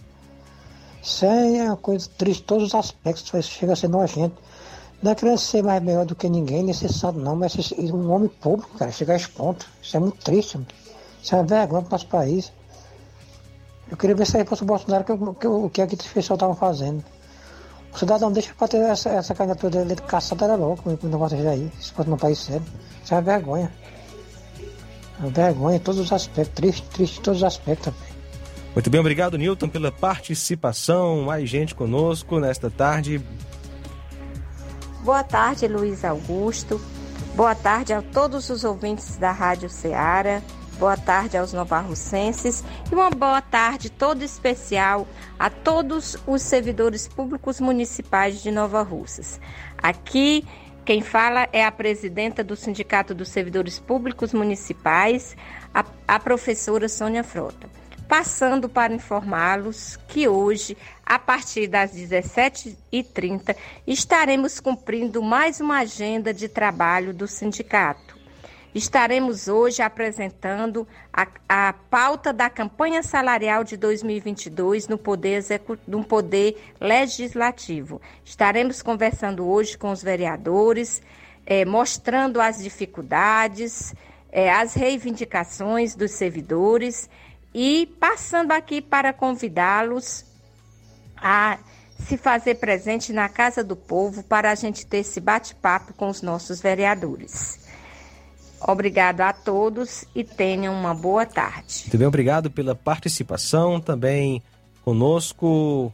[1.02, 4.40] Isso é uma coisa triste, todos os aspectos, isso chega a ser nojento.
[5.02, 8.78] Não é querendo ser mais melhor do que ninguém, necessário não, mas um homem público,
[8.78, 9.66] cara, chegar a esse ponto.
[9.82, 10.68] Isso é muito triste, mano.
[11.20, 12.52] Isso é uma vergonha para o nosso país.
[13.90, 16.36] Eu queria ver se aí fosse o Bolsonaro que, que, o que é esse pessoal
[16.36, 17.04] estavam fazendo.
[17.92, 21.70] O cidadão deixa para ter essa, essa candidatura dele caçada era louco, o negócio aí,
[21.78, 22.64] se fosse num país sério.
[23.04, 23.72] Isso é uma vergonha.
[25.18, 28.12] É uma vergonha em todos os aspectos, triste, triste em todos os aspectos também.
[28.74, 31.22] Muito bem, obrigado, Newton, pela participação.
[31.22, 33.22] Mais gente conosco nesta tarde.
[35.04, 36.80] Boa tarde, Luiz Augusto.
[37.34, 40.40] Boa tarde a todos os ouvintes da Rádio Ceará.
[40.78, 45.06] Boa tarde aos novarrocenses e uma boa tarde toda especial
[45.38, 49.40] a todos os servidores públicos municipais de Nova Russas.
[49.78, 50.44] Aqui
[50.84, 55.36] quem fala é a presidenta do Sindicato dos Servidores Públicos Municipais,
[55.72, 57.70] a, a professora Sônia Frota
[58.12, 66.46] passando para informá-los que hoje, a partir das 17h30, estaremos cumprindo mais uma agenda de
[66.46, 68.11] trabalho do sindicato.
[68.74, 75.44] Estaremos hoje apresentando a, a pauta da campanha salarial de 2022 no poder,
[75.86, 78.00] no poder legislativo.
[78.24, 81.02] Estaremos conversando hoje com os vereadores,
[81.44, 83.94] eh, mostrando as dificuldades,
[84.30, 87.10] eh, as reivindicações dos servidores
[87.54, 90.24] E passando aqui para convidá-los
[91.14, 91.58] a
[91.98, 96.22] se fazer presente na Casa do Povo para a gente ter esse bate-papo com os
[96.22, 97.61] nossos vereadores.
[98.66, 101.82] Obrigado a todos e tenham uma boa tarde.
[101.82, 103.80] Muito bem, obrigado pela participação.
[103.80, 104.42] Também
[104.84, 105.92] conosco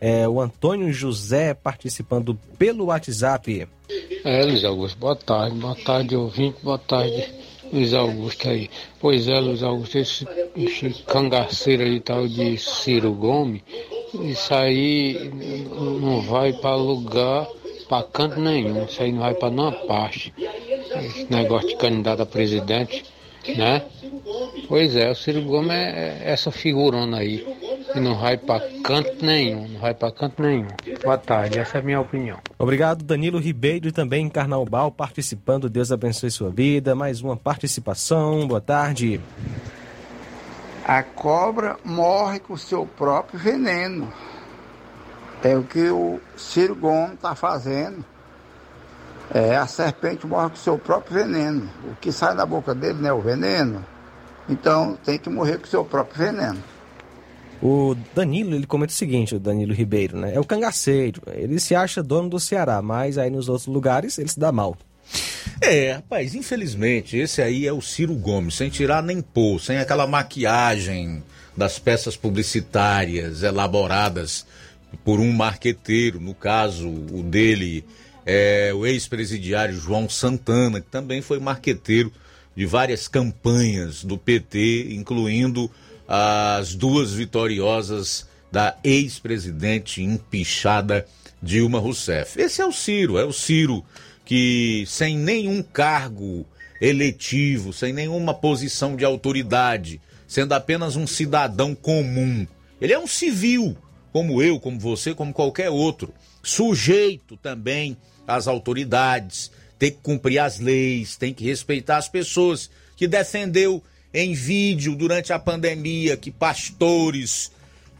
[0.00, 3.66] é, o Antônio José participando pelo WhatsApp.
[4.24, 7.32] É, Luiz Augusto, boa tarde, boa tarde, ouvinte, boa tarde,
[7.72, 8.70] Luiz Augusto aí.
[9.00, 10.26] Pois é, Luiz Augusto, esse,
[10.56, 13.62] esse cangaceiro aí tal de Ciro Gomes,
[14.14, 15.30] isso aí
[15.74, 17.46] não vai para lugar,
[17.94, 20.34] para canto nenhum, isso aí não vai para nenhuma parte.
[20.36, 23.04] Esse negócio de candidato a presidente,
[23.56, 23.82] né?
[24.66, 27.46] Pois é, o Ciro Gomes é, é essa figurona aí.
[27.94, 30.66] E não vai para canto nenhum, não vai para canto nenhum.
[31.04, 32.38] Boa tarde, essa é a minha opinião.
[32.58, 35.70] Obrigado, Danilo Ribeiro e também Carnaubal participando.
[35.70, 36.96] Deus abençoe sua vida.
[36.96, 38.48] Mais uma participação.
[38.48, 39.20] Boa tarde.
[40.84, 44.12] A cobra morre com o seu próprio veneno.
[45.44, 48.02] É o que o Ciro Gomes está fazendo.
[49.32, 51.68] É, a serpente morre com o seu próprio veneno.
[51.90, 53.84] O que sai da boca dele não é o veneno.
[54.48, 56.62] Então tem que morrer com o seu próprio veneno.
[57.62, 60.34] O Danilo, ele comenta o seguinte, o Danilo Ribeiro, né?
[60.34, 61.22] É o cangaceiro.
[61.28, 64.76] Ele se acha dono do Ceará, mas aí nos outros lugares ele se dá mal.
[65.60, 70.06] É, rapaz, infelizmente, esse aí é o Ciro Gomes, sem tirar nem pôr, sem aquela
[70.06, 71.22] maquiagem
[71.56, 74.46] das peças publicitárias elaboradas
[75.04, 77.84] por um marqueteiro, no caso, o dele
[78.26, 82.12] é o ex-presidiário João Santana, que também foi marqueteiro
[82.56, 85.70] de várias campanhas do PT, incluindo
[86.06, 91.06] as duas vitoriosas da ex-presidente empichada
[91.42, 92.40] Dilma Rousseff.
[92.40, 93.84] Esse é o Ciro, é o Ciro
[94.24, 96.46] que sem nenhum cargo
[96.80, 102.46] eletivo, sem nenhuma posição de autoridade, sendo apenas um cidadão comum.
[102.80, 103.76] Ele é um civil,
[104.14, 107.96] como eu, como você, como qualquer outro, sujeito também
[108.28, 113.82] às autoridades, tem que cumprir as leis, tem que respeitar as pessoas que defendeu
[114.14, 117.50] em vídeo durante a pandemia que pastores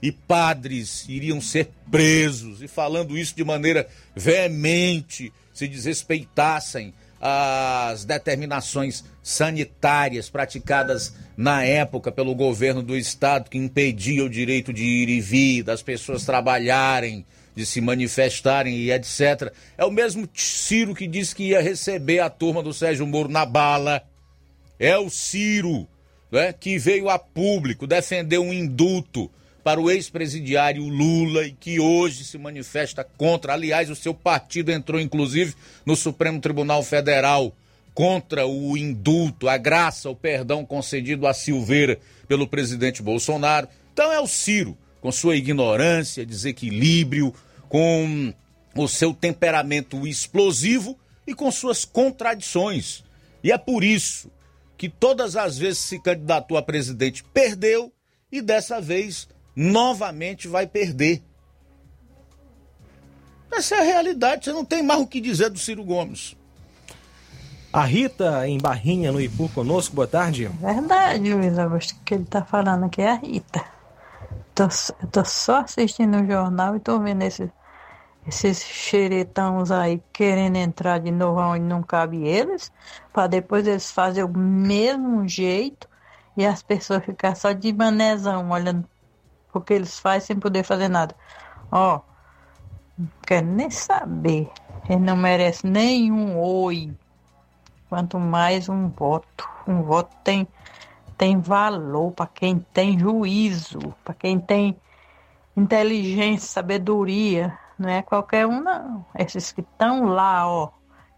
[0.01, 2.63] e padres iriam ser presos.
[2.63, 6.95] E falando isso de maneira veemente, se desrespeitassem
[7.27, 14.85] as determinações sanitárias praticadas na época pelo governo do estado que impedia o direito de
[14.85, 17.25] ir e vir, das pessoas trabalharem,
[17.57, 19.51] de se manifestarem e etc.
[19.79, 23.47] É o mesmo Ciro que disse que ia receber a turma do Sérgio Moro na
[23.47, 24.03] bala.
[24.79, 25.89] É o Ciro
[26.31, 29.31] né, que veio a público defender um indulto
[29.65, 33.55] para o ex-presidiário Lula e que hoje se manifesta contra.
[33.55, 35.55] Aliás, o seu partido entrou, inclusive,
[35.87, 37.57] no Supremo Tribunal Federal
[37.95, 43.67] contra o indulto, a graça, o perdão concedido a Silveira pelo presidente Bolsonaro.
[43.93, 47.33] Então é o Ciro, com sua ignorância, desequilíbrio,
[47.69, 48.35] com
[48.77, 53.03] o seu temperamento explosivo e com suas contradições.
[53.43, 54.31] E é por isso
[54.77, 57.93] que todas as vezes se candidatou a presidente perdeu
[58.31, 61.23] e dessa vez novamente vai perder.
[63.53, 66.37] Essa é a realidade, você não tem mais o que dizer do Ciro Gomes.
[67.73, 70.47] A Rita em Barrinha, no Ipu, conosco, boa tarde.
[70.61, 73.65] Verdade, Luiz Augusto, que ele tá falando aqui é a Rita.
[74.55, 74.65] Tô,
[75.03, 77.51] eu tô só assistindo o jornal e tô vendo esse,
[78.27, 82.71] esses xeretãos aí querendo entrar de novo onde não cabe eles,
[83.13, 85.89] para depois eles fazerem o mesmo jeito
[86.37, 88.89] e as pessoas ficar só de manezão olhando
[89.59, 91.15] o que eles fazem sem poder fazer nada.
[91.71, 92.01] Ó,
[92.99, 94.51] não quero nem saber.
[94.89, 96.93] Ele não merece nenhum oi.
[97.89, 99.49] Quanto mais um voto.
[99.67, 100.47] Um voto tem,
[101.17, 104.77] tem valor para quem tem juízo, para quem tem
[105.57, 107.57] inteligência, sabedoria.
[107.79, 109.05] Não é qualquer um, não.
[109.19, 110.69] Esses que estão lá, ó,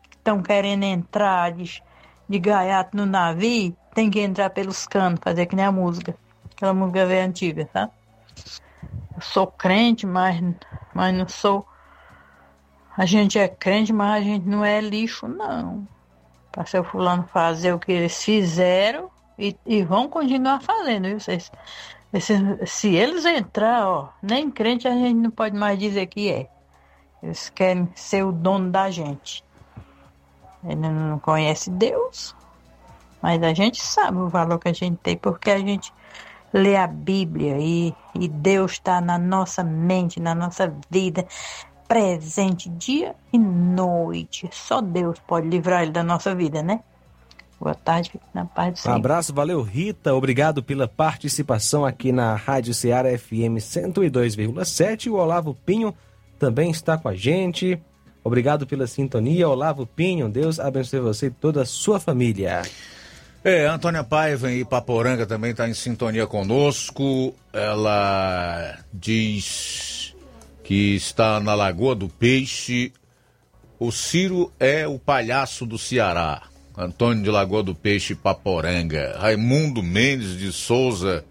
[0.08, 1.82] que estão querendo entrar de,
[2.28, 6.16] de gaiato no navio, tem que entrar pelos canos, fazer que nem a música.
[6.54, 7.90] Aquela música velha antiga, tá?
[9.14, 10.42] Eu sou crente, mas,
[10.94, 11.66] mas não sou.
[12.96, 15.86] A gente é crente, mas a gente não é lixo, não.
[16.52, 21.20] Para seu fulano fazer o que eles fizeram e, e vão continuar fazendo, viu?
[21.20, 21.50] Vocês,
[22.20, 26.48] se, se eles entrar, ó, nem crente a gente não pode mais dizer que é.
[27.22, 29.44] Eles querem ser o dono da gente.
[30.64, 32.34] Ele não conhece Deus,
[33.22, 35.92] mas a gente sabe o valor que a gente tem, porque a gente
[36.56, 41.26] lê a Bíblia e, e Deus está na nossa mente, na nossa vida,
[41.86, 44.48] presente dia e noite.
[44.50, 46.80] Só Deus pode livrar ele da nossa vida, né?
[47.60, 48.96] Boa tarde, fique na paz do Um Senhor.
[48.96, 55.10] abraço, valeu Rita, obrigado pela participação aqui na Rádio Ceará FM 102,7.
[55.10, 55.94] O Olavo Pinho
[56.38, 57.78] também está com a gente.
[58.22, 60.28] Obrigado pela sintonia, Olavo Pinho.
[60.28, 62.62] Deus abençoe você e toda a sua família.
[63.48, 67.32] É, Antônia Paiva em Ipaporanga também está em sintonia conosco.
[67.52, 70.12] Ela diz
[70.64, 72.92] que está na Lagoa do Peixe.
[73.78, 76.42] O Ciro é o palhaço do Ceará.
[76.76, 79.16] Antônio de Lagoa do Peixe, Ipaporanga.
[79.16, 81.24] Raimundo Mendes de Souza.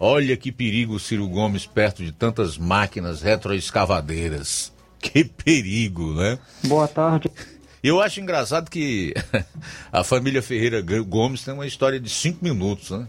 [0.00, 4.72] Olha que perigo o Ciro Gomes perto de tantas máquinas retroescavadeiras.
[4.98, 6.40] Que perigo, né?
[6.64, 7.30] Boa tarde.
[7.82, 9.12] Eu acho engraçado que
[9.90, 13.08] a família Ferreira Gomes tem uma história de cinco minutos, né?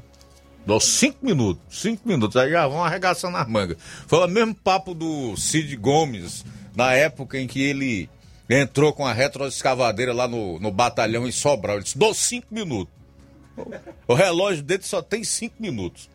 [0.65, 3.77] Dá cinco minutos, cinco minutos, aí já vão arregaçando as mangas.
[4.07, 6.45] Foi o mesmo papo do Cid Gomes,
[6.75, 8.09] na época em que ele
[8.49, 11.75] entrou com a retroescavadeira lá no, no batalhão em Sobral.
[11.75, 12.93] Ele disse, dou cinco minutos.
[14.07, 16.09] O relógio dele só tem cinco minutos.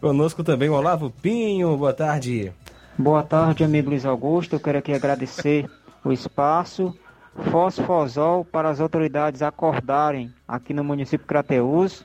[0.00, 2.52] Conosco também o Olavo Pinho, boa tarde.
[2.96, 4.54] Boa tarde, amigo Luiz Augusto.
[4.54, 5.68] Eu quero aqui agradecer
[6.04, 6.96] o espaço.
[7.50, 12.04] Fosfosol para as autoridades acordarem aqui no município de Crateús.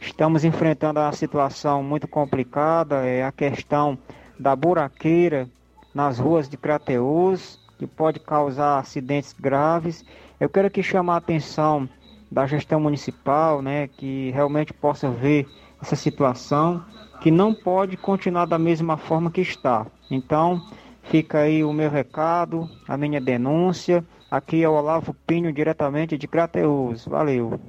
[0.00, 3.96] Estamos enfrentando uma situação muito complicada, é a questão
[4.38, 5.48] da buraqueira
[5.94, 10.04] nas ruas de Crateús, que pode causar acidentes graves.
[10.40, 11.88] Eu quero aqui chamar a atenção
[12.30, 15.46] da gestão municipal, né, que realmente possa ver
[15.80, 16.84] essa situação,
[17.20, 19.86] que não pode continuar da mesma forma que está.
[20.10, 20.60] Então,
[21.02, 24.04] fica aí o meu recado, a minha denúncia.
[24.32, 27.04] Aqui é o Olavo Pinho, diretamente de Crateús.
[27.04, 27.60] Valeu.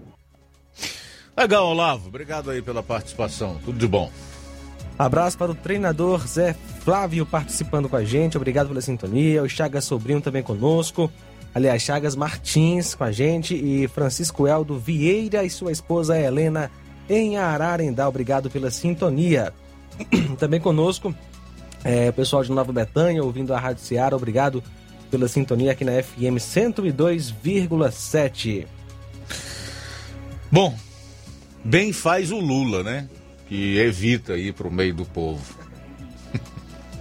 [1.36, 2.08] Legal, Olavo.
[2.08, 3.60] Obrigado aí pela participação.
[3.66, 4.10] Tudo de bom.
[4.98, 8.38] Abraço para o treinador Zé Flávio participando com a gente.
[8.38, 9.44] Obrigado pela sintonia.
[9.44, 11.12] O Chagas Sobrinho também conosco.
[11.54, 13.54] Aliás, Chagas Martins com a gente.
[13.56, 16.72] E Francisco Eldo Vieira e sua esposa Helena
[17.10, 18.08] em Ararendá.
[18.08, 19.54] Obrigado pela sintonia.
[20.40, 21.14] também conosco
[21.84, 24.16] é, o pessoal de Nova Betânia ouvindo a Rádio Ceará.
[24.16, 24.64] Obrigado
[25.14, 28.66] pela sintonia aqui na FM 102,7.
[30.52, 30.76] Bom,
[31.64, 33.08] bem faz o Lula, né?
[33.48, 35.56] Que evita ir pro meio do povo.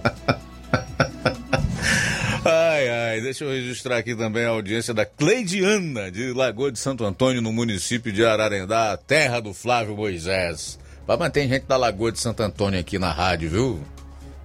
[2.45, 7.03] ai, ai, deixa eu registrar aqui também a audiência da Cleidiana, de Lagoa de Santo
[7.03, 10.77] Antônio, no município de Ararendá, terra do Flávio Moisés.
[11.07, 13.81] Mas manter gente da Lagoa de Santo Antônio aqui na rádio, viu?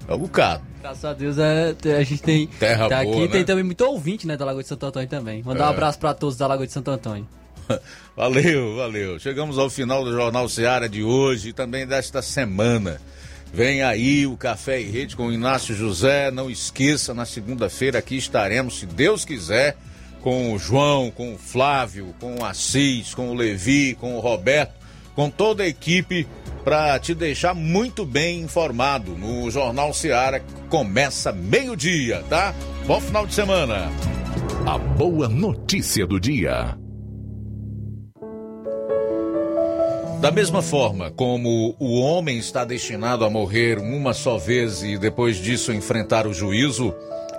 [0.09, 0.63] É um bocado.
[0.81, 2.47] Graças a Deus é, a gente tem.
[2.47, 3.29] Terra tá boa, aqui né?
[3.33, 5.43] tem também muito ouvinte, né, da Lagoa de Santo Antônio também.
[5.43, 5.71] Mandar um É.
[5.75, 7.29] abraço pra todos da Lagoa de Santo Antônio.
[8.17, 9.19] Valeu, valeu.
[9.21, 13.01] Chegamos ao final do Jornal Seara de hoje e também desta semana.
[13.53, 16.31] Vem aí o Café e Rede com o Inácio José.
[16.31, 19.77] Não esqueça, na segunda-feira aqui estaremos, se Deus quiser,
[20.23, 24.73] com o João, com o Flávio, com o Assis, com o Levi, com o Roberto,
[25.19, 26.29] com toda a equipe
[26.63, 32.55] para te deixar muito bem informado no Jornal Seara que começa meio-dia, tá?
[32.87, 33.91] Bom final de semana.
[34.65, 36.79] A boa notícia do dia.
[40.21, 45.39] Da mesma forma como o homem está destinado a morrer uma só vez e depois
[45.39, 46.95] disso enfrentar o juízo,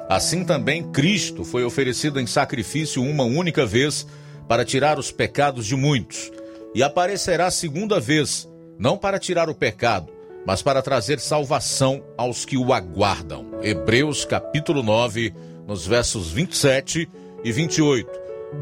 [0.09, 4.05] assim também Cristo foi oferecido em sacrifício uma única vez
[4.49, 6.29] para tirar os pecados de muitos,
[6.73, 8.47] e aparecerá segunda vez,
[8.77, 10.11] não para tirar o pecado,
[10.45, 13.45] mas para trazer salvação aos que o aguardam.
[13.61, 15.33] Hebreus capítulo 9,
[15.67, 17.09] nos versos 27
[17.43, 18.09] e 28.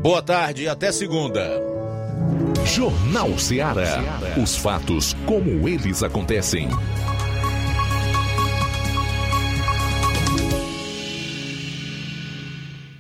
[0.01, 1.61] Boa tarde e até segunda.
[2.65, 4.03] Jornal Seara.
[4.41, 6.67] Os fatos como eles acontecem.